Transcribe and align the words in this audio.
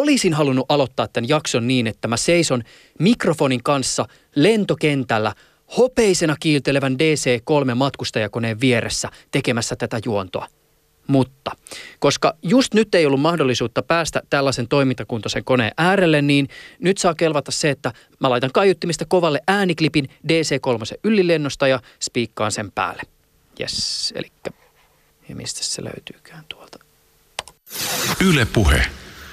olisin 0.00 0.34
halunnut 0.34 0.66
aloittaa 0.68 1.08
tämän 1.08 1.28
jakson 1.28 1.66
niin, 1.66 1.86
että 1.86 2.08
mä 2.08 2.16
seison 2.16 2.62
mikrofonin 2.98 3.62
kanssa 3.62 4.06
lentokentällä 4.34 5.34
hopeisena 5.76 6.36
kiiltelevän 6.40 6.94
DC-3 6.94 7.74
matkustajakoneen 7.74 8.60
vieressä 8.60 9.08
tekemässä 9.30 9.76
tätä 9.76 10.00
juontoa. 10.04 10.46
Mutta 11.06 11.50
koska 11.98 12.34
just 12.42 12.74
nyt 12.74 12.94
ei 12.94 13.06
ollut 13.06 13.20
mahdollisuutta 13.20 13.82
päästä 13.82 14.22
tällaisen 14.30 14.68
toimintakuntoisen 14.68 15.44
koneen 15.44 15.72
äärelle, 15.78 16.22
niin 16.22 16.48
nyt 16.78 16.98
saa 16.98 17.14
kelvata 17.14 17.50
se, 17.50 17.70
että 17.70 17.92
mä 18.20 18.30
laitan 18.30 18.50
kaiuttimista 18.52 19.04
kovalle 19.08 19.40
ääniklipin 19.48 20.04
DC-3 20.04 20.98
ylilennosta 21.04 21.68
ja 21.68 21.80
spiikkaan 22.02 22.52
sen 22.52 22.72
päälle. 22.72 23.02
Yes, 23.60 24.12
eli 24.16 24.32
ja 25.28 25.36
mistä 25.36 25.62
se 25.62 25.84
löytyykään 25.84 26.44
tuolta. 26.48 26.78
Yle 28.24 28.46
puhe. 28.52 28.86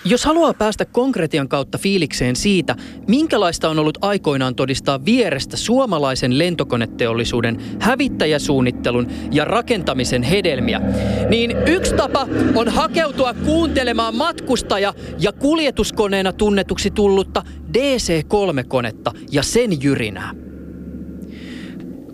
Jos 0.08 0.26
haluaa 0.26 0.54
päästä 0.54 0.86
konkretian 0.86 1.48
kautta 1.48 1.78
fiilikseen 1.78 2.36
siitä, 2.36 2.76
minkälaista 3.08 3.70
on 3.70 3.80
ollut 3.80 3.98
aikoinaan 4.02 4.56
todistaa 4.56 5.06
vierestä 5.06 5.58
suomalaisen 5.58 6.38
lentokoneteollisuuden 6.38 7.62
hävittäjäsuunnittelun 7.80 9.08
ja 9.32 9.46
rakentamisen 9.46 10.24
hedelmiä, 10.24 10.82
niin 11.30 11.58
yksi 11.66 11.96
tapa 11.96 12.28
on 12.56 12.70
hakeutua 12.70 13.34
kuuntelemaan 13.34 14.16
matkustaja- 14.16 14.94
ja 15.20 15.32
kuljetuskoneena 15.32 16.34
tunnetuksi 16.34 16.92
tullutta 16.92 17.44
DC-3-konetta 17.74 19.12
ja 19.32 19.44
sen 19.44 19.84
jyrinää. 19.84 20.32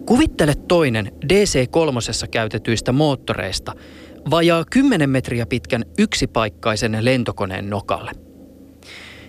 Kuvittele 0.05 0.53
toinen 0.67 1.11
DC-3 1.33 2.27
käytetyistä 2.31 2.91
moottoreista– 2.91 3.73
vajaa 4.29 4.63
10 4.71 5.09
metriä 5.09 5.45
pitkän 5.45 5.83
yksipaikkaisen 5.99 6.97
lentokoneen 7.01 7.69
nokalle. 7.69 8.11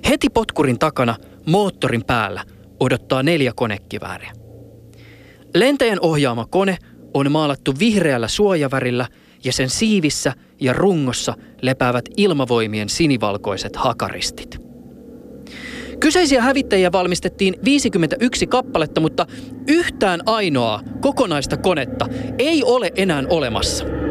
Heti 0.09 0.30
potkurin 0.30 0.78
takana, 0.78 1.16
moottorin 1.46 2.05
päällä, 2.05 2.45
odottaa 2.80 3.23
neljä 3.23 3.52
konekivääriä. 3.57 4.32
Lentäjän 5.54 5.99
ohjaama 6.01 6.46
kone 6.46 6.79
on 7.15 7.32
maalattu 7.32 7.74
vihreällä 7.79 8.29
suojavärillä 8.29 9.09
ja 9.45 9.52
sen 9.52 9.71
siivissä 9.71 10.32
ja 10.60 10.73
rungossa 10.73 11.34
lepäävät 11.62 12.04
ilmavoimien 12.16 12.88
sinivalkoiset 12.88 13.77
hakaristit. 13.77 14.59
Kyseisiä 16.01 16.43
hävittäjiä 16.43 16.93
valmistettiin 16.93 17.54
51 17.65 18.46
kappaletta, 18.46 19.01
mutta 19.01 19.27
yhtään 19.68 20.21
ainoaa 20.27 20.82
kokonaista 21.01 21.56
konetta 21.56 22.06
ei 22.38 22.65
ole 22.65 22.93
enää 22.96 23.23
olemassa– 23.30 23.84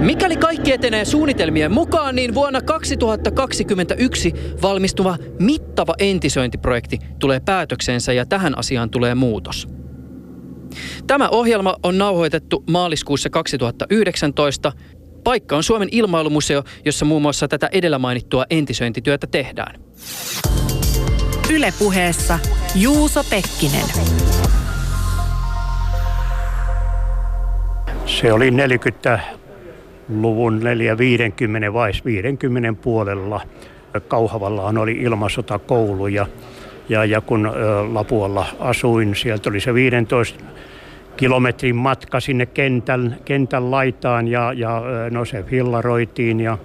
Mikäli 0.00 0.36
kaikki 0.36 0.72
etenee 0.72 1.04
suunnitelmien 1.04 1.72
mukaan, 1.72 2.14
niin 2.14 2.34
vuonna 2.34 2.60
2021 2.60 4.32
valmistuva 4.62 5.16
mittava 5.38 5.94
entisöintiprojekti 5.98 6.98
tulee 7.18 7.40
päätöksensä 7.40 8.12
ja 8.12 8.26
tähän 8.26 8.58
asiaan 8.58 8.90
tulee 8.90 9.14
muutos. 9.14 9.68
Tämä 11.06 11.28
ohjelma 11.28 11.76
on 11.82 11.98
nauhoitettu 11.98 12.64
maaliskuussa 12.70 13.30
2019. 13.30 14.72
Paikka 15.24 15.56
on 15.56 15.62
Suomen 15.62 15.88
ilmailumuseo, 15.92 16.62
jossa 16.84 17.04
muun 17.04 17.22
muassa 17.22 17.48
tätä 17.48 17.68
edellä 17.72 17.98
mainittua 17.98 18.44
entisöintityötä 18.50 19.26
tehdään. 19.26 19.80
Ylepuheessa 21.52 22.38
Juuso 22.74 23.24
Pekkinen. 23.24 23.86
Se 28.06 28.32
oli 28.32 28.50
40 28.50 29.37
luvun 30.08 30.60
450 30.60 31.72
vai 31.72 31.92
50 32.04 32.82
puolella. 32.82 33.40
Kauhavallahan 34.08 34.78
oli 34.78 34.92
ilmasotakoulu 34.92 36.06
ja, 36.06 36.26
ja, 36.88 37.04
ja 37.04 37.20
kun 37.20 37.52
Lapualla 37.92 38.46
asuin, 38.60 39.14
sieltä 39.14 39.50
oli 39.50 39.60
se 39.60 39.74
15 39.74 40.44
kilometrin 41.16 41.76
matka 41.76 42.20
sinne 42.20 42.46
kentän, 42.46 43.16
kentän 43.24 43.70
laitaan 43.70 44.28
ja, 44.28 44.52
ja 44.52 44.82
no 45.10 45.24
se 45.24 45.42
fillaroitiin 45.42 46.40
ja, 46.40 46.58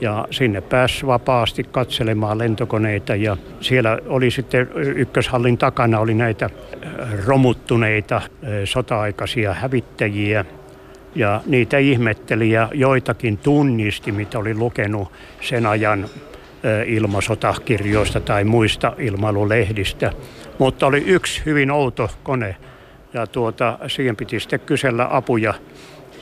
ja 0.00 0.26
sinne 0.30 0.60
pääsi 0.60 1.06
vapaasti 1.06 1.64
katselemaan 1.64 2.38
lentokoneita 2.38 3.14
ja 3.14 3.36
siellä 3.60 3.98
oli 4.06 4.30
sitten 4.30 4.68
ykköshallin 4.74 5.58
takana 5.58 6.00
oli 6.00 6.14
näitä 6.14 6.50
romuttuneita 7.26 8.20
sota-aikaisia 8.64 9.54
hävittäjiä– 9.54 10.44
ja 11.14 11.40
niitä 11.46 11.78
ihmetteli 11.78 12.50
ja 12.50 12.68
joitakin 12.74 13.38
tunnisti, 13.38 14.12
mitä 14.12 14.38
oli 14.38 14.54
lukenut 14.54 15.12
sen 15.40 15.66
ajan 15.66 16.08
ilmasotakirjoista 16.86 18.20
tai 18.20 18.44
muista 18.44 18.92
ilmailulehdistä. 18.98 20.12
Mutta 20.58 20.86
oli 20.86 21.02
yksi 21.06 21.42
hyvin 21.46 21.70
outo 21.70 22.10
kone 22.22 22.56
ja 23.12 23.26
tuota, 23.26 23.78
siihen 23.86 24.16
piti 24.16 24.40
sitten 24.40 24.60
kysellä 24.60 25.08
apuja 25.10 25.54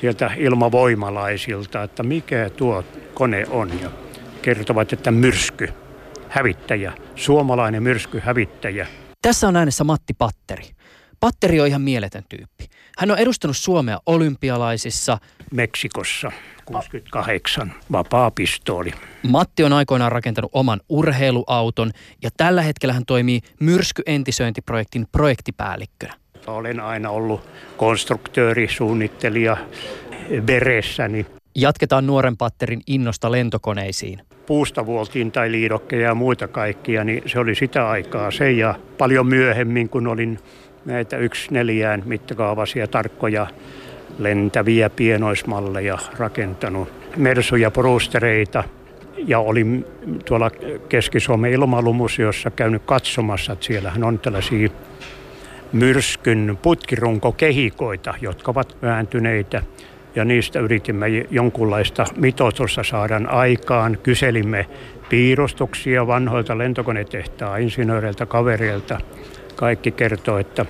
sieltä 0.01 0.31
ilmavoimalaisilta, 0.37 1.83
että 1.83 2.03
mikä 2.03 2.51
tuo 2.57 2.85
kone 3.15 3.47
on. 3.51 3.71
Ja 3.83 3.91
kertovat, 4.43 4.93
että 4.93 5.11
myrsky, 5.11 5.69
hävittäjä, 6.29 6.93
suomalainen 7.15 7.83
myrsky, 7.83 8.19
hävittäjä. 8.25 8.87
Tässä 9.23 9.49
on 9.49 9.57
äänessä 9.57 9.85
Matti 9.85 10.15
Patteri. 10.19 10.76
Patteri 11.21 11.61
on 11.61 11.67
ihan 11.67 11.83
mieletön 11.83 12.25
tyyppi. 12.29 12.69
Hän 12.99 13.11
on 13.11 13.19
edustanut 13.19 13.57
Suomea 13.57 14.01
olympialaisissa. 14.07 15.19
Meksikossa 15.53 16.33
68, 16.65 17.73
vapaa 17.93 18.31
pistooli. 18.31 18.93
Matti 19.23 19.65
on 19.65 19.73
aikoinaan 19.73 20.13
rakentanut 20.13 20.51
oman 20.55 20.81
urheiluauton 20.89 21.91
ja 22.23 22.31
tällä 22.37 22.63
hetkellä 22.63 22.93
hän 22.93 23.07
toimii 23.07 23.41
myrskyentisöintiprojektin 23.61 25.07
projektipäällikkönä. 25.13 26.15
Olen 26.47 26.81
aina 26.81 27.11
ollut 27.11 27.49
konstruktööri, 27.77 28.69
suunnittelija 28.69 29.57
veressäni. 30.47 31.27
Jatketaan 31.55 32.07
nuoren 32.07 32.37
patterin 32.37 32.81
innosta 32.87 33.33
lentokoneisiin. 33.33 34.23
Puusta 34.47 34.87
vuoltiin 34.87 35.33
tai 35.33 35.53
liidokkeja 35.53 36.09
ja 36.09 36.15
muita 36.15 36.49
kaikkia, 36.49 37.05
niin 37.05 37.23
se 37.27 37.39
oli 37.39 37.55
sitä 37.55 37.89
aikaa 37.89 38.31
se 38.31 38.53
ja 38.53 38.75
paljon 38.99 39.27
myöhemmin, 39.27 39.89
kun 39.89 40.07
olin 40.07 40.39
näitä 40.87 41.17
yksi 41.17 41.55
neljään 41.55 42.03
mittakaavaisia 42.05 42.87
tarkkoja 42.87 43.47
lentäviä 44.19 44.91
pienoismalleja 44.91 45.99
rakentanut. 46.19 46.89
Mersuja, 47.17 47.71
porustereita 47.71 48.65
ja 49.17 49.39
olin 49.39 49.87
tuolla 50.25 50.51
Keski-Suomen 50.89 51.53
ilmailumuseossa 51.53 52.51
käynyt 52.51 52.83
katsomassa, 52.87 53.53
että 53.53 53.65
siellähän 53.65 54.05
on 54.05 54.19
tällaisia 54.19 54.69
myrskyn 55.73 56.59
putkirunkokehikoita, 56.63 58.15
jotka 58.21 58.51
ovat 58.51 58.77
vääntyneitä 58.83 59.63
ja 60.15 60.25
niistä 60.25 60.61
yritimme 60.61 61.09
jonkunlaista 61.31 62.05
mitoitusta 62.17 62.85
saada 62.85 63.21
aikaan. 63.27 63.99
Kyselimme 64.03 64.67
piirustuksia 65.09 66.07
vanhoilta 66.07 66.59
lentokonetehtaa 66.59 67.57
insinööreiltä, 67.57 68.27
kavereilta 68.27 69.01
kaikki 69.57 69.91
kertoo, 69.91 70.39
että 70.39 70.67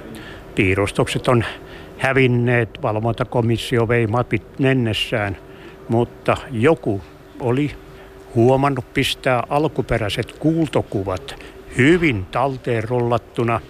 piirustukset 0.54 1.28
on 1.28 1.44
hävinneet, 1.98 2.82
valvontakomissio 2.82 3.88
vei 3.88 4.06
mapit 4.06 4.58
mennessään, 4.58 5.36
mutta 5.88 6.36
joku 6.50 7.02
oli 7.41 7.70
huomannut 8.34 8.94
pistää 8.94 9.42
alkuperäiset 9.50 10.32
kuultokuvat 10.32 11.44
hyvin 11.76 12.26
talteen 12.30 12.84
rullattuna 12.84 13.60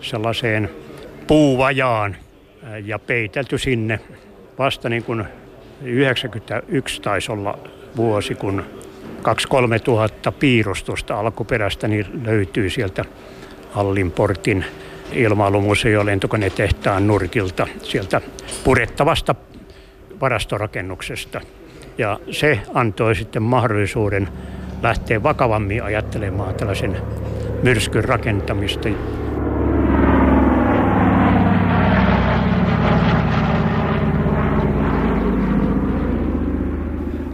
sellaiseen 0.00 0.70
puuvajaan 1.26 2.16
ja 2.84 2.98
peitelty 2.98 3.58
sinne 3.58 4.00
vasta 4.58 4.88
niin 4.88 5.04
kuin 5.04 5.24
91 5.82 7.02
taisi 7.02 7.32
olla 7.32 7.58
vuosi, 7.96 8.34
kun 8.34 8.64
2-3 9.78 9.80
tuhatta 9.84 10.32
piirustusta 10.32 11.18
alkuperäistä 11.20 11.88
niin 11.88 12.06
löytyy 12.24 12.70
sieltä 12.70 13.04
Hallinportin 13.76 14.64
ilmailumuseo 15.12 16.06
lentokonetehtaan 16.06 17.06
nurkilta 17.06 17.66
sieltä 17.82 18.20
purettavasta 18.64 19.34
varastorakennuksesta. 20.20 21.40
Ja 21.98 22.20
se 22.30 22.60
antoi 22.74 23.14
sitten 23.14 23.42
mahdollisuuden 23.42 24.28
lähteä 24.82 25.22
vakavammin 25.22 25.82
ajattelemaan 25.82 26.54
tällaisen 26.54 26.96
myrskyn 27.62 28.04
rakentamista. 28.04 28.88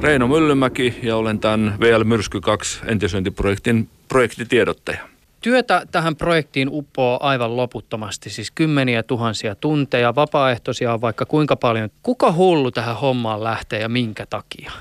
Reino 0.02 0.28
Myllymäki 0.28 0.98
ja 1.02 1.16
olen 1.16 1.38
tämän 1.38 1.74
VL 1.80 2.04
Myrsky 2.04 2.40
2 2.40 2.80
entisöintiprojektin 2.86 3.88
projektitiedottaja. 4.08 5.11
Työtä 5.42 5.82
tähän 5.90 6.16
projektiin 6.16 6.68
uppoo 6.72 7.18
aivan 7.22 7.56
loputtomasti, 7.56 8.30
siis 8.30 8.50
kymmeniä 8.50 9.02
tuhansia 9.02 9.54
tunteja, 9.54 10.14
vapaaehtoisia 10.14 10.94
on 10.94 11.00
vaikka 11.00 11.26
kuinka 11.26 11.56
paljon. 11.56 11.90
Kuka 12.02 12.32
hullu 12.32 12.70
tähän 12.70 12.96
hommaan 12.96 13.44
lähtee 13.44 13.80
ja 13.80 13.88
minkä 13.88 14.26
takia? 14.26 14.72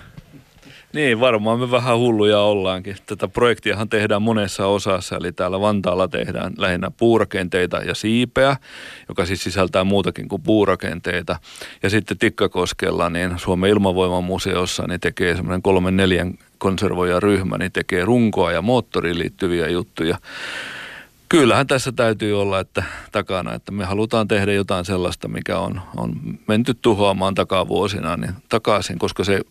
Niin, 0.93 1.19
varmaan 1.19 1.59
me 1.59 1.71
vähän 1.71 1.97
hulluja 1.97 2.39
ollaankin. 2.39 2.95
Tätä 3.05 3.27
projektiahan 3.27 3.89
tehdään 3.89 4.21
monessa 4.21 4.67
osassa, 4.67 5.15
eli 5.15 5.31
täällä 5.31 5.61
Vantaalla 5.61 6.07
tehdään 6.07 6.53
lähinnä 6.57 6.91
puurakenteita 6.97 7.77
ja 7.77 7.95
siipeä, 7.95 8.57
joka 9.09 9.25
siis 9.25 9.43
sisältää 9.43 9.83
muutakin 9.83 10.27
kuin 10.27 10.41
puurakenteita. 10.41 11.39
Ja 11.83 11.89
sitten 11.89 12.17
Tikkakoskella, 12.17 13.09
niin 13.09 13.39
Suomen 13.39 13.69
ilmavoimamuseossa, 13.69 14.83
niin 14.87 14.99
tekee 14.99 15.35
semmoinen 15.35 15.61
kolmen 15.61 15.97
neljän 15.97 16.33
konservoja 16.57 17.19
ryhmä, 17.19 17.57
niin 17.57 17.71
tekee 17.71 18.05
runkoa 18.05 18.51
ja 18.51 18.61
moottoriin 18.61 19.19
liittyviä 19.19 19.67
juttuja 19.67 20.17
kyllähän 21.31 21.67
tässä 21.67 21.91
täytyy 21.91 22.41
olla 22.41 22.59
että 22.59 22.83
takana, 23.11 23.53
että 23.53 23.71
me 23.71 23.85
halutaan 23.85 24.27
tehdä 24.27 24.53
jotain 24.53 24.85
sellaista, 24.85 25.27
mikä 25.27 25.59
on, 25.59 25.81
on 25.97 26.13
menty 26.47 26.73
tuhoamaan 26.81 27.35
takavuosina 27.35 28.17
niin 28.17 28.33
takaisin, 28.49 28.99
koska 28.99 29.23
se, 29.23 29.41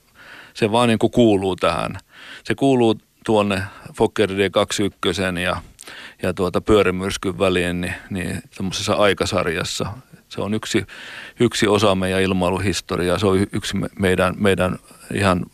se 0.55 0.73
vaan 0.73 0.88
niin 0.88 0.99
kuin 0.99 1.11
kuuluu 1.11 1.56
tähän. 1.56 1.99
Se 2.44 2.55
kuuluu 2.55 2.94
tuonne 3.25 3.62
Fokker 3.97 4.31
D21 4.31 5.38
ja, 5.38 5.62
ja 6.23 6.35
tuota 6.35 6.61
pyörimyrskyn 6.61 7.38
väliin 7.38 7.81
niin, 7.81 7.94
niin 8.11 8.43
semmoisessa 8.50 8.94
aikasarjassa. 8.94 9.87
Se 10.29 10.41
on 10.41 10.55
yksi, 10.55 10.87
yksi 11.41 11.67
osa 11.67 11.94
meidän 11.94 12.23
ilmailuhistoriaa. 12.23 13.19
Se 13.19 13.26
on 13.26 13.47
yksi 13.52 13.76
meidän, 13.99 14.35
meidän 14.38 14.79
ihan 15.14 15.47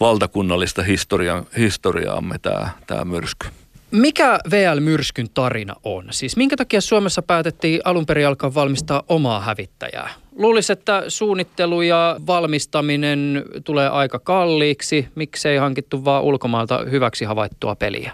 valtakunnallista 0.00 0.82
historia, 0.82 1.44
historiaamme 1.58 2.38
tämä, 2.38 2.70
tämä 2.86 3.04
myrsky. 3.04 3.48
Mikä 3.90 4.38
VL-myrskyn 4.50 5.26
tarina 5.34 5.74
on? 5.84 6.06
Siis 6.10 6.36
minkä 6.36 6.56
takia 6.56 6.80
Suomessa 6.80 7.22
päätettiin 7.22 7.80
alun 7.84 8.06
perin 8.06 8.26
alkaa 8.26 8.54
valmistaa 8.54 9.02
omaa 9.08 9.40
hävittäjää? 9.40 10.10
Luulisi, 10.36 10.72
että 10.72 11.04
suunnittelu 11.08 11.82
ja 11.82 12.16
valmistaminen 12.26 13.44
tulee 13.64 13.88
aika 13.88 14.18
kalliiksi. 14.18 15.08
Miksei 15.14 15.56
hankittu 15.56 16.04
vaan 16.04 16.22
ulkomaalta 16.22 16.84
hyväksi 16.90 17.24
havaittua 17.24 17.74
peliä? 17.74 18.12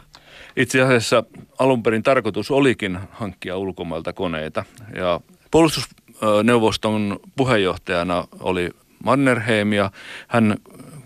Itse 0.57 0.83
asiassa 0.83 1.25
alun 1.59 1.83
perin 1.83 2.03
tarkoitus 2.03 2.51
olikin 2.51 2.99
hankkia 3.11 3.57
ulkomailta 3.57 4.13
koneita. 4.13 4.65
Ja 4.97 5.21
puolustusneuvoston 5.51 7.21
puheenjohtajana 7.37 8.25
oli 8.41 8.71
Mannerheim 9.05 9.73
ja 9.73 9.91
hän 10.29 10.57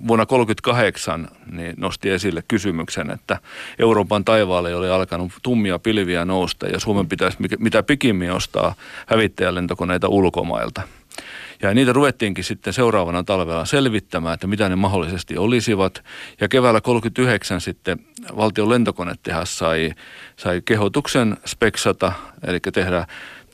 vuonna 0.06 0.26
1938 0.26 1.28
niin 1.52 1.74
nosti 1.76 2.10
esille 2.10 2.42
kysymyksen, 2.48 3.10
että 3.10 3.38
Euroopan 3.78 4.24
taivaalle 4.24 4.74
oli 4.74 4.90
alkanut 4.90 5.32
tummia 5.42 5.78
pilviä 5.78 6.24
nousta 6.24 6.66
ja 6.66 6.80
Suomen 6.80 7.08
pitäisi 7.08 7.38
mitä 7.58 7.82
pikimmin 7.82 8.32
ostaa 8.32 8.74
hävittäjälentokoneita 9.06 10.08
ulkomailta. 10.08 10.82
Ja 11.62 11.74
niitä 11.74 11.92
ruvettiinkin 11.92 12.44
sitten 12.44 12.72
seuraavana 12.72 13.24
talvella 13.24 13.64
selvittämään, 13.64 14.34
että 14.34 14.46
mitä 14.46 14.68
ne 14.68 14.76
mahdollisesti 14.76 15.38
olisivat. 15.38 16.04
Ja 16.40 16.48
keväällä 16.48 16.80
39 16.80 17.60
sitten 17.60 17.98
valtion 18.36 18.68
lentokonetehas 18.68 19.58
sai, 19.58 19.92
sai 20.36 20.62
kehotuksen 20.64 21.36
speksata, 21.44 22.12
eli 22.46 22.60
tehdä 22.60 23.06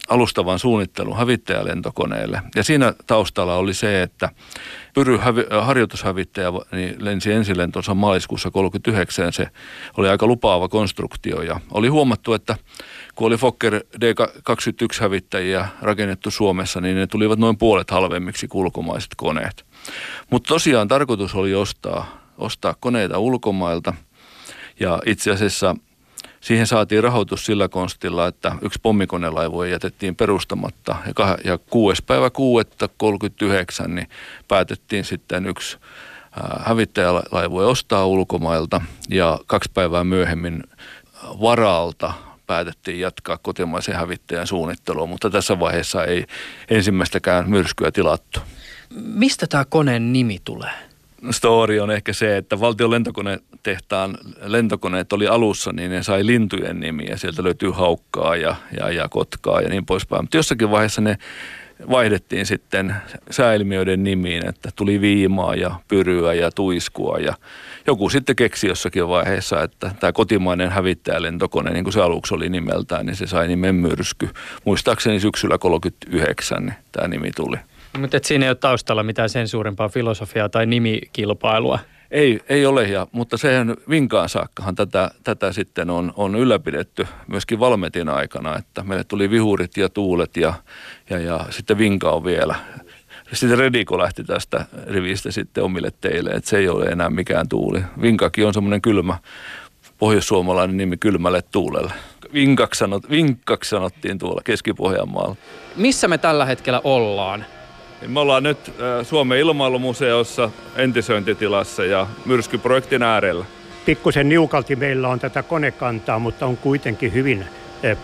alustavan 0.08 0.58
suunnittelun 0.58 1.16
hävittäjälentokoneelle. 1.16 2.42
Ja 2.56 2.64
siinä 2.64 2.94
taustalla 3.06 3.54
oli 3.54 3.74
se, 3.74 4.02
että 4.02 4.28
Pyry 4.94 5.18
harjoitushävittäjä 5.60 6.48
niin 6.72 6.96
lensi 6.98 7.32
ensilentonsa 7.32 7.94
maaliskuussa 7.94 8.50
39. 8.50 9.32
Se 9.32 9.48
oli 9.96 10.08
aika 10.08 10.26
lupaava 10.26 10.68
konstruktio 10.68 11.42
ja 11.42 11.60
oli 11.70 11.88
huomattu, 11.88 12.34
että 12.34 12.56
kun 13.14 13.26
oli 13.26 13.36
Fokker 13.36 13.80
D-21-hävittäjiä 14.00 15.68
rakennettu 15.82 16.30
Suomessa, 16.30 16.80
niin 16.80 16.96
ne 16.96 17.06
tulivat 17.06 17.38
noin 17.38 17.58
puolet 17.58 17.90
halvemmiksi 17.90 18.48
kuin 18.48 18.64
ulkomaiset 18.64 19.10
koneet. 19.16 19.64
Mutta 20.30 20.48
tosiaan 20.48 20.88
tarkoitus 20.88 21.34
oli 21.34 21.54
ostaa, 21.54 22.18
ostaa 22.38 22.74
koneita 22.80 23.18
ulkomailta 23.18 23.94
ja 24.80 24.98
itse 25.06 25.30
asiassa– 25.30 25.76
Siihen 26.44 26.67
saatiin 26.67 27.02
rahoitus 27.02 27.46
sillä 27.46 27.69
konstilla, 27.69 28.26
että 28.26 28.52
yksi 28.62 28.79
pommikonelaivu 28.82 29.62
jätettiin 29.62 30.17
perustamatta. 30.17 30.96
Ja, 31.06 31.12
kah- 31.20 31.41
ja 31.44 31.58
6. 31.58 32.02
päivä 32.06 32.31
6.39 33.82 33.88
niin 33.88 34.08
päätettiin 34.49 35.05
sitten 35.05 35.46
yksi 35.46 35.79
hävittäjälaivu 36.58 37.58
ostaa 37.58 38.06
ulkomailta 38.06 38.81
ja 39.08 39.38
kaksi 39.46 39.70
päivää 39.75 40.05
myöhemmin 40.05 40.62
varalta 41.23 42.12
päätettiin 42.47 43.00
jatkaa 43.00 43.38
kotimaisen 43.38 43.97
hävittäjän 43.97 44.47
suunnittelua, 44.47 45.06
mutta 45.06 45.31
tässä 45.31 45.61
vaiheessa 45.61 46.05
ei 46.05 46.26
ensimmäistäkään 46.70 47.50
myrskyä 47.50 47.90
tilattu. 47.90 48.40
Mistä 48.94 49.47
tämä 49.47 49.64
koneen 49.64 50.12
nimi 50.12 50.38
tulee? 50.44 50.94
Story 51.31 51.81
on 51.81 51.91
ehkä 51.91 52.12
se, 52.12 52.37
että 52.37 52.61
valtion 52.61 52.91
lentokonetehtaan 52.91 54.19
lentokoneet 54.43 55.12
oli 55.12 55.26
alussa, 55.26 55.73
niin 55.73 55.91
ne 55.91 56.03
sai 56.03 56.26
lintujen 56.26 56.81
nimiä. 56.81 57.17
Sieltä 57.17 57.44
löytyy 57.44 57.71
haukkaa 57.71 58.37
ja, 58.37 58.56
ja, 58.79 58.91
ja 58.91 59.09
kotkaa 59.09 59.61
ja 59.61 59.69
niin 59.69 59.87
poispäin. 59.87 60.23
Mutta 60.23 60.37
jossakin 60.37 60.71
vaiheessa 60.71 61.00
ne 61.00 61.19
vaihdettiin 61.91 62.47
sitten 62.47 62.94
sääilmiöiden 63.31 64.05
nimiin, 64.05 64.49
että 64.49 64.71
tuli 64.76 65.00
viimaa 65.00 65.55
ja 65.55 65.75
pyryä 65.88 66.35
ja 66.35 66.50
tuiskua 66.50 67.19
ja 67.19 67.35
joku 67.87 68.09
sitten 68.09 68.37
keksi 68.37 68.67
jossakin 68.67 69.09
vaiheessa, 69.09 69.62
että 69.62 69.94
tämä 70.00 70.12
kotimainen 70.12 70.71
hävittäjälentokone, 70.71 71.71
niin 71.71 71.85
kuin 71.85 71.93
se 71.93 72.00
aluksi 72.00 72.35
oli 72.35 72.49
nimeltään, 72.49 73.06
niin 73.06 73.17
se 73.17 73.26
sai 73.26 73.49
nimen 73.49 73.75
myrsky. 73.75 74.29
Muistaakseni 74.65 75.21
syksyllä 75.21 75.59
39 75.59 76.67
niin 76.67 76.75
tämä 76.93 77.09
nimi 77.09 77.31
tuli. 77.37 77.56
Mutta 77.99 78.19
siinä 78.23 78.44
ei 78.46 78.50
ole 78.50 78.55
taustalla 78.55 79.02
mitään 79.02 79.29
sen 79.29 79.49
suurempaa 79.49 79.88
filosofiaa 79.88 80.49
tai 80.49 80.67
nimikilpailua. 80.67 81.79
Ei, 82.11 82.41
ei 82.49 82.67
ole, 82.67 82.85
ja, 82.85 83.06
mutta 83.12 83.37
sehän 83.37 83.75
vinkaan 83.91 84.29
saakkahan 84.29 84.75
tätä, 84.75 85.11
tätä 85.25 85.52
sitten 85.52 85.91
on, 85.91 86.12
on 86.17 86.35
ylläpidetty 86.37 87.06
myöskin 87.26 87.61
Valmetin 87.61 88.08
aikana, 88.08 88.58
että 88.58 88.82
meille 88.82 89.05
tuli 89.05 89.31
vihurit 89.31 89.76
ja 89.76 89.88
tuulet 89.88 90.37
ja, 90.37 90.55
ja, 91.11 91.19
ja 91.19 91.41
sitten 91.50 91.79
vinka 91.79 92.11
on 92.11 92.25
vielä. 92.25 92.55
Sitten 93.32 93.58
Rediko 93.58 93.99
lähti 93.99 94.25
tästä 94.25 94.64
rivistä 94.87 95.31
sitten 95.31 95.64
omille 95.64 95.93
teille, 96.00 96.31
että 96.31 96.50
se 96.50 96.58
ei 96.58 96.69
ole 96.69 96.85
enää 96.85 97.11
mikään 97.11 97.49
tuuli. 97.49 97.82
Vinkakin 98.02 98.47
on 98.47 98.55
semmoinen 98.55 98.82
kylmä, 98.82 99.19
pohjoissuomalainen 99.99 100.76
nimi 100.76 100.97
kylmälle 100.97 101.43
tuulelle. 101.43 101.93
Vinkaksi, 102.32 102.79
sanot, 102.79 103.11
vinkkaksi 103.11 103.70
sanottiin 103.70 104.19
tuolla 104.19 104.40
Keski-Pohjanmaalla. 104.44 105.37
Missä 105.76 106.08
me 106.08 106.19
tällä 106.19 106.44
hetkellä 106.44 106.81
ollaan? 106.85 107.44
Niin 108.04 108.12
me 108.12 108.20
ollaan 108.20 108.42
nyt 108.42 108.72
Suomen 109.02 109.38
ilmailumuseossa 109.38 110.50
entisöintitilassa 110.76 111.84
ja 111.84 112.06
myrskyprojektin 112.24 113.02
äärellä. 113.02 113.44
Pikkusen 113.86 114.28
niukalti 114.28 114.76
meillä 114.76 115.08
on 115.08 115.20
tätä 115.20 115.42
konekantaa, 115.42 116.18
mutta 116.18 116.46
on 116.46 116.56
kuitenkin 116.56 117.12
hyvin 117.12 117.44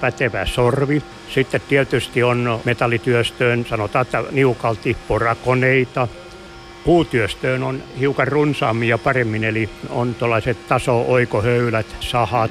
pätevä 0.00 0.47
sorvi. 0.47 1.02
Sitten 1.28 1.61
tietysti 1.69 2.23
on 2.23 2.61
metallityöstöön, 2.64 3.66
sanotaan, 3.69 4.02
että 4.02 4.25
niukalti 4.30 4.97
porakoneita. 5.09 6.09
Puutyöstöön 6.85 7.62
on 7.62 7.83
hiukan 7.99 8.28
runsaammin 8.28 8.88
ja 8.88 8.99
paremmin, 8.99 9.45
eli 9.45 9.69
on 9.90 10.14
tuollaiset 10.14 10.69
taso-oikohöylät, 10.69 11.87
sahat, 12.00 12.50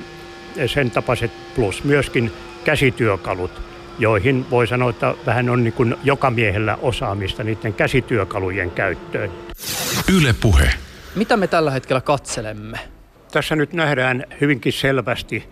sen 0.66 0.92
tapaiset 0.92 1.32
plus 1.56 1.84
myöskin 1.84 2.32
käsityökalut 2.64 3.69
joihin 4.00 4.46
voi 4.50 4.68
sanoa, 4.68 4.90
että 4.90 5.16
vähän 5.26 5.50
on 5.50 5.64
niin 5.64 5.74
kuin 5.74 5.96
joka 6.04 6.32
miehellä 6.32 6.78
osaamista 6.82 7.44
niiden 7.44 7.74
käsityökalujen 7.74 8.72
käyttöön. 8.72 9.32
Yle 10.18 10.36
puhe. 10.42 10.70
Mitä 11.16 11.38
me 11.38 11.48
tällä 11.48 11.72
hetkellä 11.72 12.02
katselemme? 12.02 12.80
Tässä 13.32 13.56
nyt 13.56 13.74
nähdään 13.74 14.26
hyvinkin 14.42 14.74
selvästi, 14.74 15.50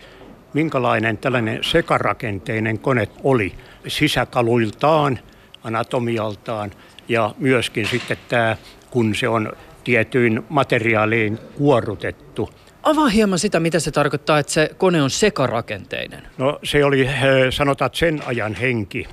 minkälainen 0.53 1.17
tällainen 1.17 1.63
sekarakenteinen 1.63 2.79
kone 2.79 3.07
oli 3.23 3.53
sisäkaluiltaan, 3.87 5.19
anatomialtaan 5.63 6.71
ja 7.07 7.35
myöskin 7.39 7.87
sitten 7.87 8.17
tämä, 8.29 8.57
kun 8.89 9.15
se 9.15 9.27
on 9.27 9.51
tietyin 9.83 10.43
materiaaliin 10.49 11.39
kuorrutettu– 11.57 12.49
Avaa 12.87 13.07
hieman 13.07 13.39
sitä, 13.39 13.59
mitä 13.59 13.79
se 13.79 13.91
tarkoittaa, 13.91 14.39
että 14.39 14.51
se 14.51 14.71
kone 14.77 15.01
on 15.01 15.09
sekarakenteinen. 15.09 16.23
No 16.37 16.59
se 16.63 16.85
oli, 16.85 17.01
eh, 17.01 17.13
sanotaan, 17.49 17.89
sen 17.93 18.21
ajan 18.25 18.55
henki 18.55 19.07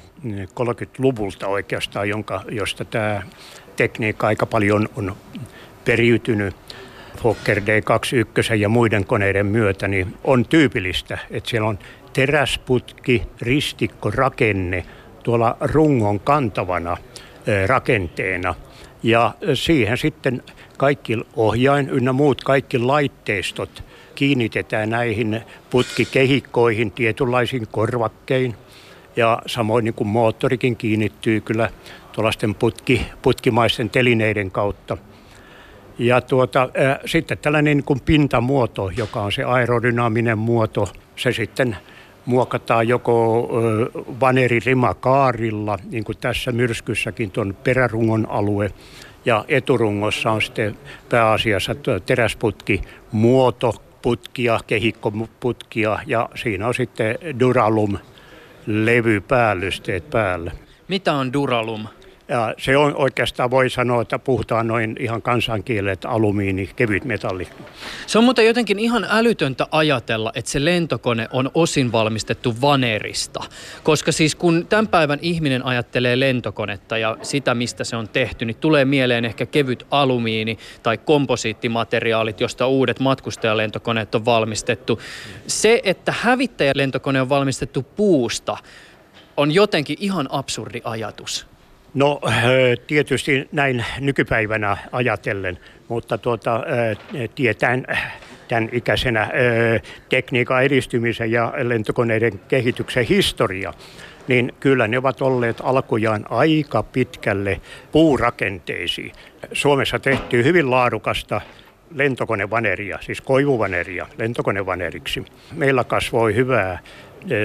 30-luvulta 0.55 1.47
oikeastaan, 1.47 2.09
jonka, 2.09 2.43
josta 2.51 2.85
tämä 2.85 3.23
tekniikka 3.77 4.27
aika 4.27 4.47
paljon 4.47 4.89
on 4.97 5.17
periytynyt. 5.85 6.57
Fokker 7.23 7.59
D21 7.59 8.55
ja 8.55 8.69
muiden 8.69 9.05
koneiden 9.05 9.47
myötä, 9.47 9.89
niin 9.89 10.15
on 10.25 10.45
tyypillistä, 10.45 11.19
että 11.31 11.51
siellä 11.51 11.69
on 11.69 11.79
teräsputki, 12.13 13.23
ristikko, 13.41 14.11
rakenne 14.11 14.87
tuolla 15.23 15.57
rungon 15.61 16.21
kantavana 16.21 16.97
eh, 17.47 17.69
rakenteena. 17.69 18.55
Ja 19.03 19.35
siihen 19.55 19.99
sitten 19.99 20.43
kaikki 20.79 21.19
ohjain 21.37 21.89
ynnä 21.89 22.13
muut 22.13 22.45
kaikki 22.45 22.79
laitteistot 22.79 23.83
kiinnitetään 24.15 24.91
näihin 24.91 25.41
putkikehikkoihin 25.71 26.93
tietynlaisiin 26.93 27.67
korvakkein. 27.71 28.55
Ja 29.17 29.43
samoin 29.47 29.85
niin 29.85 29.95
kuin 29.95 30.09
moottorikin 30.09 30.77
kiinnittyy 30.77 31.41
kyllä 31.41 31.71
tuollaisten 32.13 32.55
putki, 32.55 33.07
putkimaisten 33.23 33.91
telineiden 33.91 34.51
kautta. 34.51 34.97
Ja 35.99 36.21
tuota, 36.21 36.63
äh, 36.63 36.99
sitten 37.07 37.39
tällainen 37.39 37.77
niin 37.77 37.85
kuin 37.85 38.01
pintamuoto, 38.01 38.91
joka 38.97 39.23
on 39.23 39.33
se 39.33 39.45
aerodynaaminen 39.45 40.39
muoto, 40.39 40.89
se 41.17 41.33
sitten 41.33 41.77
muokataan 42.27 42.89
joko 42.89 43.49
vaneririma-kaarilla, 44.21 45.79
niin 45.91 46.05
kuin 46.05 46.19
tässä 46.19 46.53
myrskyssäkin 46.53 47.31
tuon 47.31 47.57
perärungon 47.65 48.27
alue, 48.31 48.71
ja 49.25 49.45
eturungossa 49.49 50.31
on 50.31 50.43
sitten 50.43 50.79
pääasiassa 51.09 51.75
teräsputki, 52.07 52.83
muoto, 53.13 53.75
putkia, 54.03 54.61
kehikkoputkia 54.67 55.99
ja 56.07 56.29
siinä 56.35 56.67
on 56.67 56.75
sitten 56.75 57.19
Duralum 57.41 57.99
levypäällysteet 58.67 60.11
päällä. 60.11 60.53
Mitä 60.89 61.13
on 61.13 61.33
Duralum? 61.33 61.87
Ja 62.35 62.55
se 62.59 62.77
on 62.77 62.97
oikeastaan, 62.97 63.51
voi 63.51 63.71
sanoa, 63.71 64.03
että 64.03 64.19
puhutaan 64.19 64.67
noin 64.67 64.97
ihan 65.01 65.23
kansankielellä, 65.23 65.93
että 65.93 66.09
alumiini, 66.09 66.71
kevyt 66.77 67.05
metalli. 67.05 67.49
Se 68.07 68.19
on 68.19 68.25
muuten 68.25 68.47
jotenkin 68.47 68.79
ihan 68.79 69.07
älytöntä 69.09 69.67
ajatella, 69.71 70.33
että 70.35 70.51
se 70.51 70.65
lentokone 70.65 71.29
on 71.33 71.51
osin 71.55 71.93
valmistettu 71.93 72.55
vanerista. 72.61 73.41
Koska 73.83 74.13
siis 74.13 74.35
kun 74.35 74.67
tämän 74.69 74.89
päivän 74.89 75.19
ihminen 75.23 75.65
ajattelee 75.65 76.21
lentokonetta 76.21 76.99
ja 76.99 77.17
sitä, 77.23 77.55
mistä 77.55 77.85
se 77.85 77.97
on 77.97 78.09
tehty, 78.09 78.45
niin 78.45 78.57
tulee 78.57 78.85
mieleen 78.85 79.25
ehkä 79.25 79.47
kevyt 79.47 79.87
alumiini 79.91 80.59
tai 80.83 80.99
komposiittimateriaalit, 80.99 82.41
josta 82.41 82.67
uudet 82.67 83.01
matkustajalentokoneet 83.01 84.15
on 84.15 84.25
valmistettu. 84.25 85.01
Se, 85.47 85.81
että 85.85 86.15
hävittäjälentokone 86.21 87.21
on 87.21 87.29
valmistettu 87.29 87.83
puusta, 87.83 88.57
on 89.37 89.53
jotenkin 89.53 89.97
ihan 90.01 90.29
absurdi 90.31 90.81
ajatus. 90.85 91.54
No 91.95 92.21
tietysti 92.87 93.49
näin 93.53 93.85
nykypäivänä 94.01 94.77
ajatellen, 94.93 95.59
mutta 95.89 96.19
tuota, 96.19 96.61
tietään 97.35 97.87
tämän 98.49 98.69
ikäisenä 98.73 99.31
tekniikan 100.09 100.65
edistymisen 100.65 101.33
ja 101.33 101.53
lentokoneiden 101.63 102.39
kehityksen 102.49 103.05
historia, 103.05 103.73
niin 104.29 104.53
kyllä 104.61 104.89
ne 104.89 104.99
ovat 104.99 105.23
olleet 105.23 105.57
alkujaan 105.63 106.25
aika 106.31 106.83
pitkälle 106.83 107.61
puurakenteisiin. 107.93 109.13
Suomessa 109.53 109.99
tehtiin 109.99 110.45
hyvin 110.45 110.71
laadukasta 110.71 111.41
lentokonevaneria, 111.95 112.99
siis 113.01 113.21
koivuvaneria 113.21 114.07
lentokonevaneriksi. 114.19 115.25
Meillä 115.53 115.85
kasvoi 115.85 116.35
hyvää, 116.35 116.79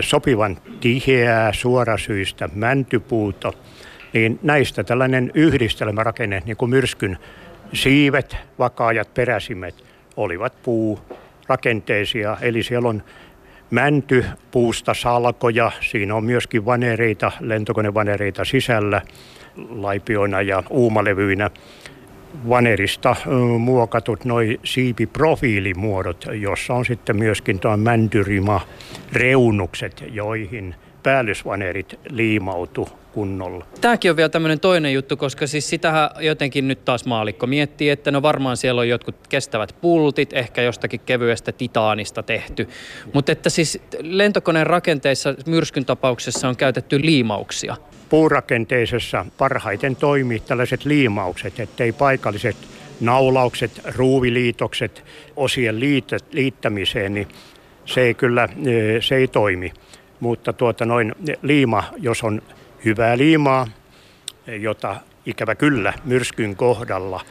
sopivan 0.01 0.57
tiheää, 0.79 1.53
suorasyistä 1.53 2.49
mäntypuuta– 2.55 3.53
niin 4.13 4.39
näistä 4.43 4.83
tällainen 4.83 5.31
yhdistelmärakenne, 5.33 6.41
niin 6.45 6.57
kuin 6.57 6.69
myrskyn 6.69 7.17
siivet, 7.73 8.37
vakaajat, 8.59 9.13
peräsimet, 9.13 9.75
olivat 10.17 10.53
puurakenteisia. 10.63 12.37
Eli 12.41 12.63
siellä 12.63 12.89
on 12.89 13.03
mänty, 13.71 14.25
puusta 14.51 14.93
salkoja, 14.93 15.71
siinä 15.81 16.15
on 16.15 16.23
myöskin 16.23 16.65
vanereita, 16.65 17.31
lentokonevanereita 17.39 18.45
sisällä, 18.45 19.01
laipioina 19.69 20.41
ja 20.41 20.63
uumalevyinä. 20.69 21.49
Vanerista 22.49 23.15
muokatut 23.59 24.25
noin 24.25 24.59
siipiprofiilimuodot, 24.63 26.25
jossa 26.31 26.73
on 26.73 26.85
sitten 26.85 27.17
myöskin 27.17 27.59
tuo 27.59 27.77
mäntyrima 27.77 28.61
reunukset, 29.13 30.03
joihin 30.11 30.75
päällysvanerit 31.03 31.99
liimautu 32.09 32.98
kunnolla. 33.13 33.65
Tämäkin 33.81 34.11
on 34.11 34.17
vielä 34.17 34.29
tämmöinen 34.29 34.59
toinen 34.59 34.93
juttu, 34.93 35.17
koska 35.17 35.47
siis 35.47 35.69
sitähän 35.69 36.09
jotenkin 36.19 36.67
nyt 36.67 36.85
taas 36.85 37.05
maalikko 37.05 37.47
miettii, 37.47 37.89
että 37.89 38.11
no 38.11 38.21
varmaan 38.21 38.57
siellä 38.57 38.81
on 38.81 38.89
jotkut 38.89 39.15
kestävät 39.29 39.75
pultit, 39.81 40.33
ehkä 40.33 40.61
jostakin 40.61 40.99
kevyestä 40.99 41.51
titaanista 41.51 42.23
tehty. 42.23 42.69
Mutta 43.13 43.31
että 43.31 43.49
siis 43.49 43.81
lentokoneen 44.01 44.67
rakenteissa 44.67 45.35
myrskyn 45.45 45.85
tapauksessa 45.85 46.49
on 46.49 46.55
käytetty 46.55 47.01
liimauksia. 47.01 47.75
Puurakenteisessa 48.09 49.25
parhaiten 49.37 49.95
toimii 49.95 50.39
tällaiset 50.39 50.85
liimaukset, 50.85 51.59
ettei 51.59 51.91
paikalliset 51.91 52.57
naulaukset, 52.99 53.81
ruuviliitokset, 53.95 55.03
osien 55.35 55.79
liittämiseen, 56.31 57.13
niin 57.13 57.27
se 57.85 58.01
ei 58.01 58.13
kyllä 58.13 58.49
se 59.01 59.15
ei 59.15 59.27
toimi. 59.27 59.71
Mutta 60.19 60.53
tuota 60.53 60.85
noin 60.85 61.15
liima, 61.41 61.83
jos 61.97 62.23
on 62.23 62.41
hyvää 62.85 63.17
liimaa, 63.17 63.67
jota 64.47 64.95
ikävä 65.25 65.55
kyllä 65.55 65.93
myrskyn 66.05 66.55
kohdalla 66.55 67.21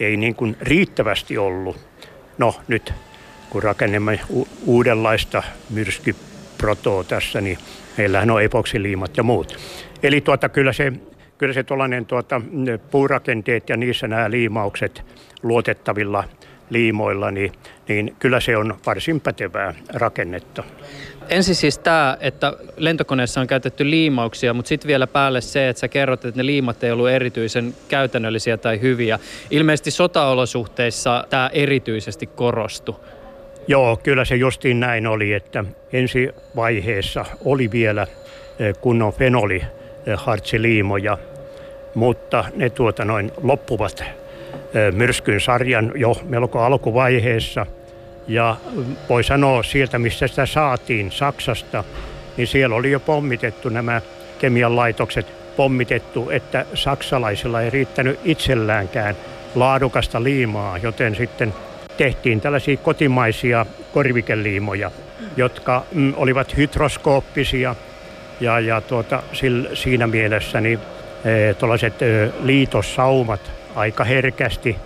ei 0.00 0.16
niin 0.16 0.34
kuin 0.34 0.56
riittävästi 0.60 1.38
ollut. 1.38 1.76
No 2.38 2.54
nyt 2.68 2.92
kun 3.50 3.62
rakennemme 3.62 4.20
u- 4.30 4.48
uudenlaista 4.66 5.42
myrskyprotoa 5.70 7.04
tässä, 7.04 7.40
niin 7.40 7.58
meillähän 7.98 8.30
on 8.30 8.42
epoksiliimat 8.42 9.16
ja 9.16 9.22
muut. 9.22 9.58
Eli 10.02 10.20
tuota, 10.20 10.48
kyllä 10.48 10.72
se, 10.72 10.92
kyllä 11.38 11.52
se 11.52 11.62
tuollainen 11.62 12.06
tuota, 12.06 12.40
puurakenteet 12.90 13.68
ja 13.68 13.76
niissä 13.76 14.08
nämä 14.08 14.30
liimaukset 14.30 15.04
luotettavilla 15.42 16.24
liimoilla, 16.70 17.30
niin, 17.30 17.52
niin 17.88 18.16
kyllä 18.18 18.40
se 18.40 18.56
on 18.56 18.74
varsin 18.86 19.20
pätevää 19.20 19.74
rakennetta. 19.88 20.64
Ensin 21.28 21.54
siis 21.54 21.78
tämä, 21.78 22.16
että 22.20 22.52
lentokoneessa 22.76 23.40
on 23.40 23.46
käytetty 23.46 23.90
liimauksia, 23.90 24.54
mutta 24.54 24.68
sitten 24.68 24.88
vielä 24.88 25.06
päälle 25.06 25.40
se, 25.40 25.68
että 25.68 25.80
sä 25.80 25.88
kerrot, 25.88 26.24
että 26.24 26.40
ne 26.40 26.46
liimat 26.46 26.84
ei 26.84 26.90
ollut 26.90 27.08
erityisen 27.08 27.74
käytännöllisiä 27.88 28.56
tai 28.56 28.80
hyviä. 28.80 29.18
Ilmeisesti 29.50 29.90
sotaolosuhteissa 29.90 31.24
tämä 31.30 31.50
erityisesti 31.52 32.26
korostui. 32.26 32.94
Joo, 33.68 33.96
kyllä 33.96 34.24
se 34.24 34.36
justiin 34.36 34.80
näin 34.80 35.06
oli, 35.06 35.32
että 35.32 35.64
ensi 35.92 36.28
vaiheessa 36.56 37.24
oli 37.44 37.70
vielä 37.70 38.06
eh, 38.58 38.74
kunnon 38.80 39.12
fenoli 39.12 39.62
hartsiliimoja, 40.16 41.18
mutta 41.94 42.44
ne 42.56 42.70
tuota 42.70 43.04
noin 43.04 43.32
loppuvat 43.42 44.04
myrskyn 44.92 45.40
sarjan 45.40 45.92
jo 45.94 46.14
melko 46.28 46.62
alkuvaiheessa– 46.62 47.66
ja 48.28 48.56
voi 49.08 49.24
sanoa 49.24 49.62
sieltä, 49.62 49.98
missä 49.98 50.26
sitä 50.26 50.46
saatiin 50.46 51.10
Saksasta, 51.10 51.84
niin 52.36 52.46
siellä 52.46 52.76
oli 52.76 52.90
jo 52.90 53.00
pommitettu 53.00 53.68
nämä 53.68 54.00
kemian 54.38 54.76
laitokset, 54.76 55.26
pommitettu, 55.56 56.30
että 56.30 56.66
saksalaisilla 56.74 57.62
ei 57.62 57.70
riittänyt 57.70 58.20
itselläänkään 58.24 59.16
laadukasta 59.54 60.22
liimaa, 60.22 60.78
joten 60.78 61.14
sitten 61.14 61.54
tehtiin 61.96 62.40
tällaisia 62.40 62.76
kotimaisia 62.76 63.66
korvikeliimoja, 63.92 64.90
jotka 65.36 65.84
mm, 65.92 66.12
olivat 66.16 66.56
hydroskooppisia. 66.56 67.74
Ja, 68.40 68.60
ja 68.60 68.80
tuota, 68.80 69.22
sil, 69.38 69.56
siinä 69.74 70.06
mielessä 70.06 70.60
niin, 70.60 70.78
e, 71.24 71.54
tuollaiset 71.54 72.02
e, 72.02 72.30
liitossaumat 72.42 73.40
aika 73.74 74.04
herkästi 74.04 74.76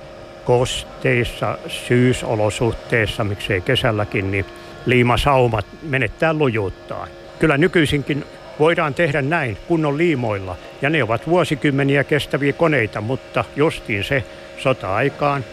kosteissa, 0.45 1.59
syysolosuhteissa, 1.69 3.25
miksei 3.25 3.61
kesälläkin, 3.61 4.31
niin 4.31 4.45
liimasaumat 4.87 5.67
menettää 5.83 6.33
lujuuttaan. 6.33 7.09
Kyllä 7.39 7.59
nykyisinkin 7.59 8.25
voidaan 8.59 8.95
tehdä 8.95 9.23
näin 9.23 9.57
kunnon 9.69 9.99
liimoilla, 9.99 10.57
ja 10.83 10.91
ne 10.91 11.03
ovat 11.03 11.27
vuosikymmeniä 11.27 12.05
kestäviä 12.05 12.53
koneita, 12.53 13.01
mutta 13.01 13.45
justiin 13.57 14.05
se 14.05 14.25
sota-aikaan 14.59 15.45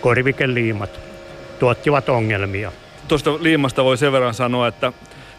korvikeliimat 0.00 1.00
tuottivat 1.58 2.08
ongelmia. 2.08 2.72
Tuosta 3.08 3.30
liimasta 3.40 3.84
voi 3.84 3.96
sen 3.98 4.12
verran 4.12 4.34
sanoa, 4.34 4.68
että 4.68 4.92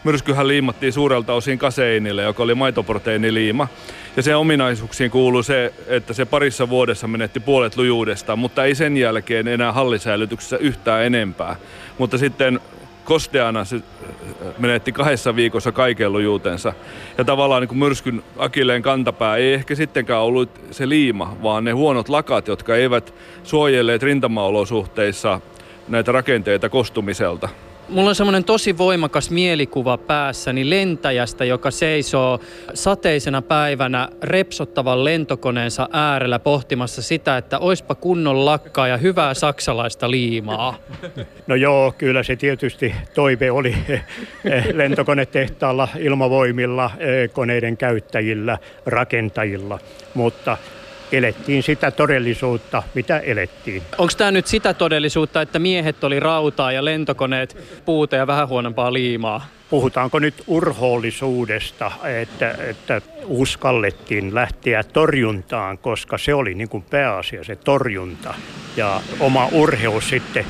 myrskyhän 0.04 0.48
liimattiin 0.48 0.92
suurelta 0.92 1.34
osin 1.34 1.58
kaseinille, 1.58 2.22
joka 2.22 2.42
oli 2.42 2.54
maitoproteiiniliima. 2.54 3.68
Ja 4.16 4.22
se 4.22 4.36
ominaisuuksiin 4.36 5.10
kuuluu 5.10 5.42
se, 5.42 5.72
että 5.86 6.12
se 6.12 6.24
parissa 6.24 6.68
vuodessa 6.68 7.08
menetti 7.08 7.40
puolet 7.40 7.76
lujuudesta, 7.76 8.36
mutta 8.36 8.64
ei 8.64 8.74
sen 8.74 8.96
jälkeen 8.96 9.48
enää 9.48 9.72
hallisäilytyksessä 9.72 10.56
yhtään 10.56 11.04
enempää. 11.04 11.56
Mutta 11.98 12.18
sitten 12.18 12.60
kosteana 13.04 13.64
se 13.64 13.76
äh, 13.76 13.82
menetti 14.58 14.92
kahdessa 14.92 15.36
viikossa 15.36 15.72
kaiken 15.72 16.12
lujuutensa. 16.12 16.72
Ja 17.18 17.24
tavallaan 17.24 17.62
niin 17.62 17.68
kuin 17.68 17.78
myrskyn 17.78 18.22
akilleen 18.36 18.82
kantapää 18.82 19.36
ei 19.36 19.52
ehkä 19.52 19.74
sittenkään 19.74 20.22
ollut 20.22 20.60
se 20.70 20.88
liima, 20.88 21.36
vaan 21.42 21.64
ne 21.64 21.72
huonot 21.72 22.08
lakat, 22.08 22.48
jotka 22.48 22.76
eivät 22.76 23.14
suojelleet 23.42 24.02
rintamaolosuhteissa 24.02 25.40
näitä 25.88 26.12
rakenteita 26.12 26.68
kostumiselta. 26.68 27.48
Mulla 27.88 28.08
on 28.08 28.14
semmoinen 28.14 28.44
tosi 28.44 28.78
voimakas 28.78 29.30
mielikuva 29.30 29.98
päässäni 29.98 30.70
lentäjästä, 30.70 31.44
joka 31.44 31.70
seisoo 31.70 32.40
sateisena 32.74 33.42
päivänä 33.42 34.08
repsottavan 34.22 35.04
lentokoneensa 35.04 35.88
äärellä 35.92 36.38
pohtimassa 36.38 37.02
sitä, 37.02 37.36
että 37.36 37.58
oispa 37.58 37.94
kunnon 37.94 38.44
lakkaa 38.44 38.88
ja 38.88 38.96
hyvää 38.96 39.34
saksalaista 39.34 40.10
liimaa. 40.10 40.78
No 41.46 41.54
joo, 41.54 41.94
kyllä 41.98 42.22
se 42.22 42.36
tietysti 42.36 42.94
toive 43.14 43.50
oli 43.50 43.74
lentokonetehtaalla, 44.72 45.88
ilmavoimilla, 45.98 46.90
koneiden 47.32 47.76
käyttäjillä, 47.76 48.58
rakentajilla, 48.86 49.78
mutta 50.14 50.56
elettiin 51.12 51.62
sitä 51.62 51.90
todellisuutta, 51.90 52.82
mitä 52.94 53.18
elettiin. 53.18 53.82
Onko 53.98 54.12
tämä 54.16 54.30
nyt 54.30 54.46
sitä 54.46 54.74
todellisuutta, 54.74 55.42
että 55.42 55.58
miehet 55.58 56.04
oli 56.04 56.20
rautaa 56.20 56.72
ja 56.72 56.84
lentokoneet 56.84 57.56
puuta 57.84 58.16
ja 58.16 58.26
vähän 58.26 58.48
huonompaa 58.48 58.92
liimaa? 58.92 59.46
Puhutaanko 59.70 60.18
nyt 60.18 60.34
urhoollisuudesta, 60.46 61.92
että, 62.22 62.50
että 62.50 63.00
uskallettiin 63.26 64.34
lähteä 64.34 64.82
torjuntaan, 64.82 65.78
koska 65.78 66.18
se 66.18 66.34
oli 66.34 66.54
niin 66.54 66.68
kuin 66.68 66.84
pääasia, 66.90 67.44
se 67.44 67.56
torjunta. 67.56 68.34
Ja 68.76 69.00
oma 69.20 69.48
urheus 69.52 70.08
sitten 70.08 70.44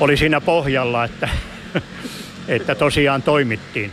oli 0.00 0.16
siinä 0.16 0.40
pohjalla, 0.40 1.04
että, 1.04 1.28
että 2.48 2.74
tosiaan 2.74 3.22
toimittiin 3.22 3.92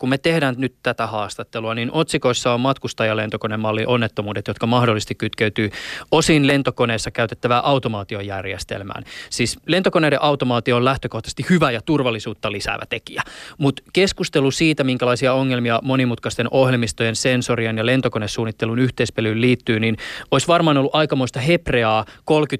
kun 0.00 0.08
me 0.08 0.18
tehdään 0.18 0.54
nyt 0.58 0.74
tätä 0.82 1.06
haastattelua, 1.06 1.74
niin 1.74 1.90
otsikoissa 1.92 2.54
on 2.54 2.60
matkustajalentokonemallin 2.60 3.88
onnettomuudet, 3.88 4.48
jotka 4.48 4.66
mahdollisesti 4.66 5.14
kytkeytyy 5.14 5.70
osin 6.10 6.46
lentokoneessa 6.46 7.10
käytettävään 7.10 7.64
automaatiojärjestelmään. 7.64 9.04
Siis 9.30 9.58
lentokoneiden 9.66 10.22
automaatio 10.22 10.76
on 10.76 10.84
lähtökohtaisesti 10.84 11.46
hyvä 11.50 11.70
ja 11.70 11.80
turvallisuutta 11.80 12.52
lisäävä 12.52 12.82
tekijä, 12.88 13.22
mutta 13.58 13.82
keskustelu 13.92 14.50
siitä, 14.50 14.84
minkälaisia 14.84 15.34
ongelmia 15.34 15.80
monimutkaisten 15.82 16.48
ohjelmistojen, 16.50 17.16
sensorien 17.16 17.78
ja 17.78 17.86
lentokonesuunnittelun 17.86 18.78
yhteispelyyn 18.78 19.40
liittyy, 19.40 19.80
niin 19.80 19.96
olisi 20.30 20.48
varmaan 20.48 20.76
ollut 20.76 20.94
aikamoista 20.94 21.40
hepreaa 21.40 22.04
30- 22.08 22.12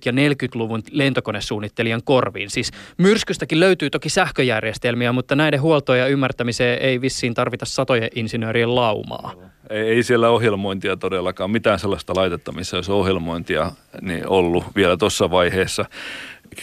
ja 0.05 0.13
40-luvun 0.13 0.83
lentokonesuunnittelijan 0.91 2.01
korviin. 2.05 2.51
Siis 2.51 2.71
myrskystäkin 2.99 3.61
löytyy 3.61 3.91
toki 3.91 4.09
sähköjärjestelmiä, 4.09 5.13
mutta 5.13 5.37
näiden 5.37 5.61
huoltoa 5.61 5.97
ja 5.97 6.07
ymmärtämiseen 6.07 6.79
ei 6.83 7.01
vissiin 7.01 7.30
voitaisiin 7.31 7.35
tarvita 7.35 7.67
satojen 7.67 8.11
insinöörien 8.15 8.75
laumaa. 8.75 9.35
Ei, 9.71 9.83
ei 9.83 10.03
siellä 10.03 10.31
ohjelmointia 10.31 10.97
todellakaan, 10.97 11.51
mitään 11.51 11.79
sellaista 11.79 12.13
laitetta, 12.17 12.53
missä 12.53 12.77
olisi 12.77 12.93
ohjelmointia 12.93 13.73
niin 14.03 14.29
ollut 14.29 14.65
vielä 14.77 14.97
tuossa 14.97 15.31
vaiheessa 15.31 15.85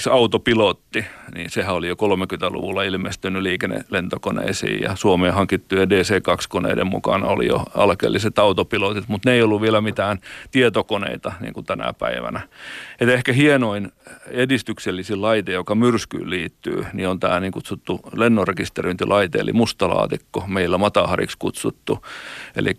autopilotti, 0.10 1.06
niin 1.36 1.50
sehän 1.50 1.76
oli 1.76 1.88
jo 1.88 1.96
30-luvulla 1.96 2.84
ilmestynyt 2.84 3.42
liikennelentokoneisiin 3.42 4.84
ja 4.84 4.96
Suomeen 4.96 5.34
hankittujen 5.34 5.90
DC-2-koneiden 5.90 6.88
mukaan 6.88 7.24
oli 7.24 7.48
jo 7.48 7.64
alkeelliset 7.76 8.40
autopilotit, 8.40 9.08
mutta 9.08 9.30
ne 9.30 9.36
ei 9.36 9.42
ollut 9.42 9.62
vielä 9.62 9.82
mitään 9.82 10.20
tietokoneita 10.52 11.34
niin 11.40 11.54
kuin 11.54 11.66
tänä 11.66 11.94
päivänä. 11.94 12.42
Et 13.00 13.10
ehkä 13.10 13.34
hienoin 13.34 13.92
edistyksellisin 14.28 15.22
laite, 15.22 15.52
joka 15.52 15.76
myrskyyn 15.76 16.30
liittyy, 16.30 16.86
niin 16.94 17.08
on 17.08 17.20
tämä 17.20 17.40
niin 17.40 17.52
kutsuttu 17.52 18.00
lennonrekisteröintilaite, 18.16 19.40
eli 19.40 19.54
mustalaatikko, 19.54 20.44
meillä 20.48 20.78
matahariksi 20.78 21.38
kutsuttu. 21.40 22.06
Eli 22.56 22.78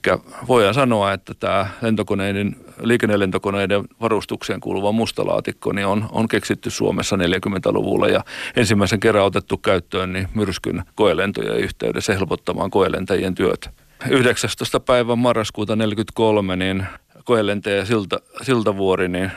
voidaan 0.48 0.74
sanoa, 0.74 1.12
että 1.12 1.34
tämä 1.34 1.66
lentokoneiden, 1.82 2.56
liikennelentokoneiden 2.82 3.84
varustukseen 4.00 4.60
kuuluva 4.60 4.92
mustalaatikko 4.92 5.72
niin 5.72 5.86
on, 5.86 6.08
on 6.12 6.28
keksitty 6.28 6.70
Suomessa 6.70 7.16
40-luvulla 7.16 8.08
ja 8.08 8.24
ensimmäisen 8.56 9.00
kerran 9.00 9.24
otettu 9.24 9.56
käyttöön 9.56 10.12
niin 10.12 10.28
myrskyn 10.34 10.82
koelentojen 10.94 11.58
yhteydessä 11.58 12.14
helpottamaan 12.14 12.70
koelentäjien 12.70 13.34
työtä. 13.34 13.70
19. 14.10 14.80
päivä 14.80 15.16
marraskuuta 15.16 15.76
1943 15.76 16.56
niin 16.56 16.86
koelentäjä 17.24 17.84
Silta, 17.84 18.20
Siltavuori 18.42 19.08
niin 19.08 19.32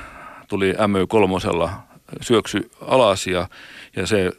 tuli 0.51 0.73
MY3 0.73 1.69
syöksy 2.21 2.71
alas 2.81 3.27
ja, 3.27 3.47
ja 3.95 4.07
se 4.07 4.31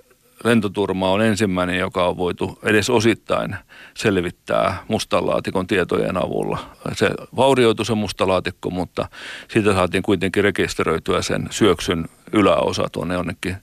lentoturma 0.45 1.11
on 1.11 1.23
ensimmäinen, 1.23 1.79
joka 1.79 2.09
on 2.09 2.17
voitu 2.17 2.59
edes 2.63 2.91
osittain 2.91 3.57
selvittää 3.95 4.85
mustalaatikon 4.89 5.67
tietojen 5.67 6.17
avulla. 6.17 6.59
Se 6.95 7.11
vaurioitui 7.37 7.87
se 7.87 7.95
mustalaatikko, 7.95 8.71
mutta 8.71 9.09
siitä 9.49 9.73
saatiin 9.73 10.03
kuitenkin 10.03 10.45
rekisteröityä 10.45 11.23
sen 11.23 11.49
syöksyn 11.51 12.09
yläosa 12.33 12.89
tuonne 12.93 13.15
jonnekin 13.15 13.57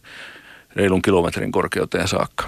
reilun 0.75 1.01
kilometrin 1.01 1.51
korkeuteen 1.51 2.07
saakka. 2.07 2.45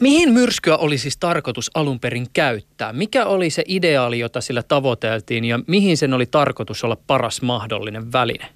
Mihin 0.00 0.32
myrskyä 0.32 0.76
oli 0.76 0.98
siis 0.98 1.16
tarkoitus 1.16 1.70
alun 1.74 2.00
perin 2.00 2.26
käyttää? 2.32 2.92
Mikä 2.92 3.26
oli 3.26 3.50
se 3.50 3.62
ideaali, 3.66 4.18
jota 4.18 4.40
sillä 4.40 4.62
tavoiteltiin 4.62 5.44
ja 5.44 5.60
mihin 5.66 5.96
sen 5.96 6.14
oli 6.14 6.26
tarkoitus 6.26 6.84
olla 6.84 6.96
paras 7.06 7.42
mahdollinen 7.42 8.12
väline? 8.12 8.48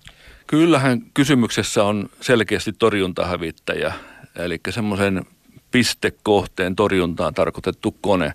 Kyllähän 0.50 1.02
kysymyksessä 1.14 1.84
on 1.84 2.08
selkeästi 2.20 2.72
torjuntahävittäjä, 2.72 3.92
eli 4.36 4.60
semmoisen 4.70 5.26
pistekohteen 5.70 6.76
torjuntaan 6.76 7.34
tarkoitettu 7.34 7.96
kone. 8.00 8.32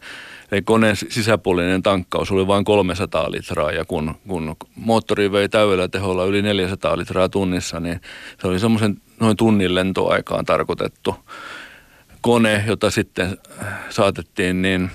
Eli 0.51 0.61
koneen 0.61 0.95
sisäpuolinen 0.95 1.83
tankkaus 1.83 2.31
oli 2.31 2.47
vain 2.47 2.65
300 2.65 3.31
litraa 3.31 3.71
ja 3.71 3.85
kun, 3.85 4.15
kun 4.27 4.55
moottori 4.75 5.31
vei 5.31 5.49
täydellä 5.49 5.87
teholla 5.87 6.25
yli 6.25 6.41
400 6.41 6.97
litraa 6.97 7.29
tunnissa, 7.29 7.79
niin 7.79 8.01
se 8.41 8.47
oli 8.47 8.59
semmoisen 8.59 9.01
noin 9.19 9.37
tunnin 9.37 9.75
lentoaikaan 9.75 10.45
tarkoitettu 10.45 11.15
kone, 12.21 12.63
jota 12.67 12.91
sitten 12.91 13.37
saatettiin 13.89 14.61
niin 14.61 14.91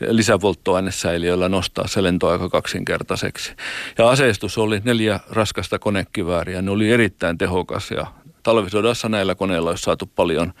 lisäpolttoainesäiliöillä 0.00 1.48
nostaa 1.48 1.86
se 1.86 2.02
lentoaika 2.02 2.48
kaksinkertaiseksi. 2.48 3.52
Ja 3.98 4.10
aseistus 4.10 4.58
oli 4.58 4.80
neljä 4.84 5.20
raskasta 5.30 5.78
konekivääriä. 5.78 6.62
Ne 6.62 6.70
oli 6.70 6.92
erittäin 6.92 7.38
tehokas 7.38 7.90
ja 7.90 8.06
talvisodassa 8.42 9.08
näillä 9.08 9.34
koneilla 9.34 9.70
olisi 9.70 9.82
saatu 9.82 10.10
paljon, 10.16 10.52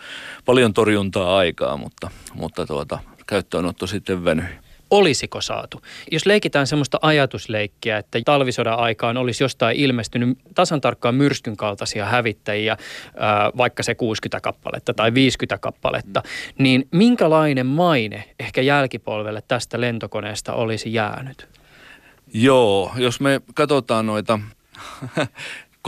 paljon 0.44 0.74
torjuntaa 0.74 1.36
aikaa, 1.36 1.76
mutta, 1.76 2.10
mutta 2.34 2.66
tuota, 2.66 2.98
käyttöönotto 3.26 3.86
sitten 3.86 4.24
venyi 4.24 4.44
olisiko 4.90 5.40
saatu. 5.40 5.82
Jos 6.10 6.26
leikitään 6.26 6.66
semmoista 6.66 6.98
ajatusleikkiä, 7.02 7.98
että 7.98 8.18
talvisodan 8.24 8.78
aikaan 8.78 9.16
olisi 9.16 9.44
jostain 9.44 9.76
ilmestynyt 9.76 10.38
tasan 10.54 10.80
tarkkaan 10.80 11.14
myrskyn 11.14 11.56
kaltaisia 11.56 12.04
hävittäjiä, 12.04 12.76
vaikka 13.56 13.82
se 13.82 13.94
60 13.94 14.40
kappaletta 14.40 14.94
tai 14.94 15.14
50 15.14 15.58
kappaletta, 15.58 16.22
niin 16.58 16.88
minkälainen 16.92 17.66
maine 17.66 18.24
ehkä 18.40 18.62
jälkipolvelle 18.62 19.42
tästä 19.48 19.80
lentokoneesta 19.80 20.52
olisi 20.52 20.92
jäänyt? 20.92 21.48
Joo, 22.34 22.92
jos 22.96 23.20
me 23.20 23.40
katsotaan 23.54 24.06
noita 24.06 24.40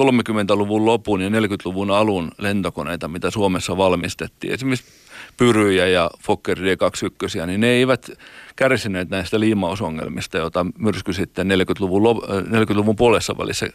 30-luvun 0.01 0.87
lopun 0.87 1.21
ja 1.21 1.29
40-luvun 1.29 1.91
alun 1.91 2.31
lentokoneita, 2.39 3.09
mitä 3.09 3.31
Suomessa 3.31 3.77
valmistettiin. 3.77 4.53
Esimerkiksi 4.53 4.93
Pyryjä 5.37 5.87
ja 5.87 6.11
Fokker 6.23 6.59
D21, 6.59 7.47
niin 7.47 7.61
ne 7.61 7.67
eivät 7.67 8.11
kärsineet 8.57 9.11
näistä 9.11 9.41
liimausongelmista, 9.41 10.39
joita 10.39 10.67
myrsky 10.79 11.13
sitten 11.13 11.49
40-luvun, 11.51 12.03
40-luvun 12.47 12.97
puolessa 12.97 13.39
välissä 13.39 13.67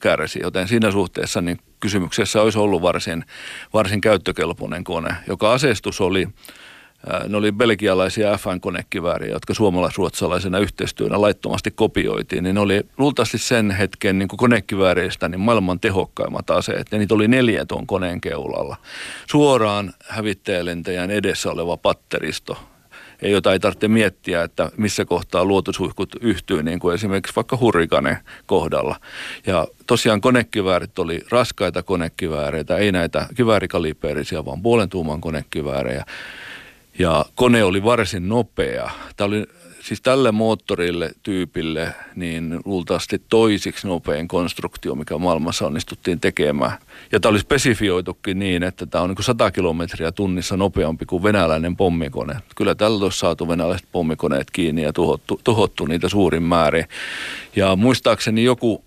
kärsi. 0.00 0.40
Joten 0.42 0.68
siinä 0.68 0.90
suhteessa 0.90 1.40
niin 1.40 1.58
kysymyksessä 1.80 2.42
olisi 2.42 2.58
ollut 2.58 2.82
varsin, 2.82 3.24
varsin 3.72 4.00
käyttökelpoinen 4.00 4.84
kone, 4.84 5.14
joka 5.26 5.52
aseistus 5.52 6.00
oli 6.00 6.28
ne 7.28 7.36
oli 7.36 7.52
belgialaisia 7.52 8.36
FN-konekivääriä, 8.36 9.32
jotka 9.32 9.54
suomalais-ruotsalaisena 9.54 10.58
yhteistyönä 10.58 11.20
laittomasti 11.20 11.70
kopioitiin. 11.70 12.44
Niin 12.44 12.54
ne 12.54 12.60
oli 12.60 12.82
luultavasti 12.98 13.38
sen 13.38 13.70
hetken 13.70 14.18
niin 14.18 14.28
konekivääreistä 14.28 15.28
niin 15.28 15.40
maailman 15.40 15.80
tehokkaimmat 15.80 16.50
aseet. 16.50 16.86
Ja 16.92 16.98
niitä 16.98 17.14
oli 17.14 17.28
neljä 17.28 17.66
tuon 17.66 17.86
koneen 17.86 18.20
keulalla. 18.20 18.76
Suoraan 19.30 19.92
hävittäjälentäjän 20.08 21.10
edessä 21.10 21.50
oleva 21.50 21.76
patteristo, 21.76 22.58
jota 23.22 23.52
ei 23.52 23.60
tarvitse 23.60 23.88
miettiä, 23.88 24.42
että 24.42 24.70
missä 24.76 25.04
kohtaa 25.04 25.44
luotusuihkut 25.44 26.16
yhtyy, 26.20 26.62
niin 26.62 26.78
kuin 26.78 26.94
esimerkiksi 26.94 27.36
vaikka 27.36 27.56
hurrikane 27.60 28.18
kohdalla. 28.46 28.96
Ja 29.46 29.66
tosiaan 29.86 30.20
konekiväärit 30.20 30.98
oli 30.98 31.20
raskaita 31.30 31.82
konekivääreitä, 31.82 32.76
ei 32.76 32.92
näitä 32.92 33.26
kiväärikalipeerisia, 33.36 34.44
vaan 34.44 34.62
puolen 34.62 34.88
tuuman 34.88 35.20
konekiväärejä. 35.20 36.04
Ja 37.00 37.24
kone 37.34 37.64
oli 37.64 37.84
varsin 37.84 38.28
nopea. 38.28 38.90
Tämä 39.16 39.28
oli 39.28 39.46
siis 39.82 40.00
tälle 40.00 40.32
moottorille 40.32 41.10
tyypille 41.22 41.94
niin 42.16 42.60
luultavasti 42.64 43.22
toisiksi 43.28 43.86
nopein 43.86 44.28
konstruktio, 44.28 44.94
mikä 44.94 45.18
maailmassa 45.18 45.66
onnistuttiin 45.66 46.20
tekemään. 46.20 46.72
Ja 47.12 47.20
tämä 47.20 47.30
oli 47.30 47.38
spesifioitukin 47.38 48.38
niin, 48.38 48.62
että 48.62 48.86
tämä 48.86 49.04
on 49.04 49.10
niin 49.10 49.24
100 49.24 49.50
kilometriä 49.50 50.12
tunnissa 50.12 50.56
nopeampi 50.56 51.06
kuin 51.06 51.22
venäläinen 51.22 51.76
pommikone. 51.76 52.34
Kyllä 52.56 52.74
tällä 52.74 53.04
olisi 53.04 53.18
saatu 53.18 53.48
venäläiset 53.48 53.88
pommikoneet 53.92 54.50
kiinni 54.50 54.82
ja 54.82 54.92
tuhottu, 54.92 55.40
tuhottu 55.44 55.86
niitä 55.86 56.08
suurin 56.08 56.42
määrin. 56.42 56.84
Ja 57.56 57.76
muistaakseni 57.76 58.44
joku 58.44 58.84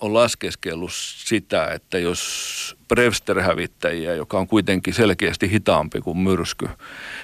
on 0.00 0.14
laskeskellut 0.14 0.90
sitä, 1.16 1.66
että 1.66 1.98
jos 1.98 2.76
Brewster-hävittäjiä, 2.88 4.14
joka 4.14 4.38
on 4.38 4.46
kuitenkin 4.46 4.94
selkeästi 4.94 5.50
hitaampi 5.50 6.00
kuin 6.00 6.18
myrsky, 6.18 6.68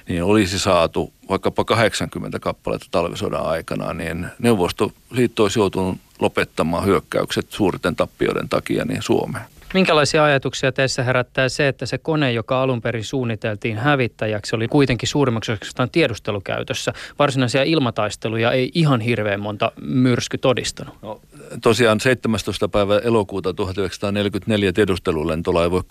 niin 0.09 0.23
olisi 0.23 0.59
saatu 0.59 1.13
vaikkapa 1.29 1.65
80 1.65 2.39
kappaletta 2.39 2.87
talvisodan 2.91 3.47
aikana, 3.47 3.93
niin 3.93 4.27
Neuvostoliitto 4.39 5.43
olisi 5.43 5.59
joutunut 5.59 5.99
lopettamaan 6.21 6.85
hyökkäykset 6.85 7.47
suurten 7.51 7.97
tappioiden 7.97 8.49
takia 8.49 8.85
niin 8.85 9.03
Suomeen. 9.03 9.45
Minkälaisia 9.75 10.25
ajatuksia 10.25 10.73
teissä 10.73 11.03
herättää 11.03 11.49
se, 11.49 11.69
että 11.69 11.87
se 11.87 11.99
kone, 11.99 12.33
joka 12.33 12.63
alun 12.63 12.83
perin 12.83 13.05
suunniteltiin 13.05 13.79
hävittäjäksi, 13.79 14.57
oli 14.57 14.69
kuitenkin 14.69 15.09
suurimmaksi 15.09 15.53
osastaan 15.53 15.91
tiedustelukäytössä? 15.91 16.93
Varsinaisia 17.19 17.63
ilmataisteluja 17.63 18.53
ei 18.53 18.71
ihan 18.75 19.01
hirveän 19.01 19.41
monta 19.41 19.73
myrsky 19.81 20.39
todistanut. 20.39 20.95
No, 21.03 21.21
tosiaan 21.63 22.01
17. 22.01 22.69
päivä 22.69 22.99
elokuuta 22.99 23.55
1944 23.55 24.73
tiedustelulentolaivo 24.73 25.83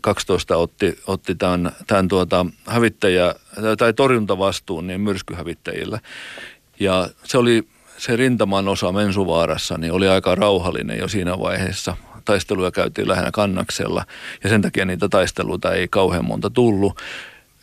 12 0.00 0.56
otti, 0.56 0.98
otti 1.06 1.34
tämän, 1.34 1.72
tämän 1.86 2.08
tuota 2.08 2.46
hävittäjä, 2.66 3.34
tai 3.78 3.92
torjuntavastuun 3.92 4.86
niin 4.86 5.00
myrskyhävittäjillä. 5.00 5.98
Ja 6.80 7.08
se 7.24 7.38
oli 7.38 7.62
se 7.98 8.16
rintaman 8.16 8.68
osa 8.68 8.92
Mensuvaarassa, 8.92 9.78
niin 9.78 9.92
oli 9.92 10.08
aika 10.08 10.34
rauhallinen 10.34 10.98
jo 10.98 11.08
siinä 11.08 11.38
vaiheessa 11.38 11.96
taisteluja 12.24 12.70
käytiin 12.70 13.08
lähinnä 13.08 13.30
kannaksella 13.30 14.04
ja 14.44 14.48
sen 14.48 14.62
takia 14.62 14.84
niitä 14.84 15.08
taisteluita 15.08 15.72
ei 15.72 15.88
kauhean 15.88 16.24
monta 16.24 16.50
tullut. 16.50 17.00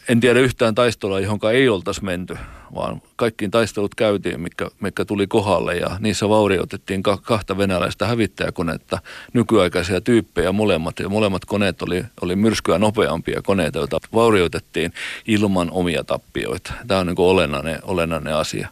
En 0.10 0.20
tiedä 0.20 0.40
yhtään 0.40 0.76
taistelua, 0.76 1.20
johon 1.20 1.40
ei 1.54 1.70
oltaisi 1.70 2.04
menty, 2.04 2.38
vaan 2.76 3.02
kaikkiin 3.16 3.52
taistelut 3.52 3.96
käytiin, 3.96 4.42
mikä, 4.42 4.70
mikä 4.80 5.06
tuli 5.06 5.28
kohdalle 5.28 5.76
ja 5.76 5.98
niissä 6.00 6.30
vaurioitettiin 6.30 7.04
kahta 7.04 7.58
venäläistä 7.58 8.08
hävittäjäkonetta, 8.08 9.00
nykyaikaisia 9.34 10.02
tyyppejä 10.02 10.52
molemmat. 10.52 11.00
Ja 11.00 11.10
molemmat 11.10 11.46
koneet 11.46 11.82
oli, 11.82 12.04
oli 12.22 12.36
myrskyä 12.36 12.80
nopeampia 12.80 13.42
koneita, 13.42 13.80
joita 13.80 13.98
vaurioitettiin 14.14 14.94
ilman 15.28 15.72
omia 15.72 16.04
tappioita. 16.04 16.74
Tämä 16.88 17.00
on 17.00 17.08
niin 17.08 17.16
olennainen, 17.18 17.80
olennainen 17.84 18.36
asia. 18.36 18.68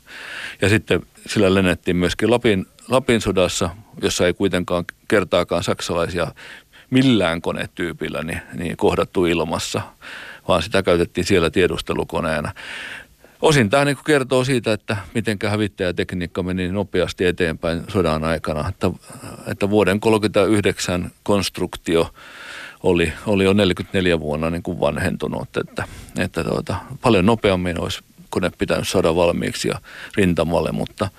Ja 0.61 0.69
sitten 0.69 1.01
sillä 1.27 1.53
lennettiin 1.53 1.97
myöskin 1.97 2.31
Lapin 2.31 2.65
Lapin 2.87 3.21
sodassa, 3.21 3.69
jossa 4.01 4.27
ei 4.27 4.33
kuitenkaan 4.33 4.85
kertaakaan 5.07 5.63
saksalaisia 5.63 6.31
millään 6.89 7.41
konetyypillä 7.41 8.23
niin, 8.23 8.41
niin 8.53 8.77
kohdattu 8.77 9.25
ilmassa, 9.25 9.81
vaan 10.47 10.63
sitä 10.63 10.83
käytettiin 10.83 11.25
siellä 11.25 11.49
tiedustelukoneena. 11.49 12.51
Osin 13.41 13.69
tämä 13.69 13.85
niin 13.85 13.97
kertoo 14.05 14.43
siitä, 14.43 14.73
että 14.73 14.97
miten 15.13 15.37
hävittäjätekniikka 15.47 16.43
meni 16.43 16.71
nopeasti 16.71 17.25
eteenpäin 17.25 17.83
sodan 17.87 18.23
aikana, 18.23 18.69
että, 18.69 18.91
että 19.47 19.69
vuoden 19.69 19.99
1939 19.99 21.11
konstruktio 21.23 22.13
oli, 22.83 23.13
oli 23.25 23.43
jo 23.43 23.53
44 23.53 24.19
vuonna 24.19 24.49
niin 24.49 24.63
kuin 24.63 24.79
vanhentunut, 24.79 25.57
että, 25.57 25.83
että 26.17 26.43
tuota, 26.43 26.75
paljon 27.01 27.25
nopeammin 27.25 27.79
olisi 27.79 27.99
kone 28.29 28.51
pitänyt 28.57 28.87
saada 28.87 29.15
valmiiksi 29.15 29.67
ja 29.67 29.79
rintamalle, 30.15 30.71
mutta 30.71 31.09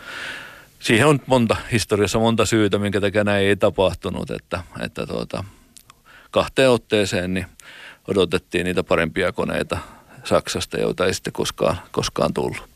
siihen 0.81 1.07
on 1.07 1.21
monta 1.27 1.57
historiassa 1.73 2.19
monta 2.19 2.47
syytä, 2.47 2.79
minkä 2.79 3.01
takia 3.01 3.25
näin 3.25 3.47
ei 3.47 3.57
tapahtunut, 3.57 4.31
että, 4.31 4.63
että 4.81 5.07
tuota, 5.07 5.45
kahteen 6.31 6.71
otteeseen 6.71 7.35
niin 7.35 7.47
odotettiin 8.09 8.65
niitä 8.65 8.85
parempia 8.85 9.33
koneita 9.33 9.79
Saksasta, 10.25 10.79
joita 10.81 11.07
ei 11.07 11.15
sitten 11.15 11.33
koskaan, 11.33 11.77
koskaan 11.91 12.35
tullut. 12.35 12.69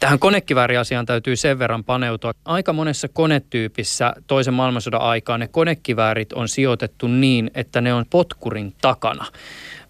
Tähän 0.00 0.18
konekivääriasiaan 0.18 1.06
täytyy 1.06 1.36
sen 1.36 1.58
verran 1.58 1.84
paneutua. 1.84 2.32
Aika 2.44 2.72
monessa 2.72 3.08
konetyypissä 3.08 4.14
toisen 4.26 4.54
maailmansodan 4.54 5.00
aikaan 5.00 5.40
ne 5.40 5.48
konekiväärit 5.48 6.32
on 6.32 6.48
sijoitettu 6.48 7.08
niin, 7.08 7.50
että 7.54 7.80
ne 7.80 7.94
on 7.94 8.04
potkurin 8.10 8.74
takana. 8.80 9.26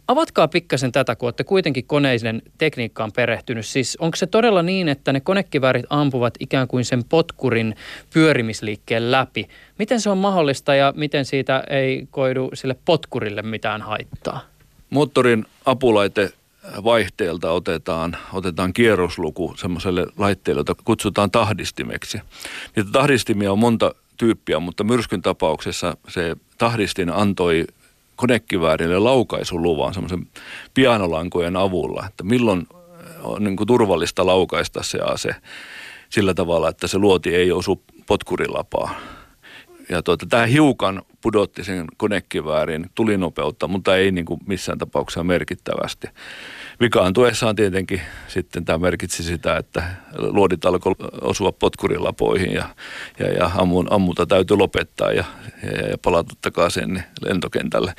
Avatkaa 0.08 0.48
pikkasen 0.48 0.92
tätä, 0.92 1.16
kun 1.16 1.26
olette 1.26 1.44
kuitenkin 1.44 1.84
koneisen 1.86 2.42
tekniikkaan 2.58 3.12
perehtynyt. 3.12 3.66
Siis 3.66 3.96
onko 4.00 4.16
se 4.16 4.26
todella 4.26 4.62
niin, 4.62 4.88
että 4.88 5.12
ne 5.12 5.20
konekiväärit 5.20 5.86
ampuvat 5.90 6.34
ikään 6.40 6.68
kuin 6.68 6.84
sen 6.84 7.04
potkurin 7.04 7.76
pyörimisliikkeen 8.14 9.12
läpi? 9.12 9.48
Miten 9.78 10.00
se 10.00 10.10
on 10.10 10.18
mahdollista 10.18 10.74
ja 10.74 10.92
miten 10.96 11.24
siitä 11.24 11.64
ei 11.70 12.06
koidu 12.10 12.50
sille 12.54 12.76
potkurille 12.84 13.42
mitään 13.42 13.82
haittaa? 13.82 14.40
Moottorin 14.92 15.46
apulaite 15.64 16.32
vaihteelta 16.84 17.50
otetaan, 17.50 18.16
otetaan 18.32 18.72
kierrosluku 18.72 19.54
semmoiselle 19.56 20.06
laitteelle, 20.18 20.60
jota 20.60 20.74
kutsutaan 20.84 21.30
tahdistimeksi. 21.30 22.20
Niitä 22.76 22.90
tahdistimia 22.92 23.52
on 23.52 23.58
monta 23.58 23.94
tyyppiä, 24.16 24.60
mutta 24.60 24.84
myrskyn 24.84 25.22
tapauksessa 25.22 25.96
se 26.08 26.36
tahdistin 26.58 27.10
antoi 27.10 27.64
konekiväärille 28.16 28.98
laukaisuluvan 28.98 29.94
semmoisen 29.94 30.26
pianolankojen 30.74 31.56
avulla, 31.56 32.06
että 32.08 32.24
milloin 32.24 32.66
on 33.22 33.44
niin 33.44 33.56
kuin 33.56 33.66
turvallista 33.66 34.26
laukaista 34.26 34.82
se 34.82 34.98
ase 34.98 35.34
sillä 36.10 36.34
tavalla, 36.34 36.68
että 36.68 36.86
se 36.86 36.98
luoti 36.98 37.34
ei 37.34 37.52
osu 37.52 37.82
potkurilapaa. 38.06 38.94
Ja 39.88 40.02
tuota, 40.02 40.26
tämä 40.26 40.46
hiukan 40.46 41.02
pudotti 41.22 41.64
sen 41.64 41.84
konekiväärin 41.96 42.90
tulinopeutta, 42.94 43.68
mutta 43.68 43.96
ei 43.96 44.10
niin 44.10 44.24
kuin 44.24 44.40
missään 44.46 44.78
tapauksessa 44.78 45.24
merkittävästi. 45.24 46.06
Vikaantuessaan 46.80 47.56
tietenkin 47.56 48.00
sitten 48.28 48.64
tämä 48.64 48.78
merkitsi 48.78 49.22
sitä, 49.22 49.56
että 49.56 49.82
luodit 50.18 50.64
alkoi 50.64 50.94
osua 51.20 51.52
potkurilapoihin 51.52 52.52
ja, 52.52 52.68
ja, 53.18 53.32
ja 53.32 53.50
ammun, 53.56 53.86
ammuta 53.90 54.26
täytyy 54.26 54.56
lopettaa 54.56 55.12
ja, 55.12 55.24
ja, 55.62 55.88
ja 55.88 55.98
palata 55.98 56.34
takaisin 56.42 57.02
lentokentälle. 57.20 57.94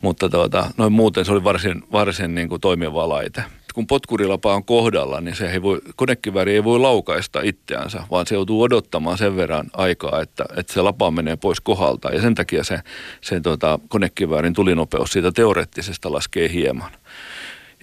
Mutta 0.00 0.28
tuota, 0.28 0.70
noin 0.76 0.92
muuten 0.92 1.24
se 1.24 1.32
oli 1.32 1.44
varsin, 1.44 1.82
varsin 1.92 2.34
niin 2.34 2.48
kuin 2.48 2.60
toimiva 2.60 3.08
laite 3.08 3.44
kun 3.76 3.86
potkurilapa 3.86 4.54
on 4.54 4.64
kohdalla, 4.64 5.20
niin 5.20 5.36
se 5.36 5.50
ei 5.50 5.62
voi, 5.62 5.80
konekivääri 5.96 6.52
ei 6.52 6.64
voi 6.64 6.78
laukaista 6.78 7.40
itseänsä, 7.42 8.02
vaan 8.10 8.26
se 8.26 8.34
joutuu 8.34 8.62
odottamaan 8.62 9.18
sen 9.18 9.36
verran 9.36 9.66
aikaa, 9.72 10.20
että, 10.20 10.44
että 10.56 10.72
se 10.72 10.82
lapa 10.82 11.10
menee 11.10 11.36
pois 11.36 11.60
kohdalta. 11.60 12.10
Ja 12.10 12.20
sen 12.20 12.34
takia 12.34 12.64
se, 12.64 12.80
se 13.20 13.40
tota, 13.40 13.78
konekiväärin 13.88 14.52
tulinopeus 14.52 15.10
siitä 15.12 15.32
teoreettisesta 15.32 16.12
laskee 16.12 16.52
hieman. 16.52 16.90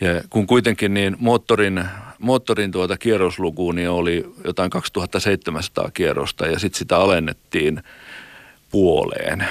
Ja 0.02 0.10
kun 0.30 0.48
kuitenkin 0.48 0.94
niin 0.94 1.16
moottorin, 1.20 1.84
moottorin 2.20 2.72
tuota 2.72 2.98
kierrosluku 2.98 3.72
niin 3.72 3.90
oli 3.90 4.34
jotain 4.46 4.70
2700 4.70 5.92
kierrosta 5.94 6.48
ja 6.48 6.60
sitten 6.60 6.80
sitä 6.80 6.98
alennettiin 6.98 7.84
puoleen, 8.72 9.48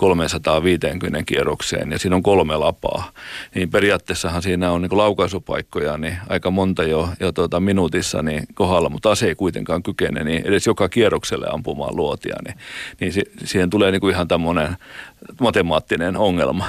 1350 0.00 1.22
kierrokseen 1.26 1.92
ja 1.92 1.98
siinä 1.98 2.16
on 2.16 2.22
kolme 2.22 2.56
lapaa. 2.56 3.12
Niin 3.54 3.70
periaatteessahan 3.70 4.42
siinä 4.42 4.70
on 4.70 4.82
niin 4.82 4.98
laukaisupaikkoja 4.98 5.98
niin 5.98 6.16
aika 6.28 6.50
monta 6.50 6.82
jo, 6.82 7.08
jo 7.20 7.32
tuota 7.32 7.60
minuutissa 7.60 8.22
niin 8.22 8.42
kohdalla, 8.54 8.88
mutta 8.88 9.10
ase 9.10 9.26
ei 9.26 9.34
kuitenkaan 9.34 9.82
kykene 9.82 10.24
niin 10.24 10.46
edes 10.46 10.66
joka 10.66 10.88
kierrokselle 10.88 11.46
ampumaan 11.50 11.96
luotia. 11.96 12.36
Niin, 12.44 12.56
niin 13.00 13.12
siihen 13.44 13.70
tulee 13.70 13.90
niin 13.90 14.00
kuin 14.00 14.14
ihan 14.14 14.28
tämmöinen 14.28 14.76
matemaattinen 15.40 16.16
ongelma. 16.16 16.66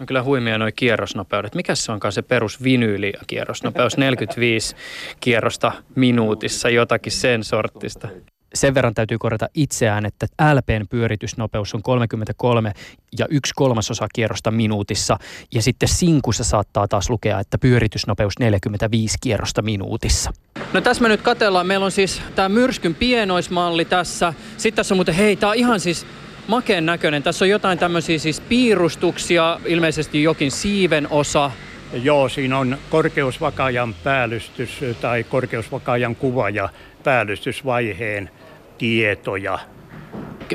On 0.00 0.06
kyllä 0.06 0.22
huimia 0.22 0.58
nuo 0.58 0.68
kierrosnopeudet. 0.76 1.54
Mikä 1.54 1.74
se 1.74 1.92
onkaan 1.92 2.12
se 2.12 2.22
perus 2.22 2.62
vinyylikierrosnopeus? 2.62 3.96
45 3.96 4.76
kierrosta 5.20 5.72
minuutissa, 5.94 6.70
jotakin 6.70 7.12
sen 7.12 7.44
sortista. 7.44 8.08
Sen 8.54 8.74
verran 8.74 8.94
täytyy 8.94 9.18
korjata 9.18 9.48
itseään, 9.54 10.06
että 10.06 10.26
LPn 10.54 10.86
pyöritysnopeus 10.90 11.74
on 11.74 11.82
33 11.82 12.72
ja 13.18 13.26
yksi 13.30 13.52
kolmasosa 13.56 14.06
kierrosta 14.14 14.50
minuutissa. 14.50 15.18
Ja 15.54 15.62
sitten 15.62 15.88
Sinkussa 15.88 16.44
saattaa 16.44 16.88
taas 16.88 17.10
lukea, 17.10 17.40
että 17.40 17.58
pyöritysnopeus 17.58 18.38
45 18.40 19.18
kierrosta 19.20 19.62
minuutissa. 19.62 20.32
No 20.72 20.80
tässä 20.80 21.02
me 21.02 21.08
nyt 21.08 21.22
katellaan. 21.22 21.66
Meillä 21.66 21.84
on 21.84 21.90
siis 21.90 22.22
tämä 22.34 22.48
myrskyn 22.48 22.94
pienoismalli 22.94 23.84
tässä. 23.84 24.34
Sitten 24.56 24.76
tässä 24.76 24.94
on 24.94 24.98
muuten, 24.98 25.14
hei, 25.14 25.36
tämä 25.36 25.50
on 25.50 25.56
ihan 25.56 25.80
siis 25.80 26.06
makeen 26.48 26.86
näköinen. 26.86 27.22
Tässä 27.22 27.44
on 27.44 27.48
jotain 27.48 27.78
tämmöisiä 27.78 28.18
siis 28.18 28.40
piirustuksia, 28.40 29.60
ilmeisesti 29.66 30.22
jokin 30.22 30.50
siiven 30.50 31.08
osa. 31.10 31.50
Joo, 31.92 32.28
siinä 32.28 32.58
on 32.58 32.78
korkeusvakaajan 32.90 33.94
päällystys 34.04 34.80
tai 35.00 35.24
korkeusvakaajan 35.24 36.16
kuva 36.16 36.50
ja 36.50 36.68
päällystysvaiheen 37.04 38.30
tietoja. 38.78 39.58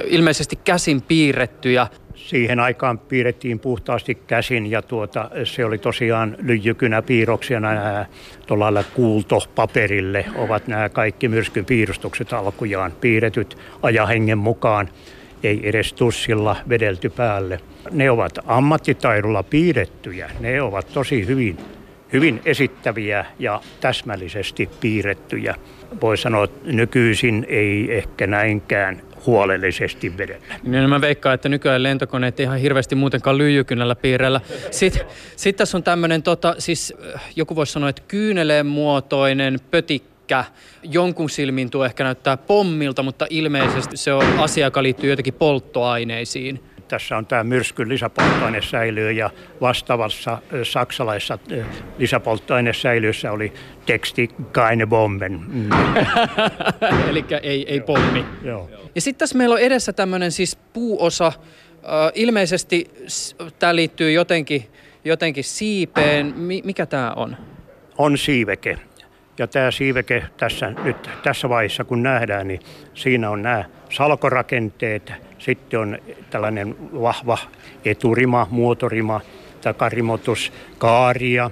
Ilmeisesti 0.06 0.56
käsin 0.56 1.02
piirrettyjä. 1.02 1.88
Siihen 2.16 2.60
aikaan 2.60 3.00
piirrettiin 3.00 3.60
puhtaasti 3.60 4.16
käsin 4.16 4.72
ja 4.72 4.82
tuota, 4.82 5.30
se 5.44 5.66
oli 5.66 5.78
tosiaan 5.78 6.36
lyijykynä 6.42 7.02
piirroksia 7.02 7.60
nämä 7.60 8.06
tuolla 8.48 8.84
kuultopaperille 8.84 10.26
ovat 10.36 10.68
nämä 10.68 10.90
kaikki 10.90 11.28
myrskyn 11.28 11.66
piirustukset 11.66 12.34
alkujaan 12.34 12.92
piirretyt 12.92 13.58
ajahengen 13.82 14.38
mukaan 14.38 14.90
ei 15.44 15.70
edes 15.70 15.94
tussilla 15.94 16.56
vedelty 16.70 17.10
päälle. 17.10 17.60
Ne 17.92 18.12
ovat 18.12 18.40
ammattitaidolla 18.46 19.44
piirrettyjä. 19.44 20.32
Ne 20.40 20.62
ovat 20.62 20.94
tosi 20.94 21.28
hyvin, 21.28 21.58
hyvin 22.14 22.42
esittäviä 22.46 23.26
ja 23.40 23.62
täsmällisesti 23.82 24.70
piirrettyjä. 24.80 25.56
Voi 26.02 26.18
sanoa, 26.18 26.44
että 26.44 26.72
nykyisin 26.72 27.46
ei 27.50 27.98
ehkä 27.98 28.28
näinkään 28.28 29.02
huolellisesti 29.26 30.18
vedellä. 30.18 30.56
Niin 30.64 30.90
mä 30.90 31.02
veikkaan, 31.02 31.36
että 31.36 31.50
nykyään 31.50 31.84
lentokoneet 31.84 32.40
ei 32.40 32.44
ihan 32.44 32.60
hirveästi 32.60 32.96
muutenkaan 32.96 33.38
lyijykynällä 33.38 33.96
piirrellä. 33.96 34.42
Sitten 34.72 35.06
sit 35.36 35.56
tässä 35.56 35.78
on 35.78 35.84
tämmöinen, 35.84 36.24
tota, 36.24 36.56
siis 36.58 36.94
joku 37.36 37.56
voisi 37.56 37.74
sanoa, 37.74 37.90
että 37.90 38.02
kyyneleen 38.08 38.66
muotoinen 38.66 39.60
pötikkä 39.72 40.46
jonkun 40.84 41.30
silmin 41.30 41.70
tuo 41.70 41.86
ehkä 41.86 42.04
näyttää 42.04 42.38
pommilta, 42.38 43.04
mutta 43.04 43.28
ilmeisesti 43.30 43.98
se 43.98 44.14
on 44.14 44.40
asia, 44.40 44.68
joka 44.68 44.84
liittyy 44.84 45.10
jotenkin 45.10 45.34
polttoaineisiin. 45.34 46.64
Tässä 46.90 47.18
on 47.18 47.26
tämä 47.26 47.44
myrskyn 47.44 47.90
lisäpolttoainesäiliö 47.90 49.12
ja 49.12 49.30
vastaavassa 49.62 50.38
saksalaisessa 50.64 51.40
lisäpolttoainesäiliössä 51.98 53.32
oli 53.32 53.54
teksti 53.86 54.30
keine 54.52 54.86
Bomben. 54.86 55.40
Mm. 55.48 55.70
Eli 57.10 57.26
ei, 57.44 57.74
ei 57.74 57.82
pommi. 57.82 58.26
Joo. 58.44 58.70
Ja 58.96 59.02
sitten 59.02 59.20
tässä 59.20 59.38
meillä 59.38 59.54
on 59.54 59.62
edessä 59.62 59.94
tämmöinen 59.94 60.32
siis 60.32 60.56
puuosa. 60.56 61.32
ilmeisesti 62.14 62.92
tämä 63.60 63.76
liittyy 63.76 64.12
jotenkin, 64.12 64.68
jotenkin 65.06 65.44
siipeen. 65.44 66.34
mikä 66.64 66.86
tämä 66.86 67.12
on? 67.12 67.38
On 67.98 68.18
siiveke. 68.18 68.78
Ja 69.38 69.48
tämä 69.48 69.72
siiveke 69.72 70.24
tässä, 70.38 70.74
nyt 70.84 71.10
tässä 71.24 71.50
vaiheessa, 71.50 71.84
kun 71.84 72.04
nähdään, 72.04 72.48
niin 72.48 72.60
siinä 72.94 73.30
on 73.30 73.42
nämä 73.42 73.64
salkorakenteet, 73.90 75.14
sitten 75.40 75.80
on 75.80 75.98
tällainen 76.30 76.76
vahva 77.02 77.38
eturima, 77.86 78.48
muotorima, 78.52 79.22
takarimotus, 79.62 80.54
kaaria, 80.78 81.52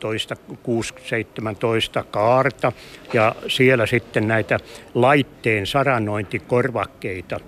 toista, 0.00 0.36
6, 0.62 0.94
17 1.04 2.04
kaarta 2.10 2.72
ja 3.12 3.34
siellä 3.48 3.86
sitten 3.86 4.28
näitä 4.28 4.58
laitteen 4.94 5.66
sarannointikorvakkeita 5.66 7.40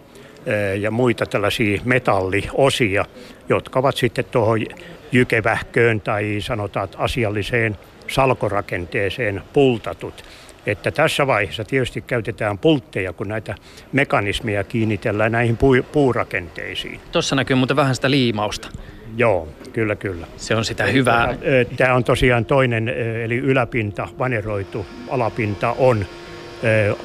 ja 0.81 0.91
muita 0.91 1.27
tällaisia 1.27 1.81
metalliosia, 1.85 3.05
jotka 3.49 3.79
ovat 3.79 3.97
sitten 3.97 4.25
tuohon 4.25 4.67
jykevähköön 5.13 6.01
tai 6.01 6.37
sanotaan 6.41 6.89
asialliseen 6.97 7.79
salkorakenteeseen 8.09 9.43
pultatut. 9.53 10.25
Että 10.66 10.90
tässä 10.90 11.27
vaiheessa 11.27 11.64
tietysti 11.64 12.01
käytetään 12.01 12.59
pultteja, 12.59 13.12
kun 13.12 13.29
näitä 13.29 13.55
mekanismeja 13.92 14.64
kiinnitellään 14.64 15.33
näihin 15.33 15.59
puurakenteisiin. 15.92 17.01
Tuossa 17.12 17.37
näkyy 17.37 17.57
muuten 17.57 17.77
vähän 17.77 17.94
sitä 17.94 18.11
liimausta. 18.11 18.68
Joo, 19.16 19.48
kyllä, 19.72 19.96
kyllä. 19.96 20.27
Se 20.37 20.57
on 20.57 20.64
sitä 20.64 20.85
hyvää. 20.85 21.35
Tämä 21.77 21.94
on 21.94 22.05
tosiaan 22.05 22.44
toinen, 22.44 22.88
eli 23.25 23.37
yläpinta 23.37 24.09
vaneroitu, 24.18 24.87
alapinta 25.11 25.72
on 25.79 26.07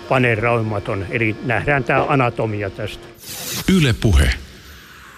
vaneraumaton, 0.09 1.05
eli 1.09 1.35
nähdään 1.45 1.83
tämä 1.83 2.05
anatomia 2.07 2.69
tästä. 2.69 3.07
Yle 3.77 3.95
puhe. 4.01 4.29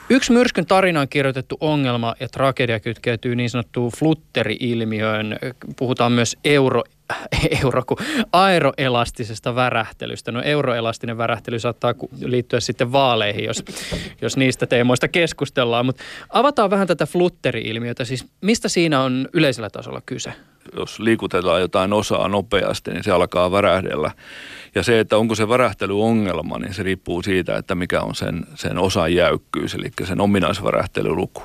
Yksi 0.10 0.32
myrskyn 0.32 0.66
tarinaan 0.66 1.10
kirjoitettu 1.10 1.58
ongelma 1.60 2.16
ja 2.20 2.28
tragedia 2.30 2.80
kytkeytyy 2.80 3.36
niin 3.36 3.50
sanottuun 3.50 3.92
flutteri-ilmiöön. 3.98 5.40
Puhutaan 5.76 6.12
myös 6.12 6.38
euro, 6.46 6.84
euro, 7.64 7.84
aeroelastisesta 8.34 9.56
värähtelystä. 9.56 10.32
No 10.32 10.42
euroelastinen 10.42 11.18
värähtely 11.18 11.60
saattaa 11.60 11.94
liittyä 12.22 12.60
sitten 12.60 12.92
vaaleihin, 12.92 13.44
jos, 13.44 13.64
jos 14.22 14.38
niistä 14.38 14.68
teemoista 14.68 15.08
keskustellaan. 15.08 15.86
Mutta 15.86 16.04
avataan 16.30 16.70
vähän 16.70 16.88
tätä 16.88 17.06
flutteri-ilmiötä. 17.06 18.06
Siis 18.06 18.26
mistä 18.42 18.70
siinä 18.70 19.02
on 19.02 19.28
yleisellä 19.34 19.70
tasolla 19.70 20.02
kyse? 20.06 20.34
Jos 20.78 21.00
liikutetaan 21.00 21.62
jotain 21.62 21.94
osaa 21.94 22.28
nopeasti, 22.28 22.92
niin 22.92 23.04
se 23.04 23.12
alkaa 23.12 23.52
värähdellä. 23.52 24.12
Ja 24.76 24.84
se, 24.84 25.00
että 25.00 25.18
onko 25.18 25.36
se 25.36 25.50
värähtelyongelma, 25.50 26.60
niin 26.60 26.74
se 26.74 26.84
riippuu 26.84 27.22
siitä, 27.22 27.58
että 27.58 27.76
mikä 27.76 28.02
on 28.02 28.16
sen, 28.16 28.46
sen 28.56 28.78
osan 28.78 29.16
jäykkyys, 29.16 29.76
eli 29.76 29.92
sen 30.04 30.22
ominaisvärähtelyluku. 30.22 31.44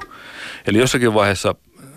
Eli 0.67 0.79
jossakin 0.79 1.15
vaiheessa 1.15 1.55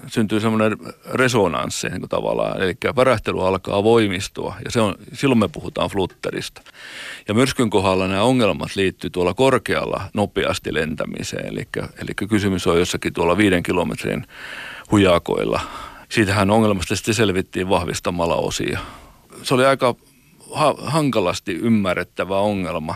syntyy 0.07 0.39
semmoinen 0.39 0.77
resonanssi 1.13 1.89
niin 1.89 1.99
kuin 1.99 2.09
tavallaan, 2.09 2.61
eli 2.61 2.77
värähtely 2.95 3.47
alkaa 3.47 3.83
voimistua 3.83 4.55
ja 4.65 4.71
se 4.71 4.81
on, 4.81 4.95
silloin 5.13 5.39
me 5.39 5.47
puhutaan 5.47 5.89
flutterista. 5.89 6.61
Ja 7.27 7.33
myrskyn 7.33 7.69
kohdalla 7.69 8.07
nämä 8.07 8.23
ongelmat 8.23 8.75
liittyy 8.75 9.09
tuolla 9.09 9.33
korkealla 9.33 10.01
nopeasti 10.13 10.73
lentämiseen, 10.73 11.45
eli, 11.45 11.67
eli 12.01 12.29
kysymys 12.29 12.67
on 12.67 12.79
jossakin 12.79 13.13
tuolla 13.13 13.37
viiden 13.37 13.63
kilometrin 13.63 14.27
hujakoilla. 14.91 15.61
Siitähän 16.09 16.51
ongelmasta 16.51 16.95
sitten 16.95 17.13
selvittiin 17.13 17.69
vahvistamalla 17.69 18.35
osia. 18.35 18.79
Se 19.43 19.53
oli 19.53 19.65
aika 19.65 19.95
ha- 20.53 20.75
hankalasti 20.77 21.53
ymmärrettävä 21.53 22.39
ongelma 22.39 22.95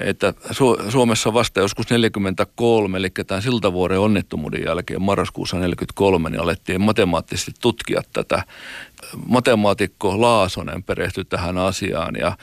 että 0.00 0.34
Su- 0.50 0.90
Suomessa 0.90 1.34
vasta 1.34 1.60
joskus 1.60 1.90
43, 1.90 2.98
eli 2.98 3.10
tämän 3.26 3.42
siltavuoren 3.42 3.98
onnettomuuden 3.98 4.62
jälkeen 4.64 5.02
marraskuussa 5.02 5.56
43, 5.56 6.30
niin 6.30 6.40
alettiin 6.40 6.80
matemaattisesti 6.80 7.52
tutkia 7.60 8.02
tätä. 8.12 8.42
Matemaatikko 9.26 10.20
Laasonen 10.20 10.82
perehtyi 10.82 11.24
tähän 11.24 11.58
asiaan 11.58 12.14
ja, 12.18 12.36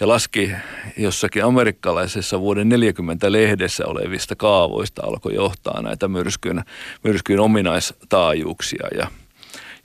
ja 0.00 0.08
laski 0.08 0.52
jossakin 0.96 1.44
amerikkalaisessa 1.44 2.40
vuoden 2.40 2.68
40 2.68 3.32
lehdessä 3.32 3.86
olevista 3.86 4.36
kaavoista 4.36 5.02
alkoi 5.06 5.34
johtaa 5.34 5.82
näitä 5.82 6.08
myrskyn, 6.08 6.64
myrskyn 7.04 7.40
ominaistaajuuksia 7.40 8.88
ja, 8.98 9.06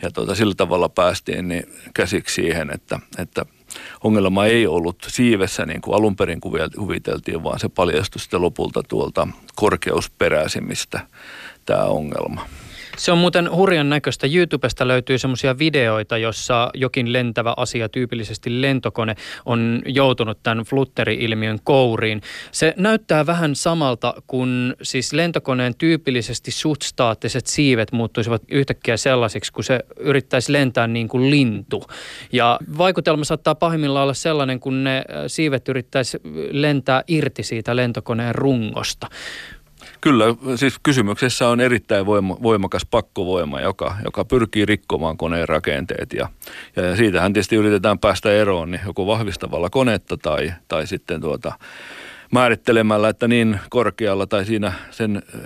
ja 0.01 0.11
tuota, 0.11 0.35
sillä 0.35 0.55
tavalla 0.57 0.89
päästiin 0.89 1.47
niin 1.47 1.63
käsiksi 1.93 2.35
siihen, 2.35 2.69
että, 2.73 2.99
että 3.17 3.45
ongelma 4.03 4.45
ei 4.45 4.67
ollut 4.67 4.97
siivessä 5.07 5.65
niin 5.65 5.81
kuin 5.81 5.95
alun 5.95 6.15
perin 6.15 6.41
kuviteltiin, 6.77 7.43
vaan 7.43 7.59
se 7.59 7.69
paljastui 7.69 8.21
sitten 8.21 8.41
lopulta 8.41 8.83
tuolta 8.83 9.27
korkeusperäisimmistä 9.55 10.99
tämä 11.65 11.83
ongelma. 11.83 12.45
Se 12.97 13.11
on 13.11 13.17
muuten 13.17 13.51
hurjan 13.51 13.89
näköistä. 13.89 14.27
YouTubesta 14.33 14.87
löytyy 14.87 15.17
semmoisia 15.17 15.59
videoita, 15.59 16.17
jossa 16.17 16.69
jokin 16.73 17.13
lentävä 17.13 17.53
asia, 17.57 17.89
tyypillisesti 17.89 18.61
lentokone, 18.61 19.15
on 19.45 19.81
joutunut 19.85 20.39
tämän 20.43 20.63
flutteri-ilmiön 20.63 21.59
kouriin. 21.63 22.21
Se 22.51 22.73
näyttää 22.77 23.25
vähän 23.25 23.55
samalta, 23.55 24.13
kun 24.27 24.75
siis 24.81 25.13
lentokoneen 25.13 25.75
tyypillisesti 25.77 26.51
suhtstaattiset 26.51 27.47
siivet 27.47 27.91
muuttuisivat 27.91 28.41
yhtäkkiä 28.51 28.97
sellaisiksi, 28.97 29.53
kun 29.53 29.63
se 29.63 29.79
yrittäisi 29.99 30.53
lentää 30.53 30.87
niin 30.87 31.07
kuin 31.07 31.29
lintu. 31.29 31.83
Ja 32.31 32.59
vaikutelma 32.77 33.23
saattaa 33.23 33.55
pahimmillaan 33.55 34.03
olla 34.03 34.13
sellainen, 34.13 34.59
kun 34.59 34.83
ne 34.83 35.03
siivet 35.27 35.69
yrittäisi 35.69 36.17
lentää 36.51 37.03
irti 37.07 37.43
siitä 37.43 37.75
lentokoneen 37.75 38.35
rungosta. 38.35 39.07
Kyllä, 40.01 40.25
siis 40.55 40.79
kysymyksessä 40.83 41.47
on 41.47 41.61
erittäin 41.61 42.05
voima, 42.05 42.37
voimakas 42.43 42.85
pakkovoima, 42.91 43.61
joka, 43.61 43.95
joka 44.05 44.25
pyrkii 44.25 44.65
rikkomaan 44.65 45.17
koneen 45.17 45.49
rakenteet. 45.49 46.13
Ja, 46.13 46.29
ja 46.75 46.95
siitähän 46.95 47.33
tietysti 47.33 47.55
yritetään 47.55 47.99
päästä 47.99 48.31
eroon 48.31 48.71
niin 48.71 48.81
joko 48.85 49.07
vahvistavalla 49.07 49.69
konetta 49.69 50.17
tai, 50.17 50.53
tai 50.67 50.87
sitten 50.87 51.21
tuota, 51.21 51.51
määrittelemällä, 52.31 53.09
että 53.09 53.27
niin 53.27 53.59
korkealla 53.69 54.27
tai 54.27 54.45
siinä 54.45 54.73
sen 54.91 55.21
ö, 55.35 55.39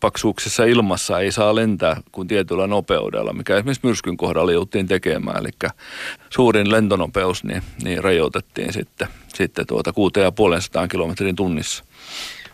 paksuuksessa 0.00 0.64
ilmassa 0.64 1.20
ei 1.20 1.32
saa 1.32 1.54
lentää 1.54 1.96
kuin 2.12 2.28
tietyllä 2.28 2.66
nopeudella, 2.66 3.32
mikä 3.32 3.56
esimerkiksi 3.56 3.86
myrskyn 3.86 4.16
kohdalla 4.16 4.52
jouttiin 4.52 4.88
tekemään. 4.88 5.40
Eli 5.40 5.70
suurin 6.30 6.72
lentonopeus 6.72 7.44
niin, 7.44 7.62
niin 7.84 8.04
rajoitettiin 8.04 8.72
sitten, 8.72 9.08
sitten 9.34 9.66
tuota 9.66 9.92
6500 9.92 10.88
kilometrin 10.88 11.36
tunnissa. 11.36 11.84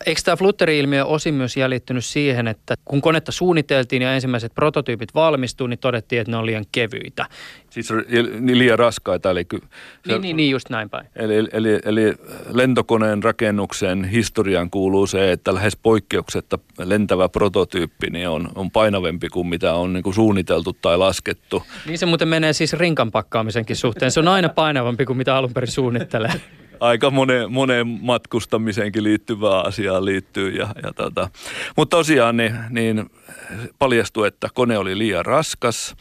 Eikö 0.07 0.21
tämä 0.25 0.37
flutteri-ilmiö 0.37 1.05
osin 1.05 1.35
myös 1.35 1.57
jäljittynyt 1.57 2.05
siihen, 2.05 2.49
että 2.49 2.75
kun 2.85 3.01
konetta 3.01 3.33
suunniteltiin 3.33 4.03
ja 4.03 4.15
ensimmäiset 4.15 4.55
prototyypit 4.55 5.15
valmistuu, 5.15 5.67
niin 5.67 5.79
todettiin, 5.79 6.21
että 6.21 6.31
ne 6.31 6.37
on 6.37 6.47
liian 6.47 6.65
kevyitä. 6.73 7.27
Siis 7.71 7.89
niin 8.41 8.59
liian 8.59 8.79
raskaita. 8.79 9.31
Eli 9.31 9.45
ky- 9.45 9.61
se, 9.61 9.67
niin, 10.07 10.23
niin, 10.23 10.37
niin, 10.37 10.51
just 10.51 10.71
näin 10.71 10.91
päin. 10.91 11.07
Eli, 11.17 11.35
eli, 11.53 11.79
eli 11.85 12.15
lentokoneen 12.53 13.23
rakennuksen 13.23 14.05
historian 14.05 14.71
kuuluu 14.71 15.07
se, 15.07 15.33
että 15.33 15.55
lähes 15.55 15.77
poikkeuksetta 15.77 16.59
lentävä 16.79 17.29
prototyyppi 17.29 18.11
niin 18.11 18.29
on, 18.29 18.49
on 18.55 18.71
painavempi 18.71 19.29
kuin 19.29 19.47
mitä 19.47 19.75
on 19.75 19.93
niin 19.93 20.03
kuin 20.03 20.15
suunniteltu 20.15 20.73
tai 20.73 20.99
laskettu. 20.99 21.63
Niin 21.87 21.99
se 21.99 22.07
muuten 22.07 22.29
menee 22.29 22.53
siis 22.53 22.73
rinkan 22.73 23.11
pakkaamisenkin 23.11 23.77
suhteen. 23.77 24.11
Se 24.11 24.21
on 24.21 24.29
aina 24.29 24.49
painavampi 24.49 25.05
kuin 25.05 25.17
mitä 25.17 25.37
alun 25.37 25.53
perin 25.55 25.71
suunnittelee. 25.71 26.33
aika 26.81 27.11
moneen, 27.11 27.53
moneen 27.53 27.87
matkustamiseenkin 27.87 29.05
liittyvää 29.05 29.61
asiaa 29.61 30.05
liittyy. 30.05 30.51
Ja, 30.51 30.69
ja 30.83 30.93
tota. 30.93 31.29
Mutta 31.77 31.97
tosiaan 31.97 32.37
niin, 32.37 32.55
niin 32.71 33.11
paljastui, 33.79 34.27
että 34.27 34.49
kone 34.55 34.79
oli 34.79 34.99
liian 34.99 35.27
raskas 35.27 35.95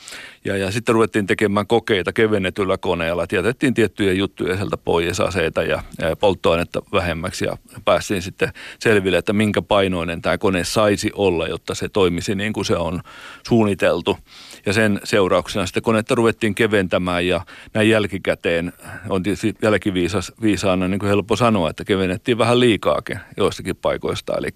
ja, 0.46 0.58
ja 0.58 0.72
sitten 0.72 0.96
ruvettiin 0.96 1.28
tekemään 1.28 1.68
kokeita 1.68 2.14
kevennetyllä 2.14 2.78
koneella. 2.78 3.28
Tietettiin 3.28 3.74
tiettyjä 3.74 4.14
juttuja 4.14 4.56
sieltä 4.56 4.78
pois 4.78 5.20
aseita 5.20 5.64
ja, 5.64 5.84
polttoainetta 6.20 6.82
vähemmäksi 6.94 7.46
ja 7.46 7.58
päästiin 7.86 8.22
sitten 8.22 8.50
selville, 8.80 9.18
että 9.18 9.34
minkä 9.34 9.62
painoinen 9.62 10.22
tämä 10.22 10.38
kone 10.38 10.64
saisi 10.64 11.12
olla, 11.14 11.48
jotta 11.48 11.76
se 11.76 11.90
toimisi 11.90 12.36
niin 12.36 12.54
kuin 12.54 12.66
se 12.66 12.76
on 12.76 13.02
suunniteltu. 13.48 14.18
Ja 14.66 14.74
sen 14.74 15.00
seurauksena 15.04 15.66
sitten 15.66 15.84
konetta 15.84 16.16
ruvettiin 16.16 16.56
keventämään 16.56 17.28
ja 17.28 17.42
näin 17.74 17.90
jälkikäteen 17.90 18.74
on 19.10 19.24
tietysti 19.24 19.56
jälkiviisaana 19.62 20.88
niin 20.88 21.00
kuin 21.00 21.10
helppo 21.10 21.36
sanoa, 21.36 21.70
että 21.70 21.86
kevennettiin 21.86 22.38
vähän 22.38 22.60
liikaakin 22.60 23.20
joistakin 23.38 23.76
paikoista. 23.76 24.34
Eli, 24.38 24.50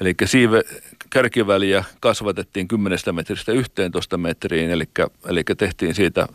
eli 0.00 0.14
siive, 0.24 0.62
kärkiväliä 1.10 1.84
kasvatettiin 2.00 2.68
10 2.68 2.98
metristä 3.12 3.52
11 3.52 4.16
metriin, 4.16 4.70
eli, 4.70 4.84
eli 5.28 5.42
tehtiin 5.58 5.94
siitä 5.94 6.26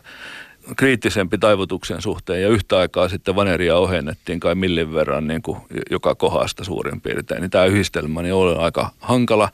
kriittisempi 0.78 1.38
taivutuksen 1.38 2.02
suhteen 2.02 2.42
ja 2.42 2.50
yhtä 2.50 2.78
aikaa 2.78 3.10
sitten 3.10 3.36
vaneria 3.36 3.78
ohennettiin 3.78 4.40
kai 4.40 4.56
millin 4.56 4.94
verran 4.94 5.28
niin 5.28 5.42
kuin 5.42 5.58
joka 5.92 6.16
kohdasta 6.16 6.64
suurin 6.64 7.02
piirtein. 7.02 7.42
Niin 7.42 7.52
tämä 7.52 7.66
yhdistelmä 7.66 8.22
niin 8.22 8.34
oli 8.34 8.56
aika 8.56 8.92
hankala. 9.00 9.50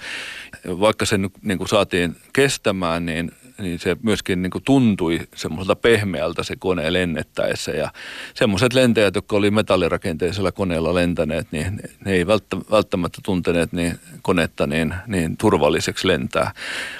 Vaikka 0.67 1.05
se 1.05 1.17
niin 1.17 1.57
kuin 1.57 1.67
saatiin 1.67 2.15
kestämään, 2.33 3.05
niin 3.05 3.31
niin 3.61 3.79
se 3.79 3.97
myöskin 4.03 4.41
niin 4.41 4.51
kuin 4.51 4.63
tuntui 4.63 5.19
semmoiselta 5.35 5.75
pehmeältä 5.75 6.43
se 6.43 6.55
kone 6.55 6.93
lennettäessä. 6.93 7.71
Ja 7.71 7.91
semmoiset 8.33 8.73
lentäjät, 8.73 9.15
jotka 9.15 9.35
oli 9.35 9.51
metallirakenteisella 9.51 10.51
koneella 10.51 10.93
lentäneet, 10.93 11.47
niin 11.51 11.81
ne 12.05 12.13
ei 12.13 12.27
välttämättä 12.71 13.21
tunteneet 13.25 13.73
niin 13.73 13.99
konetta 14.21 14.67
niin, 14.67 14.93
niin 15.07 15.37
turvalliseksi 15.37 16.07
lentää. 16.07 16.51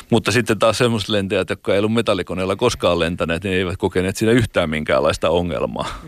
Mutta 0.10 0.32
sitten 0.32 0.60
taas 0.60 0.78
semmoiset 0.78 1.10
lentäjät, 1.10 1.50
jotka 1.50 1.74
ei 1.74 1.80
ollut 1.80 1.94
metallikoneella 1.94 2.56
koskaan 2.56 3.00
lentäneet, 3.00 3.44
niin 3.44 3.56
eivät 3.56 3.78
kokeneet 3.78 4.16
siinä 4.18 4.32
yhtään 4.32 4.70
minkäänlaista 4.70 5.30
ongelmaa. 5.30 6.02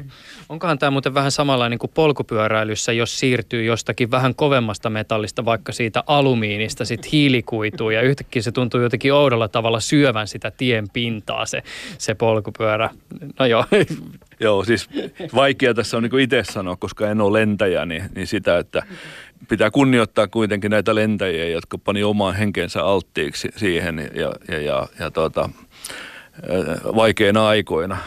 Onkohan 0.49 0.79
tämä 0.79 0.91
muuten 0.91 1.13
vähän 1.13 1.31
samanlainen 1.31 1.79
kuin 1.79 1.91
polkupyöräilyssä, 1.93 2.93
jos 2.93 3.19
siirtyy 3.19 3.63
jostakin 3.63 4.11
vähän 4.11 4.35
kovemmasta 4.35 4.89
metallista, 4.89 5.45
vaikka 5.45 5.71
siitä 5.71 6.03
alumiinista, 6.07 6.85
sitten 6.85 7.11
hiilikuituun 7.11 7.93
ja 7.93 8.01
yhtäkkiä 8.01 8.41
se 8.41 8.51
tuntuu 8.51 8.81
jotenkin 8.81 9.13
oudolla 9.13 9.47
tavalla 9.47 9.79
syövän 9.79 10.27
sitä 10.27 10.42
tien 10.51 10.89
pintaa 10.93 11.45
se, 11.45 11.63
se 11.97 12.15
polkupyörä. 12.15 12.89
No 13.39 13.45
joo. 13.45 13.65
Joo, 14.39 14.63
siis 14.63 14.89
vaikea 15.35 15.73
tässä 15.73 15.97
on 15.97 16.03
niin 16.03 16.19
itse 16.19 16.43
sanoa, 16.43 16.75
koska 16.75 17.09
en 17.09 17.21
ole 17.21 17.39
lentäjä, 17.39 17.85
niin, 17.85 18.03
niin 18.15 18.27
sitä, 18.27 18.57
että 18.57 18.83
pitää 19.49 19.71
kunnioittaa 19.71 20.27
kuitenkin 20.27 20.71
näitä 20.71 20.95
lentäjiä, 20.95 21.47
jotka 21.47 21.77
pani 21.77 22.03
oman 22.03 22.35
henkensä 22.35 22.83
alttiiksi 22.83 23.49
siihen 23.55 24.09
ja, 24.13 24.33
ja, 24.47 24.61
ja, 24.61 24.87
ja 24.99 25.11
tuota, 25.11 25.49
vaikeina 26.95 27.47
aikoina, 27.47 27.97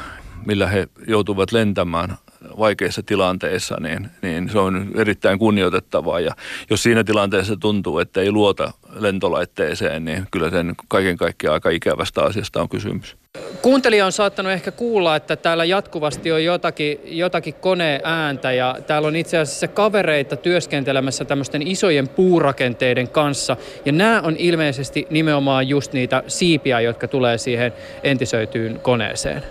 millä 0.47 0.67
he 0.67 0.89
joutuvat 1.07 1.53
lentämään 1.53 2.17
vaikeissa 2.59 3.03
tilanteissa, 3.03 3.77
niin, 3.81 4.09
niin 4.23 4.49
se 4.49 4.59
on 4.59 4.91
erittäin 4.97 5.39
kunnioitettavaa. 5.39 6.21
Ja 6.21 6.35
jos 6.71 6.83
siinä 6.83 7.05
tilanteessa 7.05 7.57
tuntuu, 7.57 7.99
että 7.99 8.21
ei 8.21 8.33
luota 8.33 8.73
lentolaitteeseen, 8.95 10.05
niin 10.05 10.27
kyllä 10.31 10.51
sen 10.51 10.75
kaiken 10.89 11.17
kaikkiaan 11.17 11.55
aika 11.55 11.71
ikävästä 11.71 12.23
asiasta 12.23 12.61
on 12.61 12.69
kysymys. 12.69 13.17
Kuuntelija 13.63 14.07
on 14.07 14.13
saattanut 14.13 14.53
ehkä 14.53 14.71
kuulla, 14.71 15.17
että 15.17 15.37
täällä 15.37 15.65
jatkuvasti 15.65 16.33
on 16.33 16.45
jotakin, 16.45 17.01
jotakin 17.05 17.55
koneääntä 17.55 18.53
ja 18.53 18.77
täällä 18.87 19.09
on 19.09 19.17
itse 19.17 19.39
asiassa 19.39 19.69
kavereita 19.69 20.37
työskentelemässä 20.37 21.25
tämmöisten 21.25 21.67
isojen 21.67 22.09
puurakenteiden 22.09 23.09
kanssa. 23.09 23.57
Ja 23.85 23.93
nämä 23.93 24.21
on 24.21 24.37
ilmeisesti 24.39 25.07
nimenomaan 25.11 25.69
just 25.69 25.93
niitä 25.93 26.23
siipiä, 26.27 26.81
jotka 26.81 27.09
tulee 27.09 27.39
siihen 27.39 27.73
entisöityyn 28.03 28.81
koneeseen. 28.83 29.43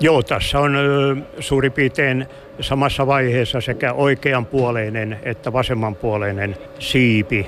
Joo, 0.00 0.22
tässä 0.22 0.60
on 0.60 0.76
suurin 1.40 1.72
piirtein 1.72 2.26
samassa 2.60 3.06
vaiheessa 3.06 3.60
sekä 3.60 3.92
oikeanpuoleinen 3.92 5.18
että 5.22 5.52
vasemmanpuoleinen 5.52 6.56
siipi. 6.78 7.46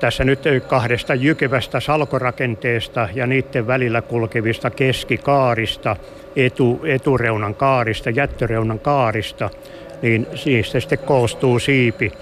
Tässä 0.00 0.24
nyt 0.24 0.40
kahdesta 0.68 1.14
jykevästä 1.14 1.80
salkorakenteesta 1.80 3.08
ja 3.14 3.26
niiden 3.26 3.66
välillä 3.66 4.02
kulkevista 4.02 4.70
keskikaarista, 4.70 5.96
etu, 6.36 6.80
etureunan 6.84 7.54
kaarista, 7.54 8.10
jättöreunan 8.10 8.78
kaarista, 8.78 9.50
niin 10.02 10.26
niistä 10.44 10.80
sitten 10.80 10.98
koostuu 10.98 11.58
siipi. 11.58 12.12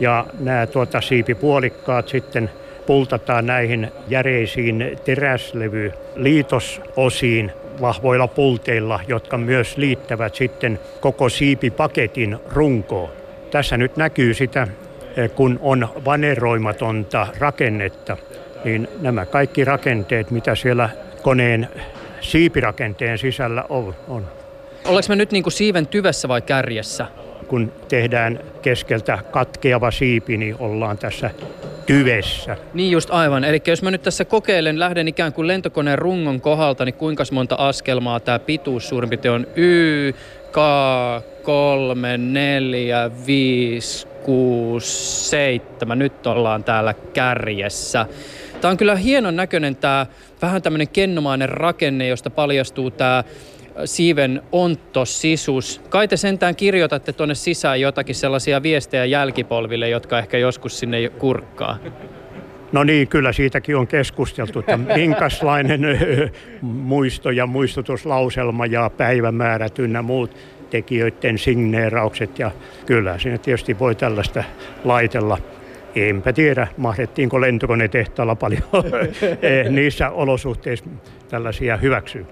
Ja 0.00 0.26
nämä 0.40 0.66
tuota, 0.66 1.00
siipipuolikkaat 1.00 2.08
sitten 2.08 2.50
pultataan 2.86 3.46
näihin 3.46 3.92
järeisiin 4.08 4.98
teräslevy 5.04 5.92
liitososiin 6.16 7.52
vahvoilla 7.80 8.28
pulteilla, 8.28 9.00
jotka 9.08 9.38
myös 9.38 9.76
liittävät 9.76 10.34
sitten 10.34 10.78
koko 11.00 11.28
siipipaketin 11.28 12.38
runkoon. 12.52 13.10
Tässä 13.50 13.76
nyt 13.76 13.96
näkyy 13.96 14.34
sitä, 14.34 14.68
eh, 15.16 15.30
kun 15.30 15.58
on 15.62 15.88
vaneroimatonta 16.04 17.26
rakennetta, 17.38 18.16
niin 18.64 18.88
nämä 19.00 19.26
kaikki 19.26 19.64
rakenteet, 19.64 20.30
mitä 20.30 20.54
siellä 20.54 20.88
koneen 21.22 21.68
siipirakenteen 22.20 23.18
sisällä 23.18 23.64
on. 23.68 23.94
on. 24.08 24.26
Oletko 24.84 25.08
me 25.08 25.16
nyt 25.16 25.32
niin 25.32 25.42
kuin 25.42 25.52
siiven 25.52 25.86
tyvessä 25.86 26.28
vai 26.28 26.42
kärjessä? 26.42 27.06
Kun 27.54 27.72
tehdään 27.88 28.40
keskeltä 28.62 29.18
katkeava 29.30 29.90
siipi, 29.90 30.36
niin 30.36 30.56
ollaan 30.58 30.98
tässä 30.98 31.30
tyvessä. 31.86 32.56
Niin 32.74 32.90
just 32.90 33.10
aivan. 33.12 33.44
Eli 33.44 33.62
jos 33.66 33.82
mä 33.82 33.90
nyt 33.90 34.02
tässä 34.02 34.24
kokeilen, 34.24 34.78
lähden 34.78 35.08
ikään 35.08 35.32
kuin 35.32 35.46
lentokoneen 35.46 35.98
rungon 35.98 36.40
kohdalta, 36.40 36.84
niin 36.84 36.94
kuinka 36.94 37.24
monta 37.32 37.54
askelmaa 37.54 38.20
tämä 38.20 38.38
pituus 38.38 38.88
suurin 38.88 39.10
piirtein 39.10 39.34
on? 39.34 39.46
Y, 39.56 40.12
K, 40.52 40.56
3, 41.42 42.18
4, 42.18 43.10
5, 43.26 44.06
6, 44.22 45.30
7. 45.30 45.98
Nyt 45.98 46.26
ollaan 46.26 46.64
täällä 46.64 46.94
kärjessä. 46.94 48.06
Tämä 48.60 48.70
on 48.70 48.76
kyllä 48.76 48.96
hienon 48.96 49.36
näköinen 49.36 49.76
tämä 49.76 50.06
vähän 50.42 50.62
tämmöinen 50.62 50.88
kennomainen 50.88 51.48
rakenne, 51.48 52.08
josta 52.08 52.30
paljastuu 52.30 52.90
tämä 52.90 53.24
siiven 53.84 54.42
ontto-sisus. 54.52 55.80
Kai 55.88 56.08
te 56.08 56.16
sentään 56.16 56.56
kirjoitatte 56.56 57.12
tuonne 57.12 57.34
sisään 57.34 57.80
jotakin 57.80 58.14
sellaisia 58.14 58.62
viestejä 58.62 59.04
jälkipolville, 59.04 59.88
jotka 59.88 60.18
ehkä 60.18 60.38
joskus 60.38 60.78
sinne 60.78 61.08
kurkkaa. 61.08 61.78
No 62.72 62.84
niin, 62.84 63.08
kyllä 63.08 63.32
siitäkin 63.32 63.76
on 63.76 63.86
keskusteltu, 63.86 64.58
että 64.58 64.76
minkälainen 64.76 65.80
muisto 66.62 67.30
ja 67.30 67.46
muistutuslauselma 67.46 68.66
ja 68.66 68.90
päivämäärät 68.96 69.78
ynnä 69.78 70.02
muut 70.02 70.36
tekijöiden 70.70 71.38
signeeraukset. 71.38 72.38
Ja 72.38 72.50
kyllä 72.86 73.18
siinä 73.18 73.38
tietysti 73.38 73.78
voi 73.78 73.94
tällaista 73.94 74.44
laitella. 74.84 75.38
Enpä 75.94 76.32
tiedä, 76.32 76.68
mahdettiinko 76.76 77.40
lentokonetehtaalla 77.40 78.34
paljon 78.34 78.62
eh, 79.42 79.70
niissä 79.70 80.10
olosuhteissa 80.10 80.86
tällaisia 81.28 81.76
hyväksyä. 81.76 82.24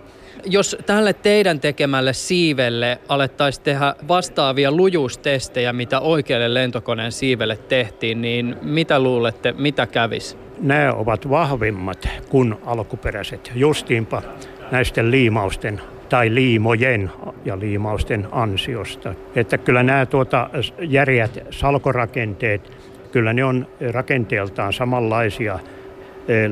Jos 0.45 0.77
tälle 0.87 1.13
teidän 1.13 1.61
tekemälle 1.61 2.13
siivelle 2.13 2.99
alettaisiin 3.09 3.65
tehdä 3.65 3.95
vastaavia 4.09 4.73
lujuustestejä, 4.73 5.73
mitä 5.73 6.01
oikealle 6.01 6.55
lentokoneen 6.55 7.13
siivelle 7.13 7.57
tehtiin, 7.57 8.23
niin 8.23 8.57
mitä 8.63 9.01
luulette, 9.01 9.53
mitä 9.53 9.87
kävisi? 9.87 10.37
Nämä 10.61 10.93
ovat 10.93 11.31
vahvimmat 11.31 12.09
kuin 12.29 12.55
alkuperäiset. 12.67 13.53
Justiinpa 13.55 14.23
näisten 14.71 15.11
liimausten 15.11 15.81
tai 16.09 16.35
liimojen 16.35 17.11
ja 17.45 17.59
liimausten 17.59 18.29
ansiosta. 18.33 19.15
Että 19.37 19.59
kyllä 19.59 19.83
nämä 19.83 20.07
tuota 20.07 20.51
järjät 20.81 21.39
salkorakenteet, 21.51 22.73
kyllä 23.13 23.33
ne 23.33 23.45
on 23.45 23.67
rakenteeltaan 23.93 24.73
samanlaisia 24.73 25.59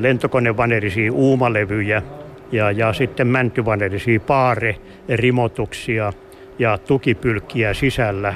lentokonevanerisia 0.00 1.12
uumalevyjä, 1.12 2.02
ja, 2.52 2.70
ja 2.70 2.92
sitten 2.92 3.26
mäntyvanerisia 3.26 4.20
paare, 4.20 4.76
rimotuksia 5.08 6.12
ja 6.58 6.78
tukipylkkiä 6.78 7.74
sisällä 7.74 8.34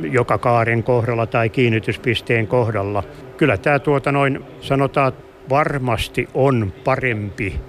joka 0.00 0.38
kaaren 0.38 0.82
kohdalla 0.82 1.26
tai 1.26 1.48
kiinnityspisteen 1.48 2.46
kohdalla. 2.46 3.02
Kyllä 3.36 3.56
tämä 3.56 3.78
tuota 3.78 4.12
noin 4.12 4.44
sanotaan 4.60 5.12
varmasti 5.50 6.28
on 6.34 6.72
parempi 6.84 7.60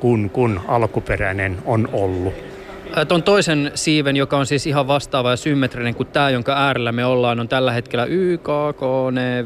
kuin 0.00 0.30
kun 0.30 0.60
alkuperäinen 0.68 1.56
on 1.64 1.88
ollut. 1.92 2.51
Tuon 3.08 3.22
toisen 3.22 3.70
siiven, 3.74 4.16
joka 4.16 4.36
on 4.36 4.46
siis 4.46 4.66
ihan 4.66 4.86
vastaava 4.86 5.30
ja 5.30 5.36
symmetrinen 5.36 5.94
kuin 5.94 6.08
tämä, 6.08 6.30
jonka 6.30 6.52
äärellä 6.52 6.92
me 6.92 7.04
ollaan, 7.04 7.40
on 7.40 7.48
tällä 7.48 7.72
hetkellä 7.72 8.04
YKK, 8.04 8.80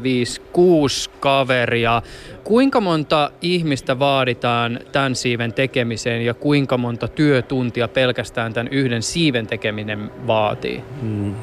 5, 0.03 0.41
6 0.53 1.09
kaveria. 1.19 2.01
Kuinka 2.43 2.81
monta 2.81 3.31
ihmistä 3.41 3.99
vaaditaan 3.99 4.79
tämän 4.91 5.15
siiven 5.15 5.53
tekemiseen 5.53 6.25
ja 6.25 6.33
kuinka 6.33 6.77
monta 6.77 7.07
työtuntia 7.07 7.87
pelkästään 7.87 8.53
tämän 8.53 8.67
yhden 8.71 9.03
siiven 9.03 9.47
tekeminen 9.47 10.11
vaatii? 10.27 10.83
Hmm. 11.01 11.35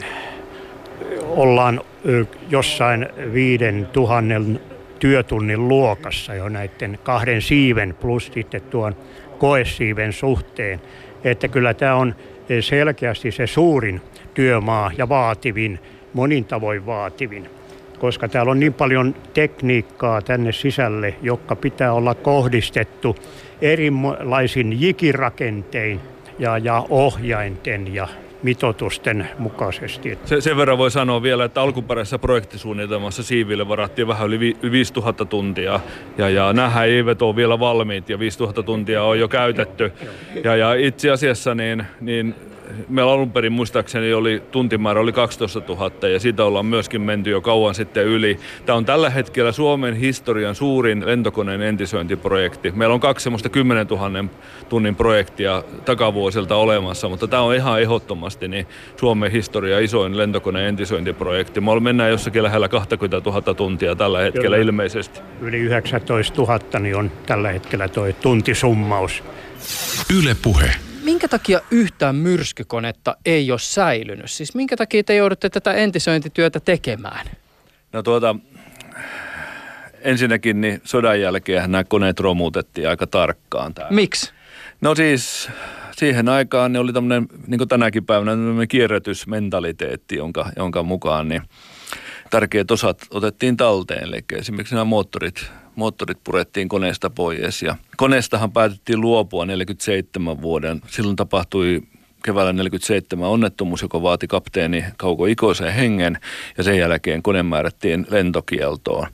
Ollaan 1.22 1.80
jossain 2.50 3.08
viiden 3.32 3.88
tuhannen 3.92 4.60
työtunnin 4.98 5.68
luokassa 5.68 6.34
jo 6.34 6.48
näiden 6.48 6.98
kahden 7.02 7.42
siiven 7.42 7.94
plus 8.00 8.30
sitten 8.34 8.62
tuon 8.62 8.96
koesiiven 9.38 10.12
suhteen 10.12 10.80
että 11.24 11.48
kyllä 11.48 11.74
tämä 11.74 11.94
on 11.94 12.14
selkeästi 12.60 13.32
se 13.32 13.46
suurin 13.46 14.00
työmaa 14.34 14.90
ja 14.98 15.08
vaativin, 15.08 15.78
monin 16.12 16.44
tavoin 16.44 16.86
vaativin. 16.86 17.50
Koska 17.98 18.28
täällä 18.28 18.52
on 18.52 18.60
niin 18.60 18.74
paljon 18.74 19.14
tekniikkaa 19.34 20.22
tänne 20.22 20.52
sisälle, 20.52 21.14
joka 21.22 21.56
pitää 21.56 21.92
olla 21.92 22.14
kohdistettu 22.14 23.16
erilaisin 23.62 24.80
jikirakentein 24.80 26.00
ja, 26.38 26.58
ja 26.58 26.86
ohjainten 26.88 27.94
ja 27.94 28.08
mitotusten 28.44 29.28
mukaisesti. 29.38 30.18
Se, 30.24 30.40
sen 30.40 30.56
verran 30.56 30.78
voi 30.78 30.90
sanoa 30.90 31.22
vielä, 31.22 31.44
että 31.44 31.62
alkuperäisessä 31.62 32.18
projektisuunnitelmassa 32.18 33.22
siiville 33.22 33.68
varattiin 33.68 34.08
vähän 34.08 34.28
yli 34.28 34.56
5000 34.70 35.24
tuntia. 35.24 35.80
Ja, 36.18 36.30
ja 36.30 36.52
nämä 36.52 36.84
eivät 36.84 37.22
ole 37.22 37.36
vielä 37.36 37.58
valmiit 37.58 38.08
ja 38.08 38.18
5000 38.18 38.62
tuntia 38.62 39.02
on 39.02 39.18
jo 39.18 39.28
käytetty. 39.28 39.92
Ja, 40.44 40.56
ja 40.56 40.74
itse 40.74 41.10
asiassa 41.10 41.54
niin, 41.54 41.86
niin 42.00 42.34
meillä 42.88 43.12
alun 43.12 43.32
perin 43.32 43.52
muistaakseni 43.52 44.12
oli 44.12 44.42
tuntimäärä 44.50 45.00
oli 45.00 45.12
12 45.12 45.62
000 45.68 46.08
ja 46.08 46.20
siitä 46.20 46.44
ollaan 46.44 46.66
myöskin 46.66 47.00
menty 47.00 47.30
jo 47.30 47.40
kauan 47.40 47.74
sitten 47.74 48.04
yli. 48.04 48.38
Tämä 48.66 48.76
on 48.76 48.84
tällä 48.84 49.10
hetkellä 49.10 49.52
Suomen 49.52 49.94
historian 49.94 50.54
suurin 50.54 51.06
lentokoneen 51.06 51.62
entisöintiprojekti. 51.62 52.70
Meillä 52.70 52.94
on 52.94 53.00
kaksi 53.00 53.24
semmoista 53.24 53.48
10 53.48 53.86
000 53.86 54.24
tunnin 54.68 54.96
projektia 54.96 55.62
takavuosilta 55.84 56.56
olemassa, 56.56 57.08
mutta 57.08 57.26
tämä 57.28 57.42
on 57.42 57.54
ihan 57.54 57.82
ehdottomasti 57.82 58.48
niin 58.48 58.66
Suomen 58.96 59.32
historia 59.32 59.78
isoin 59.78 60.16
lentokoneen 60.16 60.68
entisöintiprojekti. 60.68 61.60
Me 61.60 61.80
mennään 61.80 62.10
jossakin 62.10 62.42
lähellä 62.42 62.68
20 62.68 63.30
000 63.30 63.54
tuntia 63.54 63.96
tällä 63.96 64.18
hetkellä 64.18 64.56
Kyllä. 64.56 64.56
ilmeisesti. 64.56 65.20
Yli 65.40 65.58
19 65.58 66.42
000 66.42 66.78
niin 66.78 66.96
on 66.96 67.10
tällä 67.26 67.52
hetkellä 67.52 67.88
tuo 67.88 68.12
tuntisummaus. 68.22 69.24
Yle 70.18 70.36
Puhe 70.42 70.70
minkä 71.04 71.28
takia 71.28 71.60
yhtään 71.70 72.16
myrskykonetta 72.16 73.16
ei 73.26 73.50
ole 73.50 73.58
säilynyt? 73.58 74.30
Siis 74.30 74.54
minkä 74.54 74.76
takia 74.76 75.04
te 75.04 75.14
joudutte 75.14 75.50
tätä 75.50 75.72
entisöintityötä 75.72 76.60
tekemään? 76.60 77.26
No 77.92 78.02
tuota, 78.02 78.36
ensinnäkin 80.00 80.60
niin 80.60 80.80
sodan 80.84 81.20
jälkeen 81.20 81.72
nämä 81.72 81.84
koneet 81.84 82.20
romutettiin 82.20 82.88
aika 82.88 83.06
tarkkaan. 83.06 83.74
Täällä. 83.74 83.94
Miksi? 83.94 84.32
No 84.80 84.94
siis 84.94 85.48
siihen 85.96 86.28
aikaan 86.28 86.72
ne 86.72 86.78
oli 86.78 86.92
tämmöinen, 86.92 87.26
niin 87.46 87.58
kuin 87.58 87.68
tänäkin 87.68 88.06
päivänä, 88.06 88.30
tämmöinen 88.30 88.68
kierrätysmentaliteetti, 88.68 90.16
jonka, 90.16 90.50
jonka 90.56 90.82
mukaan 90.82 91.28
niin 91.28 91.42
tärkeät 92.30 92.70
osat 92.70 92.98
otettiin 93.10 93.56
talteen. 93.56 94.02
Eli 94.02 94.24
esimerkiksi 94.32 94.74
nämä 94.74 94.84
moottorit 94.84 95.50
moottorit 95.76 96.18
purettiin 96.24 96.68
koneesta 96.68 97.10
pois 97.10 97.62
ja 97.62 97.76
koneestahan 97.96 98.52
päätettiin 98.52 99.00
luopua 99.00 99.46
47 99.46 100.42
vuoden. 100.42 100.80
Silloin 100.86 101.16
tapahtui 101.16 101.82
keväällä 102.24 102.52
47 102.52 103.28
onnettomuus, 103.28 103.82
joka 103.82 104.02
vaati 104.02 104.26
kapteeni 104.26 104.84
Kauko 104.96 105.26
Ikoisen 105.26 105.72
hengen 105.72 106.18
ja 106.56 106.64
sen 106.64 106.78
jälkeen 106.78 107.22
kone 107.22 107.42
määrättiin 107.42 108.06
lentokieltoon. 108.10 109.06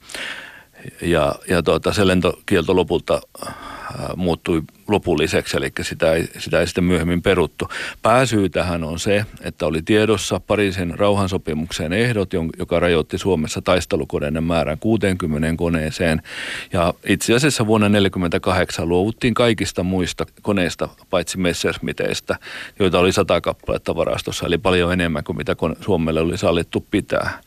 Ja, 1.03 1.35
ja 1.49 1.63
tuota, 1.63 1.93
se 1.93 2.07
lentokielto 2.07 2.77
lopulta 2.77 3.21
muuttui 4.17 4.63
lopulliseksi, 4.89 5.57
eli 5.57 5.73
sitä 5.81 6.13
ei, 6.13 6.29
sitä 6.39 6.61
ei 6.61 6.67
sitten 6.67 6.85
myöhemmin 6.85 7.23
peruttu. 7.23 7.69
Pääsyy 8.03 8.49
tähän 8.49 8.85
on 8.85 8.99
se, 8.99 9.25
että 9.41 9.67
oli 9.67 9.83
tiedossa 9.83 10.41
Pariisin 10.41 10.99
rauhansopimuksen 10.99 11.93
ehdot, 11.93 12.31
joka 12.59 12.81
rajoitti 12.81 13.19
Suomessa 13.19 13.63
taistelukoneiden 13.63 14.45
määrän 14.45 14.79
60 14.79 15.55
koneeseen. 15.57 16.23
Ja 16.73 16.95
itse 17.07 17.35
asiassa 17.35 17.67
vuonna 17.67 17.87
1948 17.87 18.89
luovuttiin 18.89 19.35
kaikista 19.35 19.83
muista 19.83 20.27
koneista, 20.43 20.89
paitsi 21.11 21.39
Messerschmitteistä, 21.39 22.37
joita 22.79 22.99
oli 22.99 23.13
sata 23.13 23.41
kappaletta 23.41 23.97
varastossa, 23.97 24.47
eli 24.47 24.59
paljon 24.59 24.93
enemmän 24.93 25.25
kuin 25.25 25.37
mitä 25.37 25.57
Suomelle 25.81 26.21
oli 26.21 26.39
sallittu 26.39 26.87
pitää. 26.91 27.41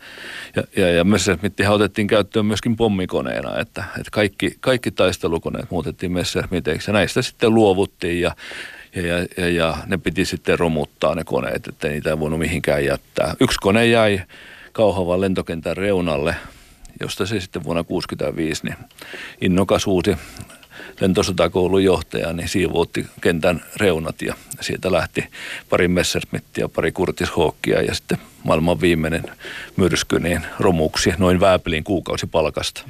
Ja, 0.56 0.64
ja, 0.78 0.90
ja 0.92 1.04
Messerschmittihän 1.04 1.74
otettiin 1.74 2.08
käyttöön 2.08 2.46
myöskin 2.46 2.76
pommikoneena, 2.76 3.60
että, 3.60 3.84
että 3.98 4.12
kaikki, 4.12 4.58
kaikki 4.60 4.92
taistelukoneet 4.92 5.72
muutettiin 5.72 6.12
Messerschmitteiksi, 6.36 6.92
ja 6.92 6.94
näistä 6.94 7.22
sitten 7.22 7.54
luovuttiin 7.54 8.22
ja, 8.22 8.36
ja, 8.96 9.28
ja, 9.38 9.50
ja 9.50 9.78
ne 9.86 9.98
piti 9.98 10.26
sitten 10.26 10.60
romuttaa 10.60 11.16
ne 11.16 11.24
koneet, 11.24 11.68
että 11.68 11.88
niitä 11.88 12.10
ei 12.10 12.20
voinut 12.20 12.40
mihinkään 12.40 12.86
jättää. 12.86 13.36
Yksi 13.40 13.58
kone 13.62 13.88
jäi 13.88 14.22
Kauhavan 14.72 15.22
lentokentän 15.22 15.78
reunalle, 15.78 16.36
josta 17.00 17.26
se 17.26 17.40
sitten 17.40 17.64
vuonna 17.64 17.84
1965 17.84 18.64
niin 18.64 18.78
innokas 19.42 19.88
uusi 19.88 20.16
lentosotakoulun 21.02 21.84
johtaja, 21.84 22.34
niin 22.34 22.50
siivoutti 22.50 23.08
kentän 23.22 23.64
reunat 23.76 24.22
ja 24.22 24.36
sieltä 24.62 24.92
lähti 24.92 25.28
pari 25.70 25.88
Messerschmittia, 25.88 26.70
pari 26.70 26.92
Kurtis 26.92 27.30
Hawkia 27.30 27.82
ja 27.82 27.96
sitten 27.96 28.18
maailman 28.44 28.82
viimeinen 28.82 29.24
myrsky 29.76 30.20
niin 30.20 30.42
romuksi 30.60 31.14
noin 31.18 31.40
Vääpelin 31.40 31.84
kuukausi 31.84 32.28
palkasta. 32.28 32.82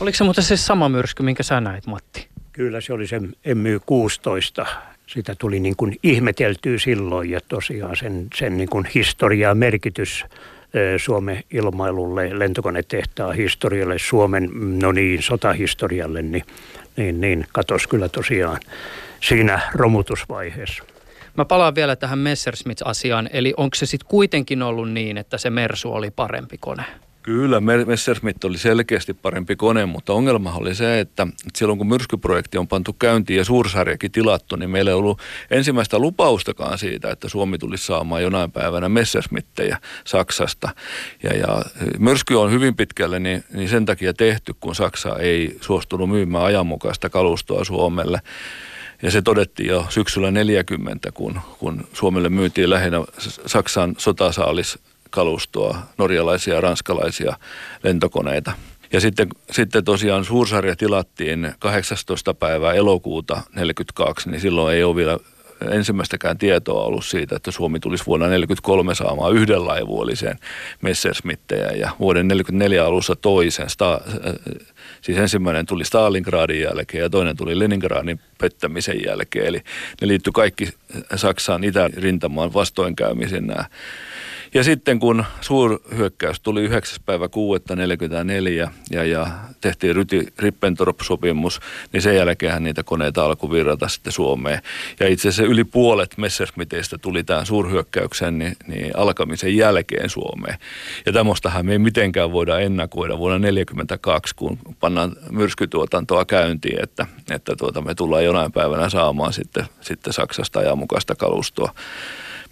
Oliko 0.00 0.16
se 0.16 0.24
muuten 0.24 0.44
se 0.44 0.56
sama 0.56 0.88
myrsky, 0.88 1.22
minkä 1.22 1.42
sä 1.42 1.60
näit, 1.60 1.86
Matti? 1.86 2.28
Kyllä 2.56 2.80
se 2.80 2.92
oli 2.92 3.06
se 3.06 3.18
MY16. 3.46 4.66
Sitä 5.06 5.34
tuli 5.38 5.60
niin 5.60 5.76
kuin 5.76 5.96
ihmeteltyä 6.02 6.78
silloin 6.78 7.30
ja 7.30 7.40
tosiaan 7.48 7.96
sen, 7.96 8.26
sen 8.34 8.56
niin 8.56 8.68
kuin 8.68 8.86
historiaa 8.94 9.54
merkitys 9.54 10.24
Suomen 10.96 11.44
ilmailulle, 11.50 12.38
lentokonetehtaan 12.38 13.34
historialle, 13.34 13.98
Suomen 13.98 14.50
no 14.80 14.92
niin, 14.92 15.22
sotahistorialle, 15.22 16.22
niin, 16.22 16.44
niin, 16.96 17.20
niin 17.20 17.46
katos 17.52 17.86
kyllä 17.86 18.08
tosiaan 18.08 18.60
siinä 19.20 19.60
romutusvaiheessa. 19.74 20.84
Mä 21.36 21.44
palaan 21.44 21.74
vielä 21.74 21.96
tähän 21.96 22.18
Messerschmitt-asiaan, 22.18 23.28
eli 23.32 23.54
onko 23.56 23.74
se 23.74 23.86
sitten 23.86 24.08
kuitenkin 24.08 24.62
ollut 24.62 24.90
niin, 24.90 25.18
että 25.18 25.38
se 25.38 25.50
Mersu 25.50 25.92
oli 25.92 26.10
parempi 26.10 26.58
kone? 26.58 26.84
Kyllä, 27.26 27.60
Messerschmitt 27.60 28.44
oli 28.44 28.58
selkeästi 28.58 29.14
parempi 29.14 29.56
kone, 29.56 29.86
mutta 29.86 30.12
ongelma 30.12 30.52
oli 30.52 30.74
se, 30.74 31.00
että 31.00 31.26
silloin 31.54 31.78
kun 31.78 31.86
myrskyprojekti 31.86 32.58
on 32.58 32.68
pantu 32.68 32.92
käyntiin 32.92 33.38
ja 33.38 33.44
suursarjakin 33.44 34.12
tilattu, 34.12 34.56
niin 34.56 34.70
meillä 34.70 34.90
ei 34.90 34.94
ollut 34.94 35.20
ensimmäistä 35.50 35.98
lupaustakaan 35.98 36.78
siitä, 36.78 37.10
että 37.10 37.28
Suomi 37.28 37.58
tulisi 37.58 37.86
saamaan 37.86 38.22
jonain 38.22 38.52
päivänä 38.52 38.88
Messerschmittejä 38.88 39.78
Saksasta. 40.04 40.68
Ja, 41.22 41.36
ja 41.36 41.62
myrsky 41.98 42.34
on 42.34 42.50
hyvin 42.50 42.76
pitkälle 42.76 43.18
niin, 43.18 43.44
niin 43.52 43.68
sen 43.68 43.86
takia 43.86 44.14
tehty, 44.14 44.54
kun 44.60 44.74
Saksa 44.74 45.18
ei 45.18 45.56
suostunut 45.60 46.10
myymään 46.10 46.44
ajanmukaista 46.44 47.10
kalustoa 47.10 47.64
Suomelle. 47.64 48.20
Ja 49.02 49.10
se 49.10 49.22
todettiin 49.22 49.68
jo 49.68 49.86
syksyllä 49.88 50.30
40, 50.30 51.12
kun, 51.12 51.40
kun 51.58 51.88
Suomelle 51.92 52.28
myytiin 52.28 52.70
lähinnä 52.70 52.98
Saksan 53.46 53.94
sotasaalis 53.98 54.78
kalustoa, 55.10 55.78
norjalaisia 55.98 56.54
ja 56.54 56.60
ranskalaisia 56.60 57.36
lentokoneita. 57.82 58.52
Ja 58.92 59.00
sitten, 59.00 59.28
sitten 59.50 59.84
tosiaan 59.84 60.24
suursarja 60.24 60.76
tilattiin 60.76 61.52
18. 61.58 62.34
päivää 62.34 62.72
elokuuta 62.72 63.34
1942, 63.34 64.30
niin 64.30 64.40
silloin 64.40 64.76
ei 64.76 64.84
ole 64.84 64.96
vielä 64.96 65.18
ensimmäistäkään 65.70 66.38
tietoa 66.38 66.84
ollut 66.84 67.04
siitä, 67.04 67.36
että 67.36 67.50
Suomi 67.50 67.80
tulisi 67.80 68.06
vuonna 68.06 68.26
1943 68.26 68.94
saamaan 68.94 69.34
yhden 69.34 69.66
laivuolisen 69.66 70.38
Messerschmittejä 70.82 71.70
ja 71.70 71.90
vuoden 72.00 72.28
1944 72.28 72.84
alussa 72.84 73.16
toisen. 73.16 73.70
Sta, 73.70 74.00
siis 75.00 75.18
ensimmäinen 75.18 75.66
tuli 75.66 75.84
Stalingradin 75.84 76.60
jälkeen 76.60 77.02
ja 77.02 77.10
toinen 77.10 77.36
tuli 77.36 77.58
Leningradin 77.58 78.20
pettämisen 78.38 79.04
jälkeen. 79.06 79.46
Eli 79.46 79.62
ne 80.00 80.08
liittyi 80.08 80.32
kaikki 80.32 80.68
Saksaan 81.16 81.64
itärintamaan 81.64 82.54
vastoinkäymisen 82.54 83.46
nämä 83.46 83.64
ja 84.56 84.64
sitten 84.64 84.98
kun 84.98 85.24
suurhyökkäys 85.40 86.40
tuli 86.40 86.62
9. 86.62 86.98
päivä 87.06 87.26
6.44 87.26 88.70
ja, 88.90 89.04
ja 89.04 89.26
tehtiin 89.60 89.96
Ryti 89.96 90.26
Rippentrop-sopimus, 90.38 91.60
niin 91.92 92.02
sen 92.02 92.16
jälkeen 92.16 92.64
niitä 92.64 92.82
koneita 92.82 93.24
alkoi 93.24 93.50
virrata 93.50 93.88
sitten 93.88 94.12
Suomeen. 94.12 94.62
Ja 95.00 95.08
itse 95.08 95.28
asiassa 95.28 95.52
yli 95.52 95.64
puolet 95.64 96.18
Messerschmitteistä 96.18 96.98
tuli 96.98 97.24
tämän 97.24 97.46
suurhyökkäyksen 97.46 98.38
niin, 98.38 98.56
niin 98.66 98.96
alkamisen 98.96 99.56
jälkeen 99.56 100.10
Suomeen. 100.10 100.58
Ja 101.06 101.12
tämmöistähän 101.12 101.66
me 101.66 101.72
ei 101.72 101.78
mitenkään 101.78 102.32
voida 102.32 102.58
ennakoida 102.58 103.18
vuonna 103.18 103.38
1942, 103.38 104.34
kun 104.34 104.58
pannaan 104.80 105.16
myrskytuotantoa 105.30 106.24
käyntiin, 106.24 106.82
että, 106.82 107.06
että 107.30 107.56
tuota, 107.56 107.80
me 107.80 107.94
tullaan 107.94 108.24
jonain 108.24 108.52
päivänä 108.52 108.88
saamaan 108.88 109.32
sitten, 109.32 109.64
sitten 109.80 110.12
Saksasta 110.12 110.58
ajanmukaista 110.58 111.14
kalustoa. 111.14 111.74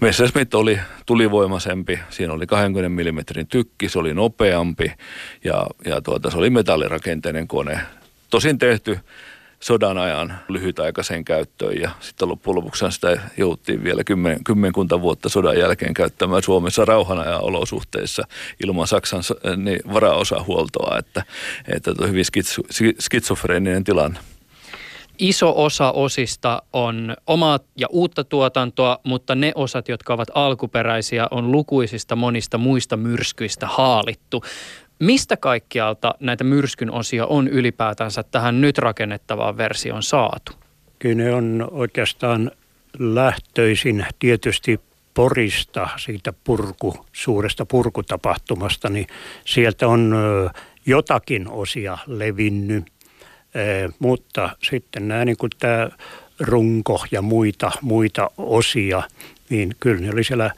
Messerschmitt 0.04 0.54
oli 0.54 0.80
tulivoimaisempi, 1.06 1.98
siinä 2.10 2.32
oli 2.32 2.46
20 2.46 3.12
mm 3.12 3.18
tykki, 3.48 3.88
se 3.88 3.98
oli 3.98 4.14
nopeampi 4.14 4.92
ja, 5.44 5.66
ja 5.84 6.00
tuota, 6.00 6.30
se 6.30 6.38
oli 6.38 6.50
metallirakenteinen 6.50 7.48
kone. 7.48 7.80
Tosin 8.30 8.58
tehty 8.58 8.98
sodan 9.60 9.98
ajan 9.98 10.34
lyhytaikaiseen 10.48 11.24
käyttöön 11.24 11.80
ja 11.80 11.90
sitten 12.00 12.28
loppujen 12.28 12.56
lopuksi 12.56 12.90
sitä 12.90 13.20
jouttiin 13.36 13.84
vielä 13.84 14.04
kymmen, 14.04 14.44
kymmenkunta 14.44 15.00
vuotta 15.00 15.28
sodan 15.28 15.58
jälkeen 15.58 15.94
käyttämään 15.94 16.42
Suomessa 16.42 16.84
rauhanajan 16.84 17.40
olosuhteissa 17.40 18.22
ilman 18.64 18.86
Saksan 18.86 19.22
niin 19.56 19.80
varaosahuoltoa, 19.92 20.98
että, 20.98 21.22
että 21.68 21.90
hyvin 22.06 22.24
skitsofreeninen 23.00 23.84
tilanne 23.84 24.18
iso 25.18 25.64
osa 25.64 25.92
osista 25.92 26.62
on 26.72 27.16
omaa 27.26 27.58
ja 27.76 27.86
uutta 27.90 28.24
tuotantoa, 28.24 28.98
mutta 29.04 29.34
ne 29.34 29.52
osat, 29.54 29.88
jotka 29.88 30.14
ovat 30.14 30.28
alkuperäisiä, 30.34 31.26
on 31.30 31.52
lukuisista 31.52 32.16
monista 32.16 32.58
muista 32.58 32.96
myrskyistä 32.96 33.66
haalittu. 33.66 34.44
Mistä 34.98 35.36
kaikkialta 35.36 36.14
näitä 36.20 36.44
myrskyn 36.44 36.90
osia 36.90 37.26
on 37.26 37.48
ylipäätänsä 37.48 38.22
tähän 38.22 38.60
nyt 38.60 38.78
rakennettavaan 38.78 39.56
versioon 39.56 40.02
saatu? 40.02 40.52
Kyllä 40.98 41.24
ne 41.24 41.34
on 41.34 41.68
oikeastaan 41.70 42.50
lähtöisin 42.98 44.06
tietysti 44.18 44.80
Porista, 45.14 45.88
siitä 45.96 46.32
purku, 46.44 47.06
suuresta 47.12 47.66
purkutapahtumasta, 47.66 48.88
niin 48.88 49.06
sieltä 49.44 49.88
on 49.88 50.14
jotakin 50.86 51.48
osia 51.48 51.98
levinnyt, 52.06 52.84
mutta 53.98 54.50
sitten 54.62 55.08
nämä 55.08 55.24
niin 55.24 55.36
tämä 55.58 55.88
runko 56.40 57.04
ja 57.10 57.22
muita, 57.22 57.70
muita 57.80 58.30
osia, 58.36 59.02
niin 59.50 59.76
kyllä 59.80 60.00
ne 60.00 60.10
oli 60.10 60.24
siellä 60.24 60.50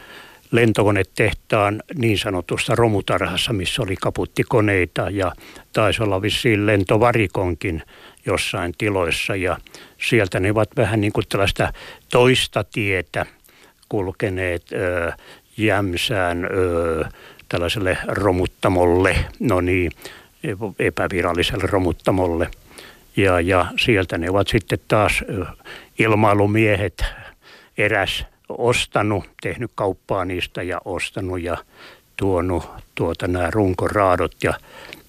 lentokonetehtaan 0.50 1.82
niin 1.94 2.18
sanotusta 2.18 2.74
romutarhassa, 2.74 3.52
missä 3.52 3.82
oli 3.82 3.96
kaputtikoneita 3.96 5.10
ja 5.10 5.32
taisi 5.72 6.02
olla 6.02 6.22
vissiin 6.22 6.66
lentovarikonkin 6.66 7.82
jossain 8.26 8.74
tiloissa. 8.78 9.36
Ja 9.36 9.58
sieltä 10.08 10.40
ne 10.40 10.50
ovat 10.50 10.68
vähän 10.76 11.00
niin 11.00 11.12
kuin 11.12 11.24
tällaista 11.28 11.72
toista 12.10 12.64
tietä 12.64 13.26
kulkeneet 13.88 14.62
ö, 14.72 15.12
Jämsään 15.58 16.44
ö, 16.44 17.04
tällaiselle 17.48 17.98
romuttamolle, 18.08 19.16
no 19.40 19.60
niin, 19.60 19.92
epäviralliselle 20.78 21.66
romuttamolle. 21.66 22.50
Ja, 23.16 23.40
ja 23.40 23.66
sieltä 23.78 24.18
ne 24.18 24.30
ovat 24.30 24.48
sitten 24.48 24.78
taas 24.88 25.24
ilmailumiehet 25.98 27.04
eräs 27.78 28.24
ostanut, 28.48 29.24
tehnyt 29.42 29.70
kauppaa 29.74 30.24
niistä 30.24 30.62
ja 30.62 30.80
ostanut 30.84 31.42
ja 31.42 31.56
tuonut 32.16 32.68
tuota 32.94 33.28
nämä 33.28 33.50
runkoraadot 33.50 34.34
ja, 34.44 34.54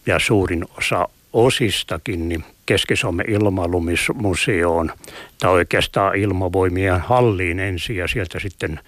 ja 0.05 0.19
suurin 0.19 0.65
osa 0.77 1.09
osistakin 1.33 2.29
niin 2.29 2.43
Keski-Suomen 2.65 3.29
ilmailumuseoon 3.29 4.91
tai 5.39 5.51
oikeastaan 5.51 6.15
ilmavoimien 6.15 6.99
halliin 6.99 7.59
ensin 7.59 7.95
ja 7.95 8.07
sieltä 8.07 8.39
sitten 8.39 8.79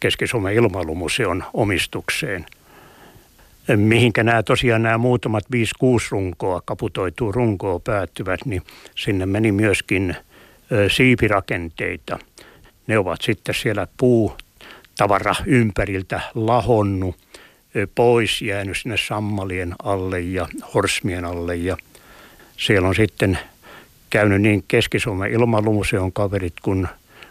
Keski-Suomen 0.00 0.54
ilmailumuseon 0.54 1.44
omistukseen. 1.52 2.46
Mihinkä 3.76 4.22
nämä 4.22 4.42
tosiaan 4.42 4.82
nämä 4.82 4.98
muutamat 4.98 5.44
5-6 5.44 5.56
runkoa, 6.10 6.62
kaputoituu 6.64 7.32
runkoa 7.32 7.78
päättyvät, 7.78 8.40
niin 8.44 8.62
sinne 8.96 9.26
meni 9.26 9.52
myöskin 9.52 10.16
siipirakenteita. 10.88 12.18
Ne 12.86 12.98
ovat 12.98 13.20
sitten 13.22 13.54
siellä 13.54 13.86
puutavara 13.96 15.34
ympäriltä 15.46 16.20
lahonnut 16.34 17.16
pois, 17.94 18.42
jäänyt 18.42 18.76
sinne 18.76 18.96
sammalien 19.08 19.74
alle 19.82 20.20
ja 20.20 20.48
horsmien 20.74 21.24
alle 21.24 21.56
ja– 21.56 21.76
siellä 22.60 22.88
on 22.88 22.94
sitten 22.94 23.38
käynyt 24.10 24.42
niin 24.42 24.64
Keski-Suomen 24.68 25.32
ilmailumuseon 25.32 26.12
kaverit 26.12 26.54
kuin, 26.62 26.88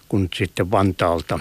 kuin 0.09 0.29
sitten 0.35 0.71
Vantaalta 0.71 1.39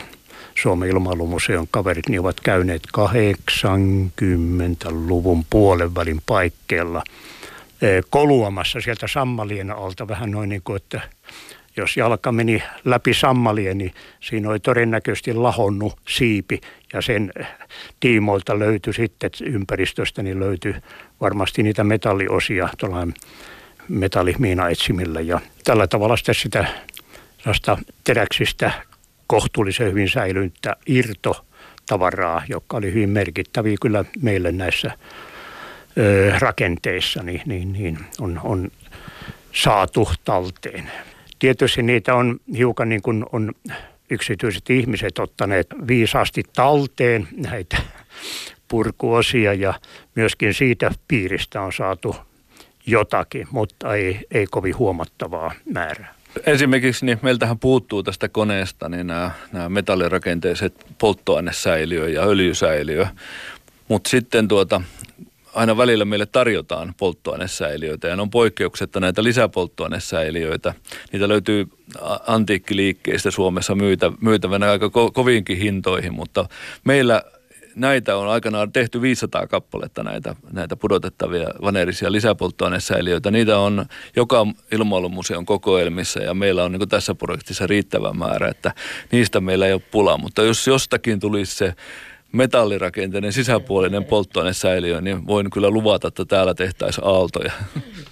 Suomen 0.63 0.89
ilmailumuseon 0.89 1.67
kaverit, 1.71 2.09
niin 2.09 2.21
ovat 2.21 2.41
käyneet 2.41 2.83
80-luvun 2.99 5.45
puolen 5.51 5.95
välin 5.95 6.21
paikkeilla 6.27 7.03
eh, 7.83 8.05
koluamassa 8.11 8.81
sieltä 8.81 9.09
sammalien 9.09 9.71
alta. 9.71 10.09
Vähän 10.09 10.31
noin 10.31 10.49
niin 10.49 10.63
kuin, 10.65 10.77
että 10.77 11.01
jos 11.77 11.97
jalka 11.97 12.33
meni 12.33 12.63
läpi 12.85 13.15
sammalien, 13.15 13.79
niin 13.79 13.95
siinä 14.21 14.51
oli 14.51 14.61
todennäköisesti 14.61 15.35
lahonnut 15.35 16.01
siipi 16.09 16.61
ja 16.93 17.03
sen 17.03 17.33
tiimoilta 18.01 18.59
löytyi 18.59 18.93
sitten 18.93 19.31
ympäristöstä, 19.41 20.23
niin 20.23 20.41
löytyi 20.41 20.75
varmasti 21.21 21.63
niitä 21.63 21.85
metalliosia 21.85 22.69
tuollainen 22.79 23.15
metallimiinaetsimillä 23.89 25.21
ja 25.21 25.41
tällä 25.65 25.87
tavalla 25.87 26.17
sitten 26.17 26.35
sitä 26.35 26.67
teräksistä 28.05 28.88
kohtuullisen 29.29 29.87
hyvin 29.87 30.09
säilynyttä 30.09 30.77
irtotavaraa, 30.87 32.43
joka 32.49 32.77
oli 32.77 32.87
hyvin 32.93 33.11
merkittäviä 33.11 33.77
kyllä 33.83 34.05
meille 34.23 34.53
näissä 34.53 34.91
ö, 35.99 36.33
rakenteissa, 36.39 37.23
niin, 37.23 37.43
niin, 37.47 37.73
niin 37.73 37.99
on, 38.21 38.41
on 38.45 38.71
saatu 39.53 40.09
talteen. 40.25 40.91
Tietysti 41.39 41.83
niitä 41.83 42.15
on 42.15 42.41
hiukan 42.57 42.89
niin 42.89 43.03
kuin 43.03 43.25
on 43.33 43.53
yksityiset 44.11 44.71
ihmiset 44.71 45.19
ottaneet 45.19 45.67
viisaasti 45.87 46.43
talteen 46.57 47.29
näitä 47.37 47.77
purkuosia 48.69 49.55
ja 49.55 49.75
myöskin 50.15 50.55
siitä 50.55 50.91
piiristä 51.09 51.61
on 51.61 51.73
saatu 51.73 52.17
jotakin, 52.87 53.47
mutta 53.51 53.95
ei, 53.95 54.21
ei 54.31 54.47
kovin 54.51 54.79
huomattavaa 54.79 55.53
määrää. 55.65 56.18
Esimerkiksi 56.47 57.07
niin 57.07 57.19
meiltähän 57.23 57.59
puuttuu 57.59 58.03
tästä 58.03 58.29
koneesta 58.29 58.89
niin 58.89 59.07
nämä, 59.07 59.31
nämä 59.53 59.69
metallirakenteiset 59.69 60.87
polttoainesäiliö 60.99 62.09
ja 62.09 62.23
öljysäiliö. 62.23 63.07
Mutta 63.89 64.11
sitten 64.11 64.49
tuota, 64.49 64.81
aina 65.55 65.77
välillä 65.77 66.05
meille 66.05 66.27
tarjotaan 66.27 66.95
polttoainesäiliöitä 66.99 68.09
ja 68.09 68.17
ne 68.17 68.23
on 68.23 68.31
poikkeuksetta 68.31 69.01
näitä 69.01 69.25
lisäpolttoainesäiliöitä. 69.25 70.75
Niitä 71.13 71.29
löytyy 71.29 71.67
antiikkiliikkeistä 72.27 73.31
Suomessa 73.31 73.75
myytä, 73.75 74.13
myytävänä 74.21 74.71
aika 74.71 74.87
ko- 74.87 75.13
koviinkin 75.13 75.59
hintoihin, 75.59 76.15
mutta 76.15 76.49
meillä 76.85 77.23
näitä 77.79 78.17
on 78.17 78.29
aikanaan 78.29 78.73
tehty 78.73 79.03
500 79.03 79.47
kappaletta 79.47 80.03
näitä, 80.03 80.35
näitä 80.53 80.77
pudotettavia 80.77 81.49
vanerisia 81.63 82.13
lisäpolttoainesäiliöitä. 82.13 83.31
Niitä 83.31 83.59
on 83.59 83.87
joka 84.17 84.47
ilmailumuseon 84.73 85.47
kokoelmissa 85.47 86.21
ja 86.21 86.35
meillä 86.35 86.65
on 86.65 86.73
niin 86.73 86.89
tässä 86.89 87.15
projektissa 87.15 87.67
riittävä 87.67 88.13
määrä, 88.13 88.49
että 88.49 88.73
niistä 89.13 89.41
meillä 89.41 89.67
ei 89.67 89.73
ole 89.73 89.83
pula. 89.91 90.19
Mutta 90.19 90.43
jos 90.43 90.67
jostakin 90.67 91.21
tulisi 91.21 91.57
se 91.57 91.75
metallirakenteinen 92.33 93.33
sisäpuolinen 93.33 94.05
polttoainesäiliö, 94.05 95.01
niin 95.01 95.27
voin 95.27 95.51
kyllä 95.51 95.71
luvata, 95.71 96.09
että 96.09 96.25
täällä 96.25 96.55
tehtäisiin 96.55 97.07
aaltoja. 97.07 97.53